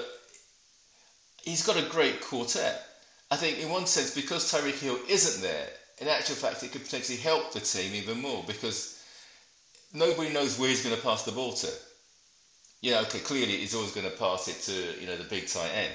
he's 1.44 1.66
got 1.66 1.78
a 1.78 1.90
great 1.90 2.22
quartet. 2.22 2.88
I 3.30 3.36
think 3.38 3.60
in 3.60 3.70
one 3.70 3.86
sense 3.86 4.14
because 4.14 4.52
Tyreek 4.52 4.80
Hill 4.80 5.00
isn't 5.08 5.42
there, 5.42 5.68
in 6.00 6.08
actual 6.08 6.36
fact, 6.36 6.64
it 6.64 6.72
could 6.72 6.84
potentially 6.84 7.18
help 7.18 7.54
the 7.54 7.60
team 7.60 7.94
even 7.94 8.22
more 8.22 8.44
because 8.48 9.02
nobody 9.94 10.32
knows 10.34 10.58
where 10.58 10.70
he's 10.70 10.84
going 10.84 10.96
to 10.96 11.02
pass 11.02 11.24
the 11.24 11.32
ball 11.32 11.54
to. 11.54 11.70
You 12.82 12.92
know, 12.92 13.02
okay, 13.02 13.20
clearly 13.20 13.58
he's 13.58 13.76
always 13.76 13.92
going 13.92 14.10
to 14.10 14.18
pass 14.18 14.48
it 14.48 14.60
to 14.64 15.00
you 15.00 15.08
know 15.08 15.16
the 15.16 15.30
big 15.30 15.48
tight 15.48 15.70
end. 15.74 15.94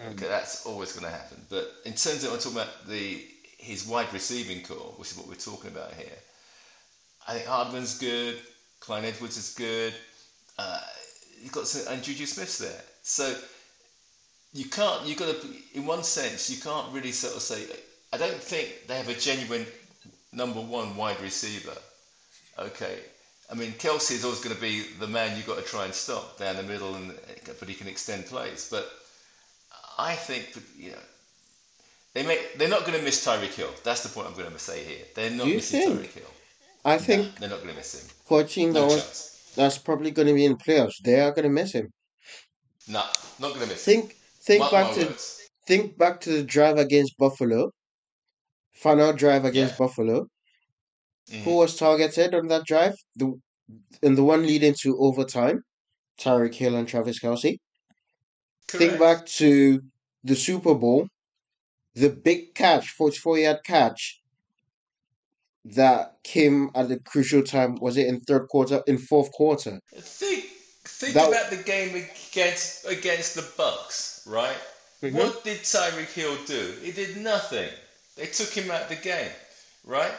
Mm. 0.00 0.12
Okay, 0.12 0.28
that's 0.28 0.64
always 0.64 0.92
going 0.92 1.04
to 1.04 1.10
happen. 1.10 1.44
But 1.48 1.70
in 1.84 1.92
terms 1.92 2.24
of 2.24 2.32
I'm 2.32 2.38
talking 2.38 2.58
about 2.58 2.86
the 2.86 3.24
his 3.58 3.86
wide 3.86 4.12
receiving 4.12 4.62
core, 4.62 4.94
which 4.96 5.10
is 5.10 5.18
what 5.18 5.28
we're 5.28 5.34
talking 5.34 5.70
about 5.70 5.92
here, 5.94 6.18
I 7.26 7.34
think 7.34 7.46
Hardman's 7.46 7.98
good. 7.98 8.38
Clyde 8.78 9.04
Edwards 9.04 9.36
is 9.36 9.54
good. 9.54 9.92
Uh, 10.58 10.80
you've 11.42 11.52
got 11.52 11.66
some, 11.66 11.92
and 11.92 12.02
Juju 12.02 12.26
Smith's 12.26 12.58
there. 12.58 12.80
So 13.02 13.34
you 14.52 14.64
can't. 14.66 15.06
you've 15.06 15.18
got 15.18 15.40
to. 15.40 15.48
In 15.74 15.86
one 15.86 16.02
sense, 16.02 16.50
you 16.50 16.60
can't 16.60 16.92
really 16.92 17.12
sort 17.12 17.36
of 17.36 17.42
say 17.42 17.64
I 18.12 18.16
don't 18.16 18.34
think 18.34 18.86
they 18.86 18.96
have 18.96 19.08
a 19.08 19.14
genuine 19.14 19.66
number 20.32 20.60
one 20.60 20.96
wide 20.96 21.20
receiver. 21.20 21.76
Okay. 22.58 22.98
I 23.50 23.54
mean, 23.54 23.72
Kelce 23.72 24.12
is 24.12 24.24
always 24.24 24.40
going 24.40 24.54
to 24.54 24.62
be 24.62 24.82
the 25.00 25.08
man 25.08 25.36
you've 25.36 25.46
got 25.46 25.58
to 25.58 25.64
try 25.64 25.84
and 25.84 25.92
stop 25.92 26.38
down 26.38 26.56
the 26.56 26.62
middle, 26.62 26.94
and 26.94 27.12
but 27.58 27.68
he 27.68 27.74
can 27.74 27.88
extend 27.88 28.26
plays. 28.26 28.68
But 28.70 28.88
I 29.98 30.14
think, 30.14 30.56
you 30.78 30.92
know, 30.92 30.98
they 32.14 32.24
make 32.24 32.58
they're 32.58 32.68
not 32.68 32.86
going 32.86 32.98
to 32.98 33.04
miss 33.04 33.24
Tyreek 33.24 33.54
Hill. 33.54 33.70
That's 33.82 34.02
the 34.02 34.08
point 34.08 34.28
I'm 34.28 34.34
going 34.34 34.50
to 34.50 34.58
say 34.58 34.84
here. 34.84 35.04
They're 35.14 35.30
not 35.30 35.46
you 35.46 35.56
missing 35.56 35.80
think? 35.80 36.00
Tyreek 36.00 36.14
Hill. 36.14 36.30
I 36.84 36.98
think 36.98 37.36
they're 37.36 37.48
not 37.48 37.58
going 37.58 37.70
to 37.70 37.76
miss 37.76 37.94
him. 38.00 38.46
Team 38.46 38.72
no 38.72 38.88
that 38.88 39.30
that's 39.56 39.78
probably 39.78 40.10
going 40.10 40.28
to 40.28 40.34
be 40.34 40.44
in 40.44 40.56
playoffs, 40.56 40.98
they 41.02 41.20
are 41.20 41.32
going 41.32 41.44
to 41.44 41.50
miss 41.50 41.72
him. 41.72 41.92
No, 42.88 43.02
not 43.38 43.54
going 43.54 43.60
to 43.60 43.66
miss 43.66 43.84
think, 43.84 44.12
him. 44.12 44.16
Think 44.42 44.70
back 44.70 44.94
to 44.94 45.04
words. 45.06 45.48
think 45.66 45.98
back 45.98 46.20
to 46.22 46.30
the 46.30 46.42
drive 46.42 46.78
against 46.78 47.16
Buffalo 47.18 47.70
final 48.80 49.12
drive 49.12 49.44
against 49.44 49.74
yeah. 49.74 49.86
Buffalo. 49.86 50.26
Mm-hmm. 51.30 51.42
Who 51.42 51.56
was 51.56 51.76
targeted 51.76 52.34
on 52.34 52.48
that 52.48 52.64
drive? 52.66 52.94
The 53.16 53.38
in 54.02 54.14
the 54.16 54.24
one 54.24 54.46
leading 54.46 54.74
to 54.82 54.98
overtime, 54.98 55.62
Tyreek 56.18 56.54
Hill 56.54 56.74
and 56.74 56.88
Travis 56.88 57.20
Kelce. 57.20 57.58
Correct. 58.68 58.90
Think 58.90 58.98
back 58.98 59.26
to 59.26 59.80
the 60.24 60.34
Super 60.34 60.74
Bowl, 60.74 61.06
the 61.94 62.10
big 62.10 62.54
catch, 62.54 62.90
44 62.90 63.38
yard 63.38 63.58
catch 63.64 64.20
that 65.64 66.14
came 66.24 66.70
at 66.74 66.88
the 66.88 66.98
crucial 66.98 67.42
time. 67.42 67.76
Was 67.80 67.96
it 67.96 68.06
in 68.06 68.20
third 68.20 68.48
quarter? 68.48 68.82
In 68.86 68.98
fourth 68.98 69.30
quarter? 69.32 69.78
Think 69.94 70.44
think 71.00 71.14
that, 71.14 71.28
about 71.28 71.50
the 71.50 71.56
game 71.56 71.96
against 71.96 72.86
against 72.86 73.34
the 73.34 73.42
Bucs, 73.42 74.22
right? 74.26 74.56
Mm-hmm. 75.02 75.16
What 75.16 75.44
did 75.44 75.60
Tyreek 75.60 76.12
Hill 76.12 76.36
do? 76.46 76.74
He 76.82 76.92
did 76.92 77.16
nothing. 77.16 77.70
They 78.16 78.26
took 78.26 78.50
him 78.50 78.70
out 78.70 78.82
of 78.82 78.88
the 78.90 78.96
game, 78.96 79.30
right? 79.84 80.12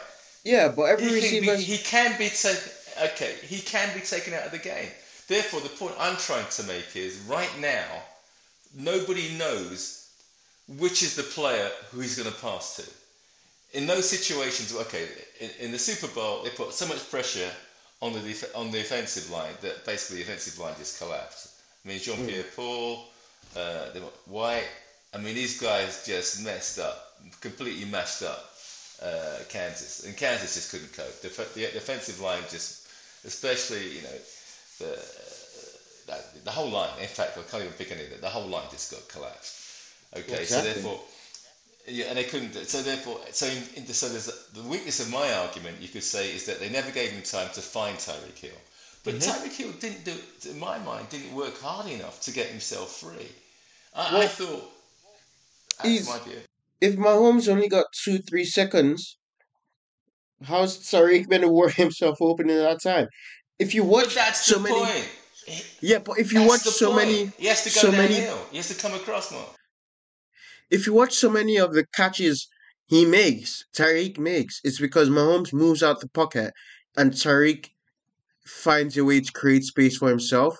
Yeah, 0.44 0.68
but 0.68 0.84
every 0.84 1.08
he 1.08 1.14
receiver 1.14 1.46
can 1.46 1.56
be, 1.56 1.62
he 1.62 1.78
can 1.78 2.18
be 2.18 2.28
taken. 2.28 2.72
Okay, 3.04 3.36
he 3.42 3.60
can 3.60 3.94
be 3.94 4.00
taken 4.00 4.34
out 4.34 4.44
of 4.44 4.50
the 4.50 4.58
game. 4.58 4.88
Therefore, 5.28 5.60
the 5.60 5.68
point 5.68 5.94
I'm 6.00 6.16
trying 6.16 6.50
to 6.50 6.62
make 6.64 6.96
is 6.96 7.20
right 7.28 7.54
now, 7.60 7.86
nobody 8.74 9.32
knows 9.38 10.10
which 10.78 11.02
is 11.02 11.14
the 11.14 11.22
player 11.22 11.70
who 11.90 12.00
he's 12.00 12.18
going 12.18 12.30
to 12.30 12.40
pass 12.40 12.76
to. 12.76 13.78
In 13.78 13.86
those 13.86 14.08
situations, 14.08 14.74
okay, 14.74 15.06
in, 15.40 15.50
in 15.60 15.72
the 15.72 15.78
Super 15.78 16.12
Bowl, 16.12 16.42
they 16.42 16.50
put 16.50 16.72
so 16.72 16.86
much 16.86 17.08
pressure 17.08 17.50
on 18.02 18.12
the 18.12 18.20
def- 18.20 18.54
on 18.54 18.70
the 18.72 18.80
offensive 18.80 19.30
line 19.30 19.54
that 19.62 19.86
basically 19.86 20.22
the 20.22 20.24
offensive 20.24 20.58
line 20.58 20.74
just 20.76 20.98
collapsed. 20.98 21.48
I 21.84 21.88
mean, 21.88 22.00
Jean 22.00 22.26
Pierre 22.26 22.42
mm. 22.42 22.56
Paul, 22.56 23.04
uh, 23.56 23.86
White. 24.26 24.68
I 25.14 25.18
mean, 25.18 25.34
these 25.34 25.60
guys 25.60 26.04
just 26.04 26.42
messed 26.44 26.78
up 26.78 27.14
completely 27.40 27.84
mashed 27.84 28.22
up 28.22 28.50
uh, 29.02 29.38
Kansas, 29.48 30.04
and 30.04 30.16
Kansas 30.16 30.54
just 30.54 30.70
couldn't 30.70 30.92
cope. 30.92 31.20
The, 31.22 31.28
the, 31.54 31.72
defensive 31.72 32.20
line 32.20 32.42
just, 32.50 32.88
especially 33.24 33.96
you 33.96 34.02
know, 34.02 34.18
the 34.78 34.92
uh, 36.12 36.18
the 36.44 36.50
whole 36.50 36.70
line. 36.70 36.90
In 37.00 37.08
fact, 37.08 37.38
I 37.38 37.42
can't 37.42 37.62
even 37.62 37.74
pick 37.74 37.92
any. 37.92 38.02
The 38.20 38.28
whole 38.28 38.48
line 38.48 38.66
just 38.70 38.90
got 38.90 39.06
collapsed. 39.08 39.54
Okay, 40.16 40.42
exactly. 40.42 40.72
so 40.72 40.74
therefore. 40.74 41.00
Yeah, 41.86 42.06
and 42.06 42.16
they 42.16 42.24
couldn't. 42.24 42.54
So 42.54 42.80
therefore, 42.82 43.18
so 43.32 43.46
in, 43.46 43.62
in 43.76 43.86
the, 43.86 43.94
so 43.94 44.08
there's 44.08 44.30
the 44.54 44.62
weakness 44.62 45.00
of 45.00 45.10
my 45.10 45.32
argument. 45.32 45.78
You 45.80 45.88
could 45.88 46.04
say 46.04 46.34
is 46.34 46.46
that 46.46 46.60
they 46.60 46.68
never 46.68 46.90
gave 46.90 47.10
him 47.10 47.22
time 47.22 47.48
to 47.54 47.60
find 47.60 47.96
Tyreek 47.98 48.38
Hill, 48.38 48.50
but 49.04 49.14
mm-hmm. 49.14 49.30
Tyreek 49.30 49.56
Hill 49.56 49.72
didn't 49.80 50.04
do, 50.04 50.14
in 50.48 50.58
my 50.58 50.78
mind, 50.78 51.08
didn't 51.08 51.34
work 51.34 51.60
hard 51.60 51.90
enough 51.90 52.20
to 52.22 52.32
get 52.32 52.46
himself 52.46 52.92
free. 53.00 53.28
I, 53.94 54.12
well, 54.12 54.22
I 54.22 54.26
thought 54.26 54.70
that's 55.82 56.08
my 56.08 56.18
view 56.20 56.38
if 56.82 56.96
Mahomes 56.96 57.48
only 57.48 57.68
got 57.68 57.86
two, 57.92 58.18
three 58.18 58.44
seconds, 58.44 59.16
how's 60.44 60.78
Tyreek 60.78 61.28
going 61.28 61.42
to 61.48 61.48
work 61.48 61.74
himself 61.74 62.20
open 62.20 62.50
in 62.50 62.58
that 62.58 62.82
time? 62.82 63.06
If 63.58 63.74
you 63.74 63.84
watch 63.84 64.16
that's 64.16 64.44
so 64.44 64.56
the 64.56 64.64
many, 64.64 64.84
point. 64.84 65.66
yeah, 65.80 65.98
but 65.98 66.18
if 66.18 66.32
you 66.32 66.40
that's 66.40 66.50
watch 66.50 66.60
so 66.74 66.92
point. 66.92 67.06
many, 67.06 67.26
he 67.38 67.46
has 67.46 67.62
to 67.62 67.68
go 67.68 67.88
so 67.88 67.90
downhill. 67.92 68.08
many, 68.08 68.50
he 68.50 68.56
has 68.56 68.68
to 68.68 68.74
come 68.74 68.92
across 68.94 69.30
more. 69.30 69.46
If 70.70 70.86
you 70.86 70.92
watch 70.94 71.14
so 71.14 71.30
many 71.30 71.56
of 71.58 71.72
the 71.74 71.86
catches 71.94 72.48
he 72.86 73.04
makes, 73.04 73.64
Tyreek 73.76 74.18
makes, 74.18 74.60
it's 74.64 74.80
because 74.80 75.08
Mahomes 75.08 75.52
moves 75.52 75.82
out 75.82 76.00
the 76.00 76.08
pocket 76.08 76.52
and 76.96 77.12
Tyreek 77.12 77.70
finds 78.46 78.96
a 78.98 79.04
way 79.04 79.20
to 79.20 79.32
create 79.32 79.64
space 79.64 79.96
for 79.98 80.08
himself 80.08 80.56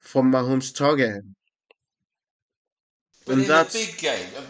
for 0.00 0.22
Mahomes 0.24 0.68
to 0.68 0.74
target 0.74 1.10
him. 1.10 1.36
But 3.26 3.32
and 3.34 3.42
in 3.42 3.48
that's, 3.48 3.74
a 3.74 3.86
big 3.86 3.98
game, 3.98 4.28
um, 4.36 4.44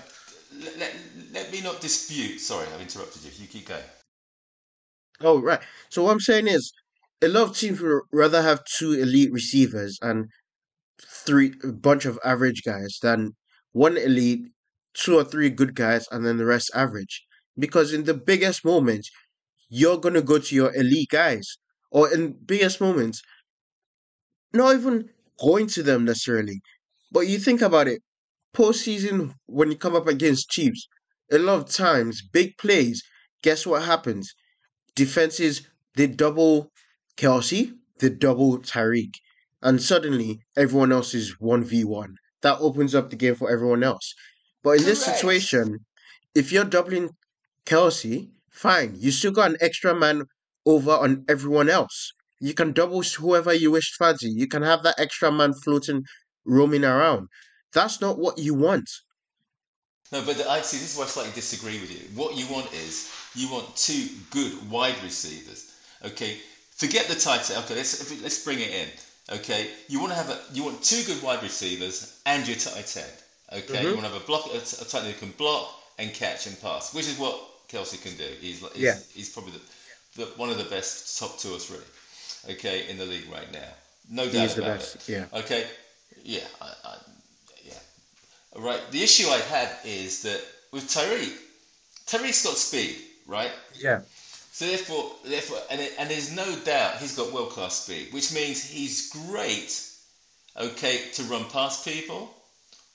let, 0.60 0.78
let, 0.78 0.96
let 1.32 1.52
me 1.52 1.60
not 1.60 1.80
dispute. 1.80 2.38
Sorry, 2.38 2.66
I've 2.68 2.80
interrupted 2.80 3.24
you. 3.24 3.30
You 3.36 3.46
keep 3.48 3.66
going. 3.66 3.82
Oh, 5.20 5.40
right. 5.40 5.60
So 5.90 6.04
what 6.04 6.12
I'm 6.12 6.20
saying 6.20 6.48
is, 6.48 6.72
a 7.22 7.28
lot 7.28 7.50
of 7.50 7.56
teams 7.56 7.80
would 7.80 8.02
rather 8.12 8.40
have 8.42 8.64
two 8.64 8.92
elite 8.92 9.32
receivers 9.32 9.98
and 10.02 10.26
three 11.02 11.54
a 11.64 11.72
bunch 11.72 12.06
of 12.06 12.18
average 12.24 12.62
guys 12.64 12.98
than 13.02 13.32
one 13.72 13.96
elite, 13.96 14.46
two 14.94 15.16
or 15.16 15.24
three 15.24 15.50
good 15.50 15.74
guys, 15.74 16.06
and 16.10 16.24
then 16.26 16.36
the 16.38 16.46
rest 16.46 16.70
average. 16.74 17.24
Because 17.58 17.92
in 17.92 18.04
the 18.04 18.14
biggest 18.14 18.64
moments, 18.64 19.10
you're 19.68 19.98
gonna 19.98 20.22
go 20.22 20.38
to 20.38 20.54
your 20.54 20.74
elite 20.74 21.10
guys, 21.10 21.58
or 21.90 22.12
in 22.12 22.32
biggest 22.46 22.80
moments, 22.80 23.22
not 24.52 24.74
even 24.74 25.08
going 25.40 25.66
to 25.68 25.82
them 25.82 26.04
necessarily. 26.04 26.60
But 27.12 27.20
you 27.28 27.38
think 27.38 27.62
about 27.62 27.88
it, 27.88 28.02
postseason 28.54 29.34
when 29.46 29.70
you 29.70 29.76
come 29.78 29.96
up 29.96 30.06
against 30.08 30.50
Chiefs, 30.50 30.88
a 31.32 31.38
lot 31.38 31.60
of 31.60 31.70
times 31.70 32.22
big 32.22 32.56
plays. 32.58 33.02
Guess 33.42 33.66
what 33.66 33.82
happens? 33.84 34.34
Defenses 34.96 35.68
they 35.96 36.06
double 36.08 36.72
Kelce, 37.16 37.72
they 38.00 38.10
double 38.10 38.58
Tyreek, 38.60 39.14
and 39.62 39.82
suddenly 39.82 40.40
everyone 40.56 40.92
else 40.92 41.14
is 41.14 41.40
one 41.40 41.64
v 41.64 41.84
one. 41.84 42.16
That 42.42 42.58
opens 42.60 42.94
up 42.94 43.10
the 43.10 43.16
game 43.16 43.34
for 43.34 43.50
everyone 43.50 43.82
else. 43.82 44.14
But 44.62 44.78
in 44.78 44.84
this 44.84 45.04
situation, 45.04 45.80
if 46.34 46.52
you're 46.52 46.64
doubling 46.64 47.10
Kelce, 47.68 48.30
fine. 48.50 48.94
You 48.96 49.10
still 49.10 49.30
got 49.32 49.50
an 49.50 49.56
extra 49.60 49.94
man 49.94 50.24
over 50.64 50.92
on 50.92 51.24
everyone 51.28 51.68
else. 51.68 52.12
You 52.40 52.54
can 52.54 52.72
double 52.72 53.02
whoever 53.02 53.52
you 53.52 53.70
wish 53.70 53.94
fancy. 53.98 54.30
You 54.30 54.46
can 54.48 54.62
have 54.62 54.82
that 54.84 54.98
extra 54.98 55.30
man 55.30 55.52
floating, 55.52 56.04
roaming 56.44 56.84
around. 56.84 57.28
That's 57.72 58.00
not 58.00 58.18
what 58.18 58.38
you 58.38 58.54
want. 58.54 58.88
No, 60.10 60.24
but 60.24 60.40
I 60.46 60.62
see. 60.62 60.78
This 60.78 60.92
is 60.92 60.96
where 60.96 61.06
I 61.06 61.10
slightly 61.10 61.32
disagree 61.32 61.78
with 61.80 61.90
you. 61.90 62.08
What 62.16 62.36
you 62.36 62.46
want 62.50 62.72
is 62.72 63.12
you 63.34 63.50
want 63.52 63.76
two 63.76 64.08
good 64.30 64.70
wide 64.70 64.96
receivers. 65.02 65.74
Okay, 66.02 66.38
forget 66.70 67.06
the 67.08 67.14
tight 67.14 67.50
end. 67.50 67.64
Okay, 67.64 67.74
let's 67.74 68.22
let's 68.22 68.42
bring 68.42 68.60
it 68.60 68.70
in. 68.70 68.88
Okay, 69.30 69.70
you 69.88 70.00
want 70.00 70.12
to 70.12 70.16
have 70.16 70.30
a 70.30 70.38
you 70.54 70.64
want 70.64 70.82
two 70.82 71.02
good 71.04 71.22
wide 71.22 71.42
receivers 71.42 72.20
and 72.26 72.46
your 72.48 72.56
tight 72.56 72.96
end. 72.96 73.12
Okay, 73.52 73.74
Mm-hmm. 73.74 73.86
you 73.88 73.94
want 73.94 74.06
to 74.06 74.12
have 74.12 74.22
a 74.22 74.26
block 74.26 74.46
a, 74.52 74.56
a 74.58 74.84
tight 74.84 75.04
end 75.04 75.12
who 75.14 75.18
can 75.20 75.30
block 75.32 75.68
and 75.98 76.12
catch 76.14 76.46
and 76.46 76.58
pass, 76.60 76.94
which 76.94 77.06
is 77.08 77.18
what 77.18 77.38
Kelce 77.68 78.00
can 78.02 78.16
do. 78.16 78.24
He's 78.40 78.60
he's, 78.72 78.82
Yeah. 78.82 78.96
he's 79.14 79.28
probably 79.30 79.52
the, 79.52 80.24
the 80.24 80.30
one 80.36 80.48
of 80.50 80.58
the 80.58 80.64
best 80.64 81.18
top 81.18 81.38
two 81.38 81.52
or 81.54 81.58
three. 81.58 81.84
Okay, 82.54 82.88
in 82.88 82.96
the 82.98 83.04
league 83.04 83.30
right 83.30 83.50
now, 83.52 83.68
no 84.10 84.24
doubt 84.24 84.32
He's 84.42 84.54
the 84.54 84.62
about 84.62 84.78
best. 84.78 85.08
it. 85.08 85.08
Yeah. 85.12 85.24
Okay, 85.40 85.66
yeah, 86.22 86.44
I, 86.62 86.72
I, 86.84 86.96
yeah. 87.64 87.72
Right. 88.56 88.80
The 88.92 89.02
issue 89.02 89.28
I 89.28 89.38
had 89.50 89.68
is 89.84 90.22
that 90.22 90.40
with 90.72 90.84
Tyreek, 90.88 91.32
Tyreek's 92.06 92.44
got 92.44 92.56
speed, 92.56 92.96
right? 93.26 93.50
Yeah. 93.74 94.00
So 94.58 94.66
therefore, 94.66 95.12
therefore, 95.24 95.58
and, 95.70 95.80
it, 95.80 95.94
and 96.00 96.10
there's 96.10 96.34
no 96.34 96.44
doubt 96.64 96.96
he's 96.96 97.14
got 97.14 97.32
world 97.32 97.50
class 97.50 97.76
speed, 97.76 98.12
which 98.12 98.34
means 98.34 98.60
he's 98.60 99.08
great, 99.10 99.88
okay, 100.56 101.10
to 101.12 101.22
run 101.30 101.44
past 101.44 101.84
people, 101.84 102.34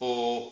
or 0.01 0.51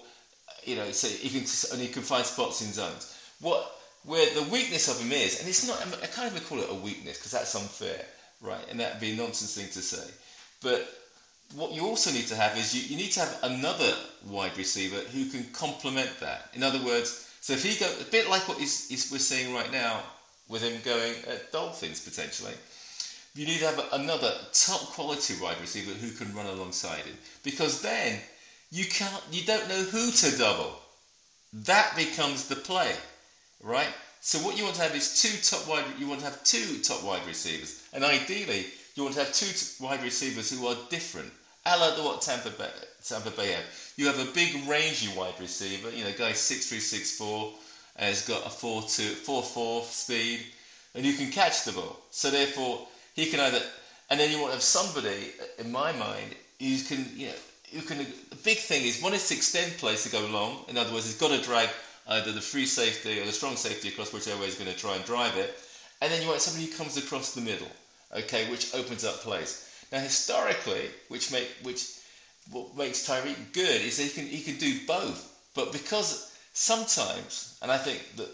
you 0.64 0.78
know, 0.78 0.90
so 0.94 1.10
he 1.10 1.28
can 1.28 1.46
and 1.74 1.82
he 1.82 1.90
can 1.90 2.02
find 2.02 2.26
spots 2.26 2.62
in 2.62 2.72
zones. 2.72 3.14
What 3.42 3.76
where 4.06 4.26
the 4.36 4.50
weakness 4.50 4.88
of 4.88 5.02
him 5.06 5.12
is, 5.12 5.42
and 5.42 5.50
it's 5.50 5.68
not, 5.68 5.86
I 6.02 6.08
can't 6.08 6.32
even 6.32 6.48
call 6.48 6.60
it 6.60 6.70
a 6.70 6.76
weakness 6.76 7.18
because 7.18 7.32
that's 7.32 7.56
unfair, 7.56 8.06
right? 8.40 8.66
And 8.70 8.80
that'd 8.80 9.02
be 9.02 9.12
a 9.12 9.18
nonsense 9.18 9.54
thing 9.54 9.68
to 9.68 9.82
say. 9.82 10.10
But 10.62 10.88
what 11.56 11.74
you 11.74 11.88
also 11.88 12.10
need 12.14 12.28
to 12.28 12.38
have 12.38 12.58
is 12.58 12.74
you, 12.74 12.88
you 12.88 12.96
need 12.96 13.12
to 13.12 13.20
have 13.20 13.38
another 13.44 13.94
wide 14.30 14.58
receiver 14.58 15.02
who 15.12 15.26
can 15.26 15.44
complement 15.52 16.12
that. 16.22 16.52
In 16.54 16.64
other 16.64 16.82
words, 16.86 17.28
so 17.42 17.52
if 17.52 17.64
he 17.64 17.78
go 17.78 17.92
a 18.00 18.10
bit 18.12 18.30
like 18.30 18.48
what 18.48 18.60
he's, 18.60 18.88
he's, 18.88 19.12
we're 19.12 19.18
seeing 19.18 19.54
right 19.54 19.74
now 19.74 20.04
with 20.52 20.62
him 20.62 20.80
going 20.84 21.14
at 21.28 21.52
Dolphins 21.52 22.02
potentially, 22.02 22.54
you 23.34 23.46
need 23.46 23.60
to 23.60 23.66
have 23.66 23.94
another 23.94 24.34
top 24.52 24.82
quality 24.92 25.36
wide 25.42 25.60
receiver 25.62 25.92
who 25.92 26.12
can 26.12 26.36
run 26.36 26.48
alongside 26.48 27.06
him 27.06 27.18
because 27.44 27.82
then 27.82 28.20
you 28.70 28.86
can't 28.86 29.24
you 29.32 29.46
don't 29.46 29.70
know 29.70 29.84
who 29.84 30.12
to 30.12 30.38
double. 30.38 30.76
That 31.54 31.96
becomes 31.96 32.48
the 32.48 32.56
play, 32.56 32.94
right? 33.62 33.90
So 34.22 34.40
what 34.40 34.58
you 34.58 34.64
want 34.64 34.76
to 34.76 34.84
have 34.84 34.96
is 34.96 35.22
two 35.22 35.36
top 35.42 35.68
wide. 35.68 35.84
You 35.98 36.08
want 36.08 36.20
to 36.20 36.26
have 36.28 36.44
two 36.44 36.80
top 36.80 37.04
wide 37.04 37.26
receivers, 37.26 37.82
and 37.94 38.04
ideally 38.04 38.68
you 38.96 39.04
want 39.04 39.16
to 39.16 39.24
have 39.24 39.34
two 39.34 39.84
wide 39.84 40.04
receivers 40.04 40.52
who 40.52 40.68
are 40.68 40.78
different. 40.90 41.32
A 41.66 41.78
la 41.78 42.04
what 42.04 42.22
Tampa 42.22 42.50
Bay, 42.50 42.70
Tampa 43.04 43.32
Bay 43.32 43.52
have. 43.52 43.66
You 43.96 44.08
have 44.08 44.20
a 44.20 44.32
big 44.32 44.68
rangy 44.68 45.10
wide 45.16 45.40
receiver, 45.40 45.90
you 45.92 46.04
know, 46.04 46.12
guy 46.18 46.34
six 46.34 46.68
three 46.68 46.80
six 46.80 47.18
four, 47.18 47.54
Uh, 47.98 48.06
has 48.06 48.28
got 48.28 48.46
a 48.46 48.50
four 48.50 48.82
two 48.84 49.04
four 49.04 49.44
four 49.44 49.84
speed, 49.84 50.46
and 50.96 51.06
you 51.06 51.14
can 51.14 51.30
catch 51.32 51.64
the 51.64 51.72
ball. 51.72 52.00
So 52.10 52.32
therefore, 52.32 52.88
he 53.16 53.26
can 53.28 53.40
either, 53.40 53.62
and 54.10 54.20
then 54.20 54.32
you 54.32 54.38
want 54.40 54.50
to 54.52 54.56
have 54.56 54.64
somebody, 54.64 55.34
uh, 55.42 55.64
in 55.64 55.72
my 55.72 55.92
mind, 55.92 56.36
who 56.60 56.78
can, 56.84 57.06
you 57.16 57.28
know, 57.28 57.34
who 57.74 57.82
can. 57.82 57.98
The 57.98 58.36
big 58.44 58.58
thing 58.58 58.86
is 58.86 59.02
one 59.02 59.14
is 59.14 59.28
to 59.28 59.36
extend 59.36 59.78
plays 59.78 60.04
to 60.04 60.12
go 60.12 60.26
long. 60.28 60.66
In 60.70 60.78
other 60.78 60.94
words, 60.94 61.06
he's 61.06 61.18
got 61.18 61.32
to 61.32 61.42
drag 61.44 61.70
either 62.08 62.32
the 62.32 62.42
free 62.42 62.66
safety 62.66 63.20
or 63.20 63.26
the 63.26 63.32
strong 63.32 63.56
safety 63.56 63.90
across 63.90 64.14
whichever 64.14 64.40
way 64.40 64.46
he's 64.46 64.56
going 64.56 64.72
to 64.72 64.78
try 64.78 64.96
and 64.96 65.06
drive 65.06 65.38
it, 65.38 65.54
and 66.02 66.12
then 66.12 66.22
you 66.22 66.28
want 66.28 66.42
somebody 66.42 66.66
who 66.66 66.78
comes 66.78 66.98
across 66.98 67.34
the 67.34 67.42
middle, 67.42 67.72
okay, 68.16 68.50
which 68.50 68.74
opens 68.74 69.04
up 69.04 69.16
plays. 69.16 69.68
Now, 69.92 70.00
historically, 70.00 70.90
which 71.10 71.32
make 71.32 71.50
which 71.64 71.98
what 72.50 72.76
makes 72.76 73.08
Tyreek 73.08 73.54
good 73.54 73.82
is 73.82 73.98
he 74.00 74.10
can 74.10 74.28
he 74.28 74.42
can 74.42 74.58
do 74.58 74.80
both, 74.88 75.50
but 75.54 75.72
because 75.72 76.31
sometimes, 76.54 77.58
and 77.62 77.72
I 77.72 77.78
think 77.78 78.16
that 78.18 78.30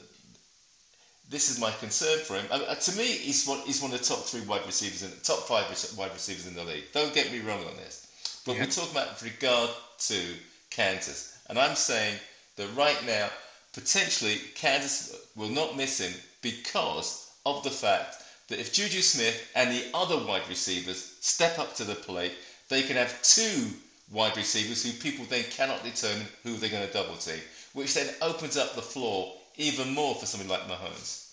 this 1.29 1.49
is 1.49 1.59
my 1.59 1.71
concern 1.71 2.19
for 2.19 2.35
him. 2.35 2.45
Uh, 2.49 2.73
to 2.75 2.97
me, 2.97 3.03
he's 3.03 3.45
one, 3.45 3.59
he's 3.59 3.81
one 3.81 3.93
of 3.93 3.99
the 3.99 4.05
top 4.05 4.19
three 4.19 4.41
wide 4.41 4.65
receivers 4.65 5.03
in 5.03 5.09
the 5.09 5.17
top 5.17 5.39
five 5.47 5.65
wide 5.97 6.13
receivers 6.13 6.47
in 6.47 6.55
the 6.55 6.63
league. 6.63 6.85
Don't 6.93 7.13
get 7.13 7.31
me 7.31 7.39
wrong 7.39 7.63
on 7.65 7.75
this, 7.75 8.07
but 8.45 8.55
Yeah. 8.55 8.63
we're 8.63 8.71
talking 8.71 8.91
about 8.91 9.09
with 9.11 9.23
regard 9.23 9.69
to 10.07 10.37
Kansas, 10.69 11.33
and 11.47 11.59
I'm 11.59 11.75
saying 11.75 12.17
that 12.55 12.67
right 12.75 13.03
now, 13.05 13.29
potentially 13.73 14.39
Kansas 14.55 15.11
will 15.35 15.49
not 15.49 15.75
miss 15.75 15.99
him 15.99 16.13
because 16.41 17.27
of 17.45 17.63
the 17.63 17.71
fact 17.71 18.23
that 18.47 18.59
if 18.59 18.71
Juju 18.71 19.01
Smith 19.01 19.49
and 19.55 19.69
the 19.71 19.89
other 19.93 20.17
wide 20.17 20.47
receivers 20.47 21.17
step 21.19 21.59
up 21.59 21.75
to 21.75 21.83
the 21.83 21.95
plate, 21.95 22.33
they 22.69 22.81
can 22.83 22.95
have 22.95 23.21
two 23.21 23.73
wide 24.11 24.37
receivers 24.37 24.83
who 24.83 24.91
people 24.93 25.25
then 25.25 25.43
cannot 25.51 25.83
determine 25.83 26.27
who 26.43 26.55
they're 26.55 26.69
going 26.69 26.87
to 26.87 26.93
double 26.93 27.17
team, 27.17 27.41
which 27.77 27.93
then 27.93 28.09
opens 28.23 28.57
up 28.57 28.73
the 28.73 28.81
floor 28.81 29.35
even 29.55 29.93
more 29.93 30.15
for 30.15 30.25
somebody 30.25 30.49
like 30.49 30.67
Mahomes. 30.67 31.25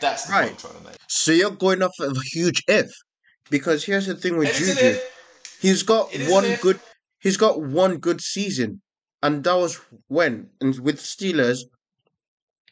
That's 0.00 0.24
the 0.24 0.32
Right. 0.32 0.48
point 0.48 0.52
I'm 0.64 0.70
trying 0.70 0.82
to 0.82 0.88
make. 0.90 0.96
So 1.06 1.32
you're 1.32 1.50
going 1.50 1.82
off 1.82 1.92
of 2.00 2.16
a 2.16 2.20
huge 2.32 2.62
if, 2.66 2.90
because 3.50 3.84
here's 3.84 4.06
the 4.06 4.14
thing 4.16 4.38
with 4.38 4.48
It 4.48 4.56
Juju. 4.56 4.98
He's 5.60 5.82
got 5.82 6.12
It 6.14 6.30
one 6.30 6.56
good. 6.62 6.80
He's 7.20 7.36
got 7.36 7.60
one 7.60 7.98
good 7.98 8.20
season, 8.22 8.80
and 9.22 9.44
that 9.44 9.54
was 9.54 9.78
when 10.08 10.48
and 10.62 10.78
with 10.80 10.98
Steelers. 10.98 11.58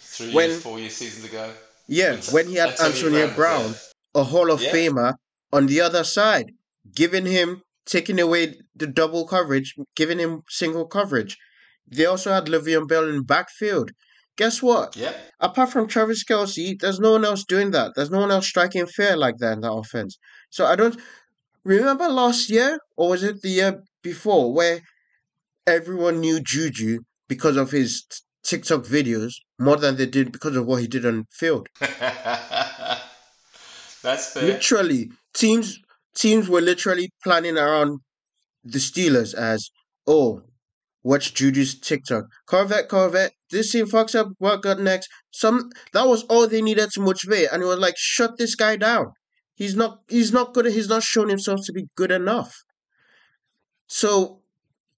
Three 0.00 0.32
When- 0.32 0.50
years, 0.50 0.62
four 0.62 0.78
years, 0.78 0.94
seasons 0.94 1.24
ago. 1.26 1.52
Yeah, 1.86 2.12
When- 2.12 2.20
when 2.34 2.48
he 2.48 2.54
had 2.54 2.80
Antonio 2.80 3.26
Brown 3.26 3.36
Brown, 3.36 3.66
was 3.72 3.92
a 4.14 4.24
Hall 4.24 4.50
of 4.50 4.62
Yeah. 4.62 4.72
Famer, 4.72 5.14
on 5.52 5.66
the 5.66 5.80
other 5.82 6.04
side, 6.04 6.52
giving 6.94 7.26
him 7.26 7.62
taking 7.84 8.18
away 8.18 8.60
the 8.74 8.86
double 8.86 9.26
coverage, 9.26 9.74
giving 9.94 10.18
him 10.18 10.42
single 10.48 10.86
coverage. 10.86 11.36
They 11.86 12.06
also 12.06 12.32
had 12.32 12.46
Le'Veon 12.46 12.88
Bell 12.88 13.08
in 13.08 13.22
backfield. 13.22 13.92
Guess 14.36 14.62
what? 14.62 14.96
Yeah. 14.96 15.12
Apart 15.38 15.70
from 15.70 15.86
Travis 15.86 16.24
Kelce, 16.24 16.76
there's 16.80 16.98
no 16.98 17.12
one 17.12 17.24
else 17.24 17.44
doing 17.44 17.70
that. 17.70 17.92
There's 17.94 18.10
no 18.10 18.20
one 18.20 18.32
else 18.32 18.48
striking 18.48 18.86
fair 18.86 19.16
like 19.16 19.36
that 19.38 19.52
in 19.52 19.60
that 19.60 19.72
offense. 19.72 20.18
So 20.50 20.66
I 20.66 20.74
don't 20.74 21.00
remember 21.64 22.08
last 22.08 22.50
year, 22.50 22.78
or 22.96 23.10
was 23.10 23.22
it 23.22 23.42
the 23.42 23.50
year 23.50 23.82
before, 24.02 24.52
where 24.52 24.80
everyone 25.66 26.20
knew 26.20 26.40
Juju 26.40 27.00
because 27.28 27.56
of 27.56 27.70
his 27.70 28.04
TikTok 28.42 28.82
videos 28.82 29.34
more 29.58 29.76
than 29.76 29.96
they 29.96 30.06
did 30.06 30.32
because 30.32 30.56
of 30.56 30.66
what 30.66 30.80
he 30.80 30.86
did 30.86 31.06
on 31.06 31.24
field. 31.30 31.68
That's 31.80 33.00
fair. 34.32 34.42
Literally, 34.42 35.10
teams 35.32 35.78
teams 36.14 36.48
were 36.48 36.60
literally 36.60 37.10
planning 37.22 37.56
around 37.56 38.00
the 38.62 38.78
Steelers 38.78 39.34
as, 39.34 39.70
oh, 40.06 40.42
watch 41.04 41.34
Juju's 41.34 41.78
TikTok. 41.78 42.24
Corvette, 42.46 42.88
Corvette, 42.88 43.32
this 43.50 43.70
team 43.70 43.86
fucks 43.86 44.14
up, 44.18 44.28
what 44.38 44.62
got 44.62 44.80
next? 44.80 45.08
Some 45.30 45.70
that 45.92 46.06
was 46.08 46.24
all 46.24 46.48
they 46.48 46.62
needed 46.62 46.90
to 46.92 47.00
motivate, 47.00 47.48
and 47.52 47.62
it 47.62 47.66
was 47.66 47.78
like, 47.78 47.94
shut 47.96 48.36
this 48.38 48.54
guy 48.56 48.74
down. 48.76 49.12
He's 49.54 49.76
not 49.76 50.00
he's 50.08 50.32
not 50.32 50.52
good 50.54 50.66
he's 50.66 50.88
not 50.88 51.02
shown 51.04 51.28
himself 51.28 51.60
to 51.66 51.72
be 51.72 51.84
good 51.94 52.10
enough. 52.10 52.52
So 53.86 54.40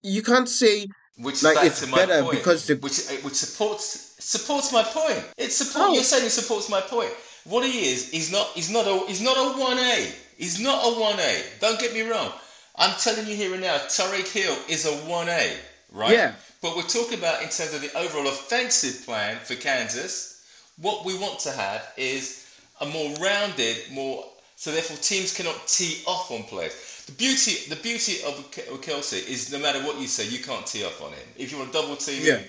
you 0.03 0.23
can't 0.23 0.49
say 0.49 0.87
Which 1.19 1.43
Like, 1.43 1.59
is 1.65 1.73
it's 1.73 1.81
to 1.81 1.87
my 1.89 1.97
better 1.99 2.23
point, 2.23 2.37
because 2.39 2.67
the- 2.67 2.77
which 2.77 2.99
which 3.25 3.35
supports 3.35 4.15
supports 4.19 4.73
my 4.73 4.83
point. 4.83 5.23
It 5.39 5.53
support 5.53 5.91
Oh. 5.91 5.95
you're 5.95 6.05
saying 6.05 6.27
it 6.27 6.31
supports 6.31 6.69
my 6.69 6.81
point. 6.81 7.11
What 7.45 7.65
he 7.65 7.91
is, 7.93 8.11
he's 8.11 8.31
not 8.31 8.47
he's 8.55 8.71
not 8.71 8.87
a 8.87 9.07
he's 9.07 9.21
not 9.23 9.37
a 9.37 9.59
one 9.59 9.79
A. 9.79 10.13
He's 10.37 10.61
not 10.61 10.79
a 10.85 11.01
one 11.01 11.19
A. 11.19 11.43
Don't 11.61 11.79
get 11.81 11.95
me 11.95 12.03
wrong. 12.03 12.33
I'm 12.77 12.95
telling 13.01 13.27
you 13.27 13.35
here 13.35 13.53
and 13.55 13.63
now, 13.63 13.77
Tyreek 13.89 14.29
Hill 14.29 14.57
is 14.69 14.85
a 14.85 14.93
one 15.09 15.29
A, 15.31 15.57
right? 15.97 16.13
Yeah. 16.13 16.35
But 16.63 16.77
we're 16.77 16.83
talking 16.83 17.19
about 17.19 17.43
in 17.43 17.49
terms 17.49 17.75
of 17.75 17.81
the 17.81 17.97
overall 17.97 18.29
offensive 18.29 19.05
plan 19.05 19.39
for 19.39 19.55
Kansas. 19.55 20.45
What 20.79 21.05
we 21.05 21.19
want 21.19 21.41
to 21.41 21.53
have 21.53 21.93
is 21.97 22.47
a 22.81 22.87
more 22.87 23.15
rounded, 23.17 23.79
more 23.91 24.25
so 24.57 24.73
therefore 24.73 24.97
teams 24.99 25.35
cannot 25.35 25.67
tee 25.67 26.03
off 26.07 26.31
on 26.31 26.43
players. 26.45 27.05
The 27.07 27.13
beauty, 27.13 27.69
the 27.69 27.77
beauty 27.77 28.23
of 28.25 28.35
Kelce 28.81 29.27
is 29.29 29.53
no 29.53 29.59
matter 29.59 29.81
what 29.81 30.01
you 30.01 30.07
say, 30.07 30.27
you 30.29 30.43
can't 30.43 30.67
tee 30.67 30.85
off 30.85 31.01
on 31.03 31.13
him. 31.13 31.29
If 31.37 31.53
you 31.53 31.59
want 31.59 31.73
to 31.73 31.79
double 31.79 31.97
team 31.97 32.23
him, 32.23 32.45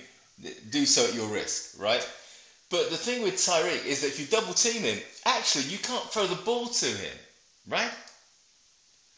do 0.70 0.84
so 0.86 1.06
at 1.06 1.14
your 1.14 1.28
risk, 1.28 1.80
right? 1.80 2.06
But 2.70 2.90
the 2.90 2.96
thing 2.96 3.22
with 3.22 3.34
Tyreek 3.34 3.86
is 3.86 4.02
that 4.02 4.08
if 4.08 4.20
you 4.20 4.26
double 4.26 4.52
team 4.52 4.82
him, 4.82 4.98
actually 5.24 5.64
you 5.64 5.78
can't 5.78 6.04
throw 6.10 6.26
the 6.26 6.42
ball 6.42 6.66
to 6.66 6.86
him, 6.86 7.16
right? 7.68 7.90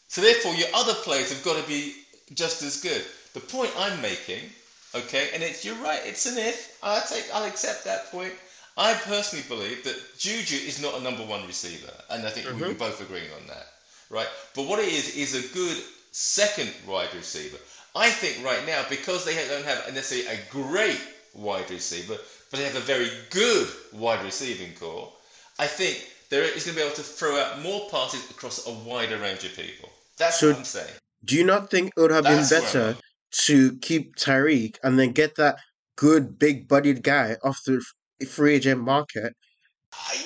So 0.07 0.21
therefore 0.21 0.53
your 0.55 0.69
other 0.73 0.93
players 0.93 1.31
have 1.33 1.43
got 1.43 1.61
to 1.61 1.67
be 1.67 1.95
just 2.33 2.61
as 2.61 2.79
good. 2.81 3.03
The 3.33 3.39
point 3.39 3.71
I'm 3.77 4.01
making, 4.01 4.49
okay, 4.93 5.29
and 5.33 5.41
it's 5.41 5.63
you're 5.63 5.75
right, 5.75 6.01
it's 6.03 6.25
an 6.25 6.37
if. 6.37 6.77
I 6.83 6.99
take 7.07 7.25
I'll 7.33 7.45
accept 7.45 7.85
that 7.85 8.11
point. 8.11 8.33
I 8.77 8.93
personally 8.93 9.45
believe 9.47 9.83
that 9.83 10.17
Juju 10.17 10.55
is 10.55 10.81
not 10.81 10.97
a 10.99 11.03
number 11.03 11.23
one 11.23 11.45
receiver, 11.47 11.93
and 12.09 12.25
I 12.25 12.29
think 12.29 12.47
we- 12.47 12.53
we're 12.53 12.69
mm-hmm. 12.69 12.77
both 12.77 13.01
agreeing 13.01 13.31
on 13.39 13.47
that, 13.47 13.67
right? 14.09 14.27
But 14.55 14.67
what 14.67 14.79
it 14.79 14.89
is 14.89 15.15
is 15.15 15.35
a 15.35 15.53
good 15.53 15.77
second 16.11 16.73
wide 16.87 17.13
receiver. 17.13 17.57
I 17.95 18.09
think 18.09 18.43
right 18.45 18.65
now 18.65 18.85
because 18.89 19.25
they 19.25 19.35
don't 19.47 19.65
have 19.65 19.93
necessarily 19.93 20.27
a 20.37 20.39
great 20.51 20.99
wide 21.33 21.69
receiver, 21.69 22.17
but 22.49 22.57
they 22.59 22.65
have 22.65 22.75
a 22.75 22.81
very 22.81 23.09
good 23.29 23.67
wide 23.93 24.23
receiving 24.23 24.73
core. 24.75 25.11
I 25.59 25.67
think 25.67 26.05
there 26.29 26.43
is 26.43 26.63
going 26.65 26.75
to 26.75 26.81
be 26.81 26.85
able 26.85 26.95
to 26.95 27.03
throw 27.03 27.37
out 27.39 27.61
more 27.61 27.89
passes 27.89 28.29
across 28.29 28.65
a 28.67 28.71
wider 28.71 29.17
range 29.19 29.43
of 29.43 29.53
people. 29.55 29.89
That's 30.17 30.39
So- 30.39 30.49
what 30.49 30.57
I'm 30.57 30.65
saying. 30.65 30.93
Do 31.23 31.35
you 31.35 31.43
not 31.43 31.69
think 31.69 31.93
it 31.95 31.99
would 32.01 32.09
have 32.11 32.23
been 32.23 32.37
That's 32.37 32.51
I'm 32.51 32.61
better. 32.61 32.97
To 33.31 33.77
keep 33.77 34.15
Tyreek 34.15 34.77
and 34.83 34.99
then 34.99 35.11
get 35.11 35.35
that 35.35 35.57
good, 35.95 36.37
big-bodied 36.37 37.03
guy 37.03 37.37
off 37.43 37.63
the 37.65 37.83
free 38.25 38.55
agent 38.55 38.81
market 38.81 39.35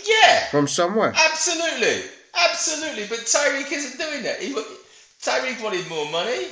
yeah, 0.06 0.46
from 0.48 0.68
somewhere. 0.68 1.14
absolutely, 1.16 2.04
absolutely. 2.36 3.06
But 3.08 3.20
Tyreek 3.20 3.72
isn't 3.72 3.98
doing 4.00 4.24
that. 4.24 4.40
He, 4.40 4.54
Tyreek 5.22 5.62
wanted 5.64 5.88
more 5.90 6.10
money, 6.12 6.48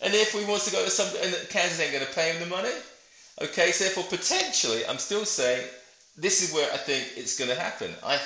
and 0.00 0.14
if 0.14 0.32
he 0.32 0.44
wants 0.44 0.66
to 0.66 0.72
go 0.72 0.84
to 0.84 0.90
some, 0.90 1.08
and 1.22 1.34
Kansas 1.48 1.80
ain't 1.80 1.92
going 1.92 2.06
to 2.06 2.12
pay 2.12 2.32
him 2.32 2.40
the 2.40 2.46
money. 2.46 2.72
Okay, 3.42 3.72
so 3.72 3.84
therefore 3.84 4.04
potentially, 4.04 4.86
I'm 4.86 4.98
still 4.98 5.24
saying 5.24 5.66
this 6.16 6.42
is 6.42 6.54
where 6.54 6.70
I 6.72 6.76
think 6.76 7.04
it's 7.16 7.38
going 7.38 7.50
to 7.50 7.58
happen. 7.58 7.90
I 8.04 8.20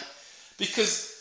because 0.59 1.15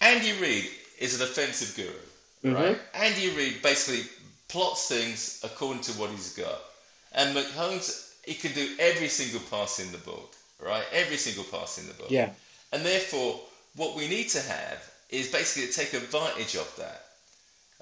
Andy 0.00 0.32
Reid 0.40 0.68
is 0.98 1.20
an 1.20 1.26
offensive 1.26 1.76
guru, 1.76 2.54
mm-hmm. 2.54 2.54
right? 2.54 2.78
Andy 2.94 3.30
Reid 3.36 3.62
basically 3.62 4.08
plots 4.48 4.88
things 4.88 5.40
according 5.42 5.82
to 5.82 5.92
what 5.92 6.10
he's 6.10 6.34
got, 6.34 6.60
and 7.12 7.36
Mahomes 7.36 8.12
he 8.24 8.34
can 8.34 8.52
do 8.52 8.74
every 8.78 9.08
single 9.08 9.40
pass 9.50 9.78
in 9.78 9.90
the 9.92 9.98
book, 9.98 10.34
right? 10.58 10.84
Every 10.92 11.16
single 11.16 11.44
pass 11.44 11.78
in 11.78 11.86
the 11.86 11.94
book, 11.94 12.10
Yeah. 12.10 12.30
and 12.72 12.84
therefore 12.84 13.40
what 13.76 13.96
we 13.96 14.08
need 14.08 14.28
to 14.30 14.40
have 14.40 14.78
is 15.10 15.28
basically 15.28 15.68
to 15.68 15.72
take 15.72 15.92
advantage 15.92 16.56
of 16.56 16.74
that. 16.76 17.00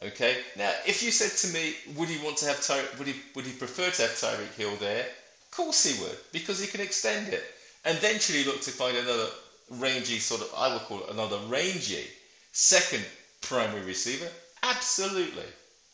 Okay. 0.03 0.43
Now, 0.57 0.73
if 0.85 1.03
you 1.03 1.13
said 1.13 1.31
to 1.43 1.49
me, 1.55 1.77
would 1.95 2.09
he 2.09 2.19
want 2.25 2.37
to 2.39 2.47
have 2.47 2.61
Ty- 2.65 2.85
would 2.99 3.07
he 3.07 3.15
would 3.35 3.47
he 3.47 3.53
prefer 3.53 3.91
to 3.91 4.03
have 4.03 4.11
Tyreek 4.13 4.55
Hill 4.57 4.75
there? 4.77 5.07
Of 5.47 5.51
course 5.53 5.85
he 5.85 6.01
would, 6.03 6.19
because 6.33 6.61
he 6.61 6.67
can 6.67 6.81
extend 6.81 7.33
it, 7.33 7.45
and 7.85 7.97
then 7.99 8.19
should 8.19 8.35
eventually 8.35 8.45
look 8.45 8.63
to 8.63 8.71
find 8.71 8.97
another 8.97 9.29
rangy 9.71 10.19
sort 10.19 10.41
of 10.41 10.53
I 10.57 10.73
would 10.73 10.83
call 10.83 11.05
it 11.05 11.11
another 11.11 11.39
rangy 11.47 12.11
second 12.53 13.05
primary 13.43 13.83
receiver. 13.83 14.29
Absolutely, 14.63 15.47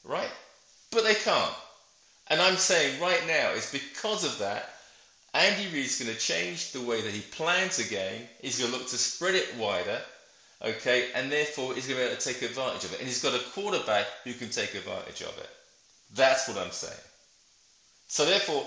right? 0.05 0.31
But 0.91 1.05
they 1.05 1.15
can't, 1.15 1.55
and 2.29 2.41
I'm 2.41 2.57
saying 2.57 3.01
right 3.01 3.27
now 3.27 3.51
it's 3.55 3.73
because 3.73 4.25
of 4.25 4.39
that. 4.39 4.71
Andy 5.35 5.67
Reid's 5.73 6.03
going 6.03 6.13
to 6.13 6.19
change 6.19 6.73
the 6.73 6.81
way 6.81 7.03
that 7.03 7.13
he 7.13 7.21
plans 7.21 7.79
a 7.79 7.85
game. 7.85 8.23
He's 8.41 8.59
going 8.59 8.73
to 8.73 8.79
look 8.79 8.89
to 8.89 8.97
spread 8.97 9.35
it 9.35 9.55
wider 9.57 10.01
okay, 10.65 11.11
and 11.15 11.31
therefore 11.31 11.75
he's 11.75 11.87
going 11.87 11.99
to 11.99 12.05
be 12.05 12.11
able 12.11 12.17
to 12.17 12.33
take 12.33 12.43
advantage 12.43 12.85
of 12.85 12.93
it. 12.93 12.99
And 12.99 13.09
he's 13.09 13.23
got 13.23 13.35
a 13.35 13.51
quarterback 13.51 14.07
who 14.25 14.33
can 14.33 14.51
take 14.51 14.75
advantage 14.75 15.23
of 15.23 15.37
it. 15.39 15.51
That's 16.15 16.49
what 16.49 16.59
I'm 16.59 16.73
saying. 16.73 16.95
So 18.09 18.25
therefore, 18.25 18.65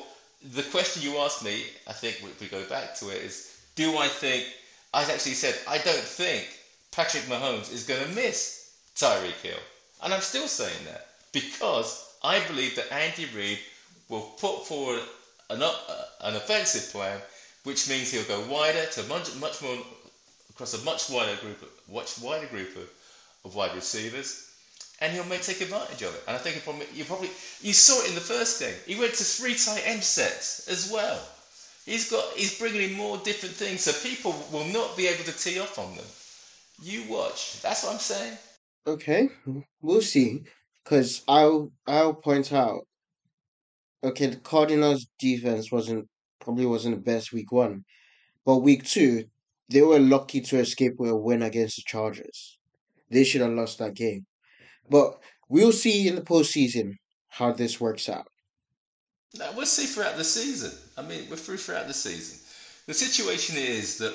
the 0.53 0.63
question 0.63 1.03
you 1.03 1.17
asked 1.17 1.43
me, 1.43 1.63
I 1.88 1.93
think 1.93 2.17
if 2.24 2.39
we 2.39 2.47
go 2.47 2.63
back 2.65 2.95
to 2.95 3.09
it, 3.09 3.22
is 3.24 3.57
do 3.76 3.97
I 3.97 4.07
think, 4.07 4.45
I 4.93 5.01
actually 5.03 5.34
said, 5.34 5.55
I 5.67 5.78
don't 5.80 5.97
think 5.97 6.47
Patrick 6.91 7.24
Mahomes 7.24 7.72
is 7.72 7.86
going 7.86 8.03
to 8.03 8.15
miss 8.15 8.74
Tyreek 8.95 9.41
Hill. 9.41 9.59
And 10.03 10.13
I'm 10.13 10.22
still 10.22 10.47
saying 10.47 10.86
that 10.86 11.07
because 11.32 12.16
I 12.24 12.40
believe 12.48 12.76
that 12.76 12.92
Andy 12.92 13.26
Reid 13.36 13.60
will 14.10 14.34
put 14.40 14.68
forward 14.68 15.02
an, 15.50 15.62
uh, 15.62 15.72
an 16.22 16.36
offensive 16.36 16.92
plan, 16.92 17.20
which 17.64 17.90
means 17.90 18.12
he'll 18.12 18.24
go 18.24 18.42
wider 18.52 18.86
to 18.86 19.04
much, 19.04 19.34
much 19.36 19.62
more 19.62 19.78
across 20.50 20.74
a 20.74 20.86
much 20.86 21.10
wider 21.10 21.36
group, 21.42 21.62
of, 21.62 21.70
much 21.92 22.20
wider 22.20 22.48
group 22.48 22.76
of, 22.76 22.90
of 23.46 23.56
wide 23.56 23.74
receivers, 23.74 24.50
and 25.00 25.14
he'll 25.14 25.26
may 25.26 25.38
take 25.38 25.62
advantage 25.62 26.02
of 26.04 26.14
it. 26.14 26.24
And 26.28 26.36
I 26.36 26.40
think 26.40 26.58
you 26.96 27.06
probably 27.06 27.30
you 27.62 27.74
saw 27.74 28.02
it 28.04 28.10
in 28.10 28.16
the 28.16 28.22
first 28.22 28.60
game. 28.60 28.76
He 28.86 28.96
went 28.96 29.14
to 29.16 29.24
three 29.24 29.56
tight 29.56 29.84
end 29.86 30.04
sets 30.04 30.68
as 30.68 30.92
well. 30.92 31.20
He's 31.86 32.12
got 32.12 32.24
he's 32.36 32.60
bringing 32.60 32.82
in 32.82 32.94
more 32.94 33.18
different 33.18 33.56
things, 33.56 33.82
so 33.82 33.92
people 34.08 34.36
will 34.52 34.68
not 34.68 34.96
be 34.96 35.08
able 35.08 35.24
to 35.24 35.38
tee 35.38 35.60
off 35.60 35.80
on 35.80 35.96
them. 35.96 36.06
You 36.84 37.04
watch. 37.10 37.62
That's 37.62 37.84
what 37.84 37.94
I'm 37.94 38.00
saying. 38.00 38.38
Okay, 38.86 39.30
we'll 39.82 40.02
see. 40.02 40.44
Because 40.84 41.24
I'll 41.28 41.72
I'll 41.88 42.14
point 42.14 42.52
out. 42.52 42.88
Okay, 44.04 44.28
the 44.28 44.38
Cardinals' 44.38 45.08
defense 45.20 45.72
wasn't 45.72 46.08
probably 46.40 46.66
wasn't 46.66 46.96
the 46.96 47.02
best 47.02 47.32
week 47.32 47.52
one, 47.52 47.84
but 48.46 48.58
week 48.58 48.84
two 48.84 49.26
they 49.72 49.82
were 49.82 50.00
lucky 50.00 50.42
to 50.42 50.60
escape 50.60 50.96
with 50.98 51.12
a 51.12 51.16
win 51.16 51.42
against 51.42 51.78
the 51.78 51.84
Chargers. 51.86 52.58
They 53.10 53.24
should 53.24 53.42
have 53.42 53.52
lost 53.52 53.80
that 53.80 53.94
game. 53.94 54.26
But 54.90 55.20
we'll 55.48 55.72
see 55.72 56.08
in 56.08 56.16
the 56.16 56.22
postseason 56.22 56.96
how 57.30 57.54
this 57.54 57.80
works 57.80 58.10
out. 58.10 58.28
Now, 59.34 59.52
we'll 59.56 59.66
see 59.66 59.86
throughout 59.86 60.18
the 60.18 60.26
season. 60.26 60.72
I 60.98 61.04
mean, 61.04 61.28
we're 61.30 61.38
through 61.38 61.58
throughout 61.58 61.88
the 61.88 61.94
season. 61.94 62.40
The 62.86 62.94
situation 62.94 63.56
is 63.58 63.98
that 64.00 64.14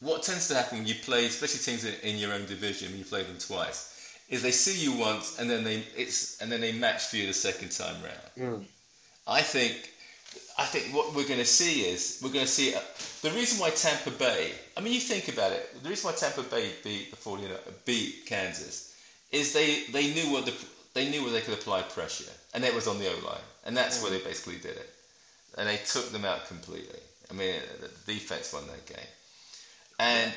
what 0.00 0.22
tends 0.22 0.48
to 0.48 0.54
happen 0.54 0.78
when 0.78 0.86
you 0.86 0.94
play, 0.94 1.26
especially 1.26 1.60
teams 1.60 1.84
in, 1.84 1.94
in 2.08 2.16
your 2.16 2.32
own 2.32 2.46
division, 2.46 2.88
when 2.88 2.98
you 2.98 3.04
play 3.04 3.24
them 3.24 3.36
twice, 3.38 3.97
is 4.28 4.42
they 4.42 4.50
see 4.50 4.78
you 4.84 4.92
once 4.92 5.38
and 5.38 5.48
then 5.48 5.64
they 5.64 5.82
it's 5.96 6.40
and 6.40 6.52
then 6.52 6.60
they 6.60 6.72
match 6.72 7.06
for 7.06 7.16
you 7.16 7.26
the 7.26 7.32
second 7.32 7.70
time 7.70 7.96
round. 8.02 8.52
Mm. 8.52 8.64
I 9.26 9.42
think 9.42 9.90
I 10.58 10.64
think 10.64 10.94
what 10.94 11.14
we're 11.14 11.28
going 11.28 11.38
to 11.38 11.44
see 11.44 11.82
is 11.82 12.20
we're 12.22 12.32
going 12.32 12.44
to 12.44 12.50
see 12.50 12.74
uh, 12.74 12.80
the 13.22 13.30
reason 13.30 13.60
why 13.60 13.70
Tampa 13.70 14.10
Bay. 14.10 14.52
I 14.76 14.80
mean, 14.80 14.92
you 14.92 15.00
think 15.00 15.28
about 15.28 15.52
it. 15.52 15.82
The 15.82 15.88
reason 15.88 16.10
why 16.10 16.16
Tampa 16.16 16.42
Bay 16.42 16.70
beat 16.82 17.10
the 17.10 17.16
40, 17.16 17.44
beat 17.84 18.26
Kansas 18.26 18.94
is 19.30 19.52
they 19.52 19.84
they 19.92 20.12
knew 20.12 20.32
what 20.32 20.46
the 20.46 20.54
they 20.94 21.08
knew 21.08 21.22
where 21.22 21.32
they 21.32 21.40
could 21.40 21.54
apply 21.54 21.82
pressure, 21.82 22.30
and 22.54 22.64
it 22.64 22.74
was 22.74 22.88
on 22.88 22.98
the 22.98 23.08
O 23.08 23.26
line, 23.26 23.46
and 23.64 23.76
that's 23.76 24.02
where 24.02 24.10
they 24.10 24.18
basically 24.18 24.56
did 24.56 24.76
it, 24.76 24.90
and 25.56 25.68
they 25.68 25.76
took 25.76 26.10
them 26.10 26.24
out 26.24 26.46
completely. 26.48 26.98
I 27.30 27.34
mean, 27.34 27.54
the 27.80 28.12
defense 28.12 28.52
won 28.52 28.66
that 28.66 28.86
game, 28.86 29.10
and 30.00 30.32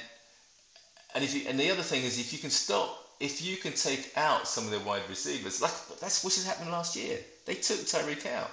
and 1.15 1.23
if 1.23 1.33
you, 1.33 1.49
and 1.49 1.59
the 1.59 1.71
other 1.71 1.81
thing 1.81 2.03
is 2.03 2.19
if 2.19 2.31
you 2.31 2.39
can 2.39 2.51
stop. 2.51 2.97
If 3.21 3.41
you 3.45 3.55
can 3.57 3.73
take 3.73 4.11
out 4.17 4.47
some 4.47 4.65
of 4.65 4.71
their 4.71 4.79
wide 4.79 5.07
receivers, 5.07 5.61
like 5.61 5.71
that's 5.99 6.23
what 6.23 6.33
happened 6.43 6.71
last 6.71 6.95
year. 6.95 7.19
They 7.45 7.53
took 7.53 7.77
Tyreek 7.77 8.25
out. 8.25 8.49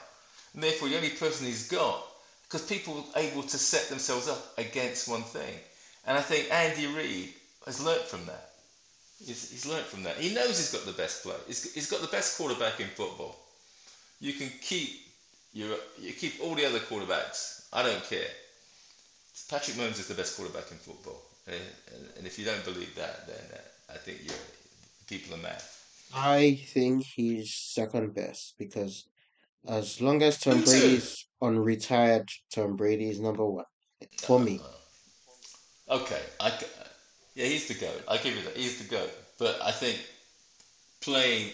And 0.55 0.63
therefore, 0.63 0.89
the 0.89 0.97
only 0.97 1.11
person 1.11 1.47
he's 1.47 1.69
got, 1.69 2.05
because 2.45 2.67
people 2.67 3.05
are 3.15 3.23
able 3.23 3.43
to 3.43 3.59
set 3.59 3.89
themselves 3.89 4.29
up 4.29 4.59
against 4.59 5.09
one 5.09 5.23
thing. 5.23 5.55
And 6.07 6.17
I 6.17 6.21
think 6.21 6.53
Andy 6.53 6.87
Reid 6.87 7.31
has 7.67 7.85
learnt 7.85 8.03
from 8.03 8.27
that. 8.27 8.51
He's, 9.25 9.51
he's 9.51 9.67
learnt 9.67 9.87
from 9.87 10.03
that. 10.05 10.17
He 10.17 10.35
knows 10.35 10.59
he's 10.59 10.73
got 10.73 10.85
the 10.85 11.01
best 11.01 11.23
player. 11.23 11.37
He's, 11.47 11.73
he's 11.73 11.91
got 11.91 12.01
the 12.01 12.07
best 12.09 12.39
quarterback 12.39 12.81
in 12.81 12.87
football. 12.89 13.37
You 14.21 14.33
can 14.33 14.51
keep 14.61 14.91
your, 15.53 15.77
you 16.01 16.13
keep 16.13 16.35
all 16.43 16.55
the 16.55 16.67
other 16.67 16.79
quarterbacks. 16.79 17.67
I 17.73 17.83
don't 17.83 18.05
care. 18.05 18.29
Patrick 19.51 19.77
Mahomes 19.77 19.99
is 20.01 20.09
the 20.09 20.15
best 20.15 20.37
quarterback 20.37 20.71
in 20.71 20.79
football. 20.79 21.21
And, 21.47 21.57
and, 21.95 22.09
and 22.19 22.27
if 22.27 22.39
you 22.39 22.45
don't 22.45 22.65
believe 22.65 22.95
that, 22.97 23.27
then 23.27 23.45
uh, 23.55 23.95
I 23.95 23.99
think 23.99 24.19
you're, 24.25 24.37
people 25.09 25.35
are 25.35 25.43
mad. 25.43 25.63
I 26.15 26.61
think 26.73 27.05
he's 27.05 27.53
second 27.55 28.15
best 28.15 28.55
because 28.59 29.07
as 29.67 30.01
long 30.01 30.23
as 30.23 30.39
Tom 30.39 30.61
too. 30.61 30.65
Brady's 30.65 31.27
unretired, 31.43 32.29
Tom 32.53 32.77
Brady 32.77 33.11
is 33.11 33.21
number 33.21 33.45
one 33.45 33.65
for 34.19 34.41
me. 34.41 34.61
Uh, 35.89 35.97
okay, 35.97 36.21
I, 36.41 36.53
yeah, 37.35 37.47
he's 37.47 37.69
the 37.69 37.75
goat. 37.75 38.03
I 38.09 38.17
give 38.19 38.37
you 38.37 38.43
that. 38.43 38.57
He's 38.57 38.79
the 38.79 38.89
goat. 38.89 39.11
But 39.39 39.59
I 39.63 39.71
think 39.71 40.05
playing 41.01 41.51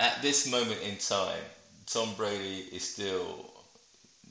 at 0.00 0.20
this 0.20 0.50
moment 0.50 0.80
in 0.82 0.96
time, 0.96 1.42
Tom 1.86 2.10
Brady 2.16 2.64
is 2.72 2.82
still. 2.82 3.50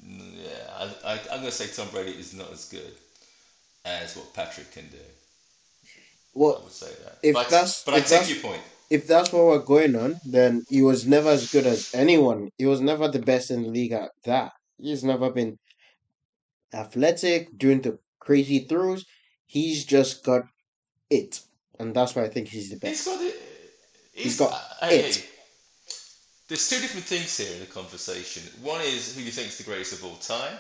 Yeah, 0.04 0.50
I, 0.78 1.14
I, 1.14 1.20
I'm 1.32 1.40
going 1.40 1.46
to 1.46 1.52
say 1.52 1.68
Tom 1.68 1.92
Brady 1.92 2.12
is 2.12 2.34
not 2.34 2.52
as 2.52 2.68
good 2.70 2.94
as 3.86 4.16
what 4.16 4.34
Patrick 4.34 4.72
can 4.72 4.88
do. 4.90 4.98
I 6.34 6.40
Well, 6.40 6.62
would 6.64 6.72
say 6.72 6.92
that. 7.04 7.18
If 7.24 7.34
but 7.34 7.50
that's- 7.50 7.84
but 7.86 7.94
I 7.94 7.98
if 7.98 8.04
take 8.04 8.10
that's- 8.12 8.30
your 8.30 8.40
point. 8.42 8.62
if 8.90 9.08
that's 9.08 9.32
what 9.34 9.46
we're 9.46 9.60
going 9.60 9.96
on, 9.96 10.20
then 10.26 10.66
he 10.70 10.82
was 10.82 11.06
never 11.06 11.30
as 11.30 11.52
good 11.52 11.66
as 11.68 11.94
anyone. 11.94 12.50
He 12.58 12.66
was 12.66 12.82
never 12.82 13.08
the 13.08 13.20
best 13.20 13.52
in 13.52 13.64
the 13.64 13.70
league 13.70 13.92
at 13.94 14.12
that. 14.26 14.54
He's 14.78 15.04
never 15.04 15.30
been 15.30 15.60
athletic, 16.74 17.58
doing 17.58 17.82
the 17.82 18.00
crazy 18.20 18.60
throws. 18.68 19.06
He's 19.46 19.86
just 19.86 20.24
got 20.24 20.44
it. 21.10 21.42
And 21.80 21.94
that's 21.96 22.16
why 22.16 22.24
I 22.24 22.30
think 22.30 22.48
he's 22.48 22.70
the 22.70 22.76
He's 22.88 23.04
best. 23.04 23.06
got 23.06 23.22
it. 23.22 23.42
He's 24.14 24.38
got 24.38 24.52
uh, 24.54 24.62
I- 24.82 24.88
I 24.88 24.92
it. 24.94 25.18
you. 25.18 25.24
There's 26.48 26.68
two 26.70 26.80
different 26.80 27.06
things 27.06 27.38
here 27.38 27.54
in 27.54 27.60
the 27.62 27.66
conversation. 27.66 28.44
One 28.62 28.82
is 28.82 29.16
who 29.16 29.22
you 29.22 29.32
think 29.32 29.48
is 29.48 29.58
the 29.58 29.64
greatest 29.64 29.94
of 29.94 30.04
all 30.06 30.16
time. 30.18 30.58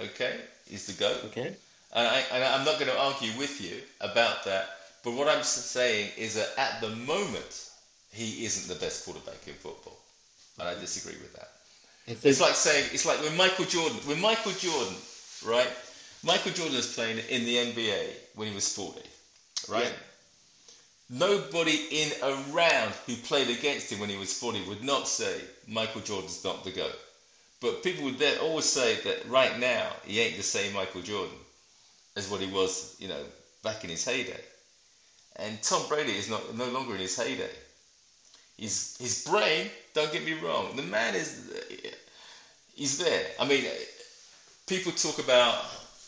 Okay, 0.00 0.40
is 0.70 0.86
the 0.86 0.94
goat. 0.94 1.20
Okay. 1.26 1.54
And, 1.94 2.08
I, 2.08 2.20
and 2.32 2.42
I'm 2.42 2.64
not 2.64 2.80
going 2.80 2.90
to 2.90 2.98
argue 2.98 3.30
with 3.38 3.60
you 3.60 3.80
about 4.00 4.44
that. 4.44 4.68
But 5.04 5.14
what 5.14 5.28
I'm 5.28 5.42
saying 5.42 6.12
is 6.16 6.34
that 6.34 6.48
at 6.58 6.80
the 6.80 6.90
moment, 6.90 7.68
he 8.12 8.44
isn't 8.44 8.68
the 8.68 8.80
best 8.80 9.04
quarterback 9.04 9.46
in 9.46 9.54
football. 9.54 9.98
And 10.58 10.68
I 10.68 10.74
disagree 10.74 11.16
with 11.20 11.32
that. 11.34 11.48
I 12.08 12.14
think 12.14 12.24
It's 12.24 12.40
like 12.40 12.54
saying, 12.54 12.86
it's 12.92 13.06
like 13.06 13.20
when 13.20 13.36
Michael 13.36 13.66
Jordan, 13.66 13.98
when 14.06 14.20
Michael 14.20 14.52
Jordan, 14.52 14.94
right? 15.44 15.70
Michael 16.22 16.52
Jordan 16.52 16.76
was 16.76 16.86
playing 16.86 17.18
in 17.28 17.44
the 17.44 17.56
NBA 17.56 18.16
when 18.34 18.48
he 18.48 18.54
was 18.54 18.68
40, 18.68 19.02
right? 19.68 19.92
Nobody 21.10 21.80
in 21.90 22.12
around 22.22 22.94
who 23.06 23.16
played 23.16 23.50
against 23.50 23.92
him 23.92 23.98
when 24.00 24.10
he 24.10 24.16
was 24.16 24.32
40 24.32 24.62
would 24.62 24.82
not 24.82 25.06
say 25.06 25.48
Michael 25.66 26.00
Jordan's 26.00 26.42
not 26.44 26.62
the 26.64 26.70
GOAT. 26.72 26.96
But 27.60 27.82
people 27.82 28.04
would 28.04 28.18
then 28.18 28.36
always 28.36 28.66
say 28.66 28.96
that 29.04 29.18
right 29.24 29.54
now 29.54 29.96
he 30.02 30.20
ain't 30.20 30.36
the 30.36 30.42
same 30.42 30.72
Michael 30.72 31.02
Jordan 31.02 31.36
as 32.16 32.28
what 32.28 32.40
he 32.40 32.46
was, 32.46 32.84
you 32.98 33.08
know, 33.08 33.24
back 33.62 33.84
in 33.84 33.90
his 33.90 34.04
heyday. 34.04 34.40
And 35.36 35.60
Tom 35.62 35.84
Brady 35.84 36.16
is 36.16 36.28
not 36.28 36.54
no 36.54 36.68
longer 36.68 36.94
in 36.94 37.00
his 37.00 37.16
heyday. 37.16 37.52
His 38.56 38.86
his 38.98 39.14
brain, 39.14 39.70
don't 39.92 40.10
get 40.10 40.22
me 40.22 40.32
wrong, 40.32 40.74
the 40.76 40.82
man 40.82 41.14
is 41.14 41.34
he's 42.74 42.96
there. 42.96 43.24
I 43.38 43.44
mean, 43.44 43.64
people 44.66 44.92
talk 44.92 45.18
about 45.18 45.56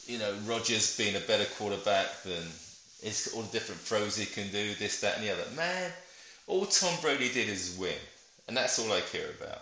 you 0.07 0.19
know 0.19 0.35
Rodgers 0.47 0.91
being 0.97 1.17
a 1.17 1.21
better 1.21 1.47
quarterback 1.47 2.09
than 2.23 2.45
it's 3.03 3.27
all 3.29 3.43
the 3.43 3.49
different 3.49 3.81
throws 3.81 4.17
he 4.17 4.27
can 4.27 4.49
do, 4.51 4.75
this, 4.75 4.97
that, 4.99 5.15
and 5.15 5.23
the 5.23 5.31
other. 5.31 5.47
Man, 5.47 5.93
all 6.47 6.67
Tom 6.67 6.97
Brady 6.99 7.29
did 7.29 7.49
is 7.49 7.71
win, 7.71 7.99
and 8.49 8.57
that's 8.57 8.79
all 8.79 8.93
I 8.93 9.01
care 9.03 9.31
about. 9.31 9.61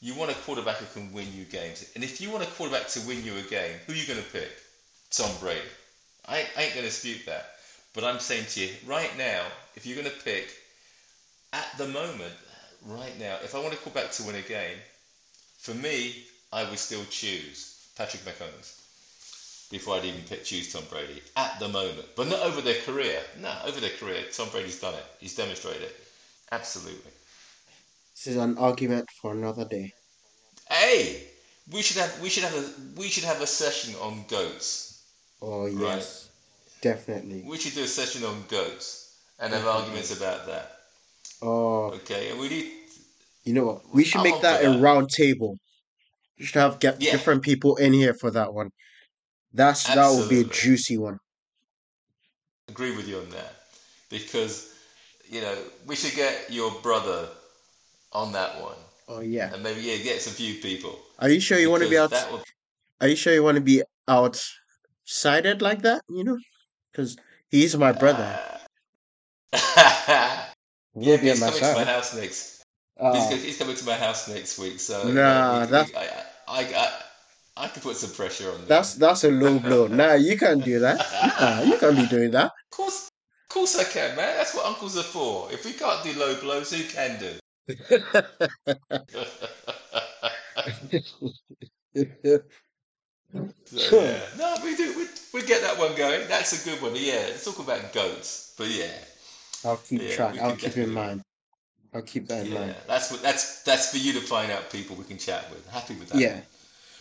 You 0.00 0.14
want 0.14 0.30
a 0.30 0.34
quarterback 0.36 0.76
who 0.78 0.86
can 0.86 1.10
win 1.10 1.32
you 1.32 1.44
games, 1.46 1.82
and 1.94 2.04
if 2.04 2.20
you 2.20 2.30
want 2.30 2.42
a 2.42 2.46
quarterback 2.46 2.86
to 2.88 3.00
win 3.00 3.22
you 3.22 3.36
a 3.36 3.42
game, 3.42 3.80
who 3.86 3.92
are 3.92 3.96
you 3.96 4.04
going 4.04 4.18
to 4.18 4.24
pick? 4.24 4.52
Tom 5.10 5.36
Brady. 5.36 5.72
I 6.28 6.46
ain't 6.56 6.72
going 6.74 6.82
to 6.84 6.90
dispute 6.90 7.22
that. 7.26 7.44
But 7.94 8.04
I'm 8.04 8.18
saying 8.18 8.46
to 8.50 8.60
you, 8.60 8.70
right 8.86 9.16
now, 9.16 9.44
if 9.76 9.86
you're 9.86 9.96
going 9.96 10.10
to 10.10 10.24
pick, 10.24 10.48
at 11.52 11.66
the 11.78 11.86
moment, 11.86 12.34
right 12.86 13.16
now, 13.18 13.36
if 13.44 13.54
I 13.54 13.60
want 13.60 13.74
a 13.74 13.90
back 13.90 14.10
to 14.12 14.24
win 14.24 14.34
a 14.34 14.42
game, 14.42 14.78
for 15.58 15.74
me, 15.74 16.24
I 16.52 16.68
would 16.68 16.78
still 16.78 17.04
choose 17.08 17.88
Patrick 17.96 18.24
Mahomes 18.24 18.80
before 19.70 19.96
I'd 19.96 20.04
even 20.04 20.20
pick, 20.22 20.44
choose 20.44 20.72
Tom 20.72 20.84
Brady 20.90 21.22
at 21.36 21.58
the 21.58 21.68
moment. 21.68 22.06
But 22.16 22.28
not 22.28 22.40
over 22.40 22.60
their 22.60 22.80
career. 22.82 23.20
No, 23.40 23.52
over 23.64 23.80
their 23.80 23.90
career, 23.90 24.24
Tom 24.32 24.48
Brady's 24.50 24.80
done 24.80 24.94
it. 24.94 25.04
He's 25.20 25.34
demonstrated 25.34 25.82
it. 25.82 25.96
Absolutely. 26.52 27.10
This 28.14 28.26
is 28.28 28.36
an 28.36 28.58
argument 28.58 29.10
for 29.10 29.32
another 29.32 29.64
day. 29.64 29.92
Hey, 30.68 31.28
we 31.70 31.82
should 31.82 31.96
have 31.96 32.20
we 32.20 32.28
should 32.28 32.44
have 32.44 32.54
a 32.54 32.64
we 33.00 33.08
should 33.08 33.24
have 33.24 33.40
a 33.40 33.46
session 33.46 33.94
on 33.96 34.24
goats. 34.28 35.02
Oh 35.42 35.66
yes, 35.66 35.76
Right. 35.80 36.23
Definitely. 36.84 37.42
We 37.46 37.58
should 37.58 37.74
do 37.74 37.82
a 37.84 37.88
session 37.88 38.24
on 38.24 38.44
goats 38.48 39.18
and 39.40 39.52
have 39.52 39.66
arguments 39.66 40.16
about 40.16 40.46
that. 40.46 40.66
Oh, 41.42 41.90
Okay, 42.00 42.30
and 42.30 42.38
we 42.38 42.48
need 42.48 42.72
you 43.44 43.52
know 43.54 43.64
what? 43.66 43.94
We 43.94 44.04
should 44.04 44.20
I'm 44.20 44.24
make 44.24 44.40
that 44.42 44.64
a 44.64 44.70
that. 44.70 44.80
round 44.80 45.10
table. 45.10 45.58
We 46.38 46.46
should 46.46 46.60
have 46.60 46.80
get 46.80 47.00
Yeah. 47.00 47.12
different 47.12 47.42
people 47.42 47.76
in 47.76 47.92
here 47.92 48.14
for 48.14 48.30
that 48.32 48.54
one. 48.54 48.70
That's 49.52 49.84
that 49.86 50.10
would 50.16 50.28
be 50.28 50.40
a 50.40 50.44
juicy 50.44 50.98
one. 50.98 51.18
agree 52.68 52.96
with 52.96 53.08
you 53.08 53.18
on 53.18 53.30
that 53.30 53.54
because 54.10 54.74
you 55.28 55.40
know 55.40 55.56
we 55.86 55.94
should 55.96 56.14
get 56.14 56.50
your 56.50 56.70
brother 56.82 57.28
on 58.12 58.32
that 58.32 58.60
one 58.60 58.76
Oh 59.08 59.20
yeah. 59.20 59.52
and 59.52 59.62
maybe 59.62 59.82
yeah 59.82 59.98
get 59.98 60.20
some 60.22 60.32
few 60.34 60.54
people 60.60 60.98
Are 61.18 61.28
you 61.30 61.40
sure 61.40 61.58
you 61.58 61.70
want 61.70 61.82
to 61.82 61.88
be 61.90 61.98
out? 61.98 62.10
that 62.10 62.30
would 62.32 62.42
Are 63.00 63.08
you 63.08 63.16
sure 63.16 63.34
you 63.34 63.42
want 63.42 63.56
to 63.56 63.60
be 63.74 63.82
outsided 64.08 65.62
like 65.62 65.82
that? 65.82 66.02
You 66.08 66.24
know, 66.24 66.38
because 66.94 67.16
he's 67.50 67.76
my 67.76 67.90
brother. 67.92 68.38
yeah, 69.52 70.44
We'll 70.94 71.16
but 71.16 71.22
be 71.22 71.30
at 71.30 71.36
he's 71.36 71.44
coming 71.44 71.60
to 71.60 71.74
my 71.74 71.84
house 71.84 72.14
next. 72.16 72.62
Uh, 72.98 73.12
He's, 73.30 73.42
he's 73.42 73.58
coming 73.58 73.74
to 73.74 73.84
my 73.84 73.94
house 73.94 74.28
next 74.28 74.56
week, 74.58 74.78
so 74.78 75.08
Nah, 75.08 75.60
we- 75.64 75.66
that- 75.72 75.90
I, 75.96 76.08
I, 76.46 76.60
I, 76.62 77.00
I 77.56 77.68
can 77.68 77.82
put 77.82 77.96
some 77.96 78.10
pressure 78.12 78.50
on. 78.52 78.64
that's 78.66 78.94
them. 78.94 79.00
that's 79.08 79.24
a 79.24 79.30
low 79.30 79.58
blow. 79.58 79.86
Nah, 80.00 80.12
you 80.14 80.38
can't 80.38 80.64
do 80.64 80.78
that. 80.78 80.98
Nah, 81.40 81.62
you 81.62 81.76
can't 81.78 81.96
be 81.96 82.06
doing 82.06 82.30
that. 82.32 82.46
Of 82.46 82.70
course, 82.70 83.08
of 83.08 83.48
course 83.52 83.76
I 83.78 83.84
can, 83.84 84.14
man. 84.16 84.36
That's 84.36 84.54
what 84.54 84.64
uncles 84.66 84.96
are 84.96 85.02
for. 85.02 85.50
If 85.52 85.64
we 85.64 85.72
can't 85.72 86.02
do 86.04 86.12
low 86.18 86.40
blows, 86.40 86.72
who 86.72 86.84
can 86.84 87.18
do? 87.18 87.32
So, 93.66 94.00
yeah. 94.00 94.20
No, 94.38 94.56
we 94.62 94.76
do. 94.76 94.94
We, 94.96 95.06
we 95.32 95.46
get 95.46 95.62
that 95.62 95.78
one 95.78 95.94
going. 95.96 96.28
That's 96.28 96.52
a 96.60 96.68
good 96.68 96.80
one. 96.80 96.92
Yeah, 96.94 97.26
let's 97.28 97.44
talk 97.44 97.58
about 97.58 97.92
goats. 97.92 98.54
But 98.56 98.68
yeah, 98.68 98.92
I'll 99.64 99.76
keep 99.76 100.02
Yeah, 100.02 100.14
track. 100.14 100.38
I'll 100.40 100.50
can 100.50 100.58
keep 100.58 100.76
in 100.76 100.90
mind. 100.90 101.22
I'll 101.92 102.02
keep 102.02 102.28
that 102.28 102.46
in 102.46 102.52
yeah. 102.52 102.60
mind. 102.60 102.74
That's 102.86 103.10
what. 103.10 103.22
That's 103.22 103.62
that's 103.62 103.90
for 103.90 103.98
you 103.98 104.12
to 104.12 104.20
find 104.20 104.52
out 104.52 104.70
people 104.70 104.96
we 104.96 105.04
can 105.04 105.18
chat 105.18 105.50
with. 105.50 105.66
Happy 105.70 105.94
with 105.94 106.08
that. 106.10 106.20
Yeah. 106.20 106.40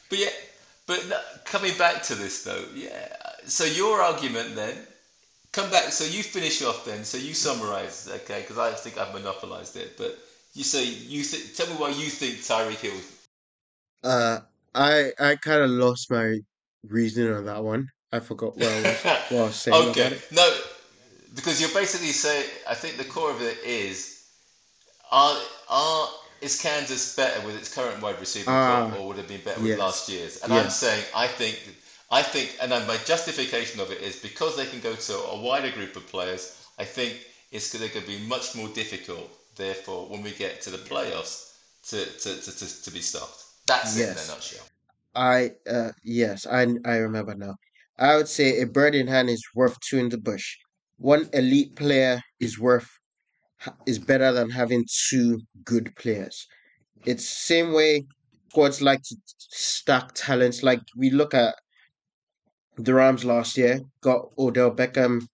But 0.09 0.19
yeah, 0.19 0.29
but 0.87 1.05
no, 1.09 1.19
coming 1.45 1.77
back 1.77 2.03
to 2.03 2.15
this 2.15 2.43
though, 2.43 2.65
yeah. 2.73 3.15
So 3.45 3.65
your 3.65 4.01
argument 4.01 4.55
then, 4.55 4.75
come 5.51 5.69
back. 5.69 5.91
So 5.91 6.05
you 6.05 6.23
finish 6.23 6.61
off 6.63 6.85
then. 6.85 7.03
So 7.03 7.17
you 7.17 7.33
summarise, 7.33 8.09
okay? 8.23 8.41
Because 8.41 8.57
I 8.57 8.71
think 8.73 8.97
I've 8.97 9.13
monopolised 9.13 9.75
it. 9.77 9.97
But 9.97 10.17
you 10.53 10.63
say 10.63 10.85
you 10.85 11.23
th- 11.23 11.55
tell 11.55 11.67
me 11.67 11.73
why 11.73 11.89
you 11.89 12.09
think 12.09 12.35
Tyreek 12.35 12.79
Hill. 12.79 12.99
Uh, 14.03 14.41
I 14.75 15.11
I 15.19 15.35
kind 15.35 15.61
of 15.61 15.69
lost 15.69 16.11
my 16.11 16.39
reasoning 16.87 17.33
on 17.33 17.45
that 17.45 17.63
one. 17.63 17.89
I 18.11 18.19
forgot 18.19 18.57
what 18.57 18.69
I 18.71 18.81
was 18.81 19.03
what 19.29 19.39
I 19.39 19.43
was 19.45 19.55
saying 19.55 19.89
okay, 19.89 20.01
about 20.01 20.11
it. 20.13 20.31
no, 20.31 20.57
because 21.35 21.59
you're 21.61 21.73
basically 21.73 22.07
saying. 22.07 22.49
I 22.69 22.75
think 22.75 22.97
the 22.97 23.05
core 23.05 23.31
of 23.31 23.41
it 23.41 23.57
is, 23.65 24.25
are 25.11 25.37
are 25.69 26.09
is 26.41 26.61
Kansas 26.61 27.15
better 27.15 27.45
with 27.45 27.55
its 27.55 27.73
current 27.73 28.01
wide 28.01 28.19
receiver 28.19 28.51
Ah, 28.51 28.89
core, 28.91 28.99
or 28.99 29.07
would 29.07 29.19
it 29.19 29.27
be 29.27 29.37
better 29.37 29.61
with 29.61 29.77
last 29.77 30.09
year's? 30.09 30.41
And 30.41 30.53
I'm 30.53 30.69
saying 30.69 31.03
I 31.15 31.27
think. 31.27 31.59
I 32.11 32.21
think, 32.21 32.55
and 32.61 32.69
my 32.87 32.97
justification 33.05 33.79
of 33.79 33.89
it 33.89 33.99
is 33.99 34.17
because 34.17 34.55
they 34.55 34.67
can 34.67 34.79
go 34.81 34.93
to 34.93 35.13
a 35.17 35.41
wider 35.41 35.71
group 35.71 35.95
of 35.95 36.05
players. 36.05 36.63
I 36.77 36.85
think 36.85 37.25
it's 37.51 37.75
going 37.75 37.89
to 37.89 38.01
be 38.01 38.19
much 38.27 38.55
more 38.55 38.67
difficult. 38.67 39.31
Therefore, 39.55 40.07
when 40.09 40.21
we 40.21 40.29
get 40.31 40.61
to 40.61 40.69
the 40.69 40.77
playoffs, 40.77 41.55
to 41.89 42.05
to, 42.05 42.41
to, 42.41 42.51
to, 42.59 42.83
to 42.83 42.91
be 42.91 43.01
stopped. 43.01 43.42
That's 43.67 43.97
it 43.97 44.11
in 44.11 44.17
Yes. 44.17 44.17
a 44.17 44.27
nutshell. 44.27 44.65
I 45.15 45.51
uh 45.67 45.91
yes, 46.03 46.45
I 46.47 46.63
I 46.85 46.97
remember 46.97 47.35
now. 47.35 47.55
I 47.97 48.17
would 48.17 48.27
say 48.29 48.61
a 48.61 48.67
bird 48.67 48.95
in 48.95 49.07
hand 49.07 49.29
is 49.29 49.43
worth 49.55 49.77
two 49.81 49.97
in 49.99 50.09
the 50.09 50.17
bush. 50.19 50.57
One 50.97 51.29
elite 51.33 51.75
player 51.75 52.21
is 52.39 52.59
worth 52.59 52.89
is 53.85 53.99
better 53.99 54.31
than 54.33 54.49
having 54.51 54.85
two 55.09 55.41
good 55.65 55.95
players. 55.97 56.47
It's 57.05 57.27
same 57.27 57.73
way 57.73 58.07
squads 58.51 58.81
like 58.81 59.01
to 59.03 59.17
stack 59.27 60.11
talents. 60.15 60.63
Like 60.63 60.81
we 60.97 61.09
look 61.11 61.33
at 61.33 61.55
the 62.77 62.93
Rams 62.93 63.25
last 63.25 63.57
year, 63.57 63.79
got 64.01 64.31
Odell 64.37 64.69
Beckham, 64.75 65.27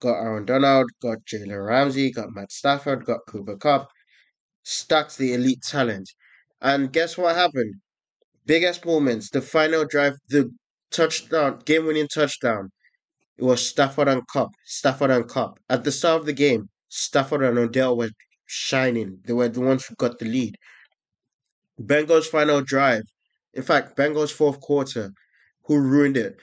got 0.00 0.16
Aaron 0.20 0.44
Donald, 0.46 0.90
got 1.02 1.18
Jalen 1.26 1.66
Ramsey, 1.66 2.12
got 2.12 2.30
Matt 2.34 2.52
Stafford, 2.52 3.04
got 3.06 3.20
Cooper 3.28 3.56
Kupp, 3.56 3.88
stacked 4.64 5.18
the 5.18 5.34
elite 5.34 5.62
talent. 5.62 6.08
And 6.64 6.92
guess 6.92 7.16
what 7.16 7.36
happened? 7.36 7.76
Biggest 8.46 8.86
moments, 8.86 9.30
the 9.30 9.42
final 9.42 9.84
drive, 9.86 10.14
the 10.28 10.50
touchdown, 10.90 11.60
game 11.66 11.86
winning 11.86 12.08
touchdown. 12.08 12.70
It 13.38 13.44
was 13.44 13.66
Stafford 13.66 14.08
and 14.08 14.22
Kupp. 14.28 14.50
Stafford 14.64 15.10
and 15.12 15.28
Kupp. 15.28 15.58
At 15.70 15.84
the 15.84 15.92
start 15.92 16.20
of 16.20 16.26
the 16.26 16.34
game, 16.34 16.70
Stafford 16.88 17.42
and 17.44 17.58
Odell 17.58 17.96
were 17.96 18.10
shining. 18.46 19.20
They 19.26 19.34
were 19.34 19.48
the 19.48 19.60
ones 19.62 19.86
who 19.86 19.96
got 19.96 20.18
the 20.20 20.26
lead. 20.26 20.56
Bengals 21.80 22.26
final 22.26 22.62
drive. 22.62 23.04
In 23.52 23.62
fact, 23.62 23.96
Bengals 23.96 24.32
fourth 24.32 24.58
quarter. 24.60 25.12
Who 25.66 25.78
ruined 25.80 26.16
it? 26.16 26.40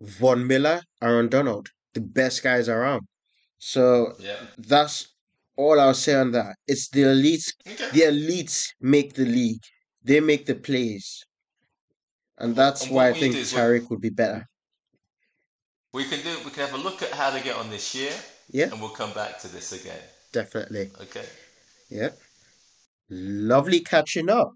Von 0.00 0.46
Miller, 0.46 0.82
Aaron 1.00 1.28
Donald, 1.30 1.68
the 1.94 2.00
best 2.02 2.42
guys 2.42 2.68
around. 2.68 3.06
So 3.58 4.16
Yeah. 4.18 4.46
that's 4.58 5.11
all 5.56 5.78
I'll 5.80 5.94
say 5.94 6.14
on 6.14 6.32
that. 6.32 6.56
It's 6.66 6.88
the 6.88 7.02
elites. 7.02 7.52
Okay. 7.66 7.90
The 7.92 8.00
elites 8.12 8.68
make 8.80 9.14
the 9.14 9.24
league. 9.24 9.62
They 10.02 10.20
make 10.20 10.46
the 10.46 10.54
plays, 10.56 11.24
and 12.38 12.56
that's 12.56 12.84
And 12.86 12.94
why 12.94 13.08
I 13.08 13.12
think 13.12 13.34
we- 13.34 13.86
would 13.88 14.00
be 14.00 14.10
better. 14.10 14.48
We 15.92 16.04
can 16.04 16.22
do. 16.22 16.36
We 16.44 16.50
can 16.50 16.66
have 16.66 16.74
a 16.74 16.82
look 16.82 17.02
at 17.02 17.10
how 17.12 17.30
they 17.30 17.42
get 17.42 17.54
on 17.56 17.70
this 17.70 17.94
year, 17.94 18.12
Yeah, 18.50 18.70
and 18.72 18.80
we'll 18.80 18.90
come 18.90 19.12
back 19.12 19.38
to 19.42 19.48
this 19.48 19.72
again. 19.72 20.00
definitely. 20.32 20.90
Okay. 21.02 21.26
Yeah. 21.90 22.10
Lovely 23.10 23.80
catching 23.80 24.30
up. 24.30 24.54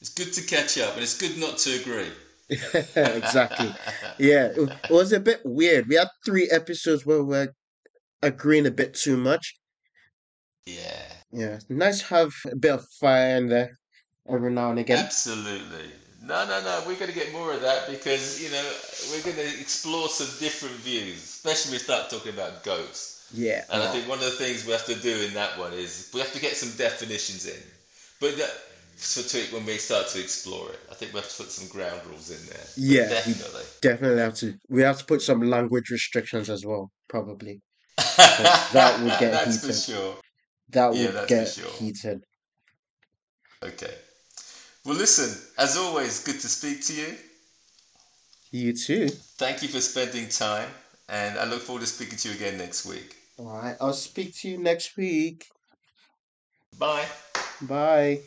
It's 0.00 0.10
good 0.10 0.32
to 0.32 0.42
catch 0.42 0.76
up, 0.78 0.94
and 0.94 1.02
it's 1.04 1.16
good 1.16 1.38
not 1.38 1.56
to 1.58 1.70
agree. 1.80 2.10
exactly. 2.50 3.72
Yeah, 4.18 4.46
it 4.46 4.58
it 4.58 4.90
was 4.90 5.12
a 5.12 5.20
bit 5.20 5.40
weird. 5.44 5.88
We 5.88 5.94
had 5.94 6.08
three 6.24 6.50
episodes 6.50 7.06
where 7.06 7.22
we're 7.22 7.54
agreeing 8.22 8.66
a 8.66 8.70
bit 8.72 8.94
too 8.94 9.16
much. 9.16 9.54
Yeah. 10.66 11.02
Yeah, 11.32 11.58
nice 11.68 12.00
to 12.00 12.06
have 12.06 12.32
a 12.50 12.56
bit 12.56 12.72
of 12.72 12.86
fire 13.00 13.36
in 13.36 13.48
there 13.48 13.78
every 14.28 14.52
now 14.52 14.70
and 14.70 14.78
again. 14.78 14.98
Absolutely. 14.98 15.90
No, 16.24 16.46
no, 16.46 16.62
no. 16.62 16.82
We're 16.86 16.96
going 16.96 17.10
to 17.10 17.18
get 17.18 17.32
more 17.32 17.52
of 17.52 17.62
that 17.62 17.88
because 17.90 18.40
you 18.42 18.50
know 18.50 18.72
we're 19.10 19.24
going 19.24 19.36
to 19.36 19.60
explore 19.60 20.08
some 20.08 20.28
different 20.38 20.76
views, 20.76 21.16
especially 21.16 21.70
when 21.70 21.74
we 21.76 21.78
start 21.78 22.10
talking 22.10 22.32
about 22.32 22.62
goats. 22.62 23.28
Yeah. 23.34 23.64
And 23.72 23.82
I 23.82 23.88
oh, 23.88 23.92
think 23.92 24.08
one 24.08 24.18
of 24.18 24.24
the 24.24 24.30
things 24.32 24.66
we 24.66 24.72
have 24.72 24.84
to 24.86 24.94
do 24.94 25.24
in 25.26 25.34
that 25.34 25.58
one 25.58 25.72
is 25.72 26.10
we 26.12 26.20
have 26.20 26.32
to 26.32 26.40
get 26.40 26.56
some 26.56 26.76
definitions 26.76 27.46
in. 27.46 27.60
But 28.20 28.36
that, 28.36 28.50
so 28.96 29.22
to, 29.22 29.54
when 29.54 29.64
we 29.64 29.78
start 29.78 30.08
to 30.08 30.20
explore 30.20 30.70
it, 30.70 30.78
I 30.90 30.94
think 30.94 31.12
we 31.12 31.20
have 31.20 31.28
to 31.28 31.42
put 31.42 31.50
some 31.50 31.66
ground 31.68 32.02
rules 32.08 32.30
in 32.30 32.46
there. 32.46 32.66
Yeah, 32.76 33.08
we- 33.08 33.32
definitely. 33.32 33.62
definitely 33.80 34.20
have 34.20 34.34
to. 34.34 34.54
We 34.68 34.82
have 34.82 34.98
to 34.98 35.04
put 35.06 35.22
some 35.22 35.40
language 35.40 35.90
restrictions 35.90 36.50
as 36.50 36.64
well, 36.64 36.90
probably. 37.08 37.62
that 37.96 39.00
would 39.00 39.18
get 39.18 39.32
That's 39.32 39.66
for 39.66 39.72
sure. 39.72 40.16
That 40.72 40.94
Yeah, 40.94 41.10
would 41.10 41.28
get 41.28 41.48
sure. 41.48 41.70
heated. 41.70 42.24
Okay. 43.62 43.94
Well, 44.84 44.96
listen. 44.96 45.30
As 45.58 45.76
always, 45.76 46.24
good 46.24 46.40
to 46.40 46.48
speak 46.48 46.84
to 46.86 46.94
you. 46.94 47.16
You 48.50 48.72
too. 48.72 49.08
Thank 49.08 49.62
you 49.62 49.68
for 49.68 49.80
spending 49.80 50.28
time, 50.28 50.68
and 51.08 51.38
I 51.38 51.44
look 51.44 51.62
forward 51.62 51.80
to 51.80 51.86
speaking 51.86 52.18
to 52.18 52.28
you 52.28 52.34
again 52.34 52.58
next 52.58 52.86
week. 52.86 53.16
All 53.38 53.46
right. 53.46 53.76
I'll 53.80 53.92
speak 53.92 54.34
to 54.40 54.48
you 54.48 54.58
next 54.58 54.96
week. 54.96 55.46
Bye. 56.78 57.06
Bye. 57.60 58.22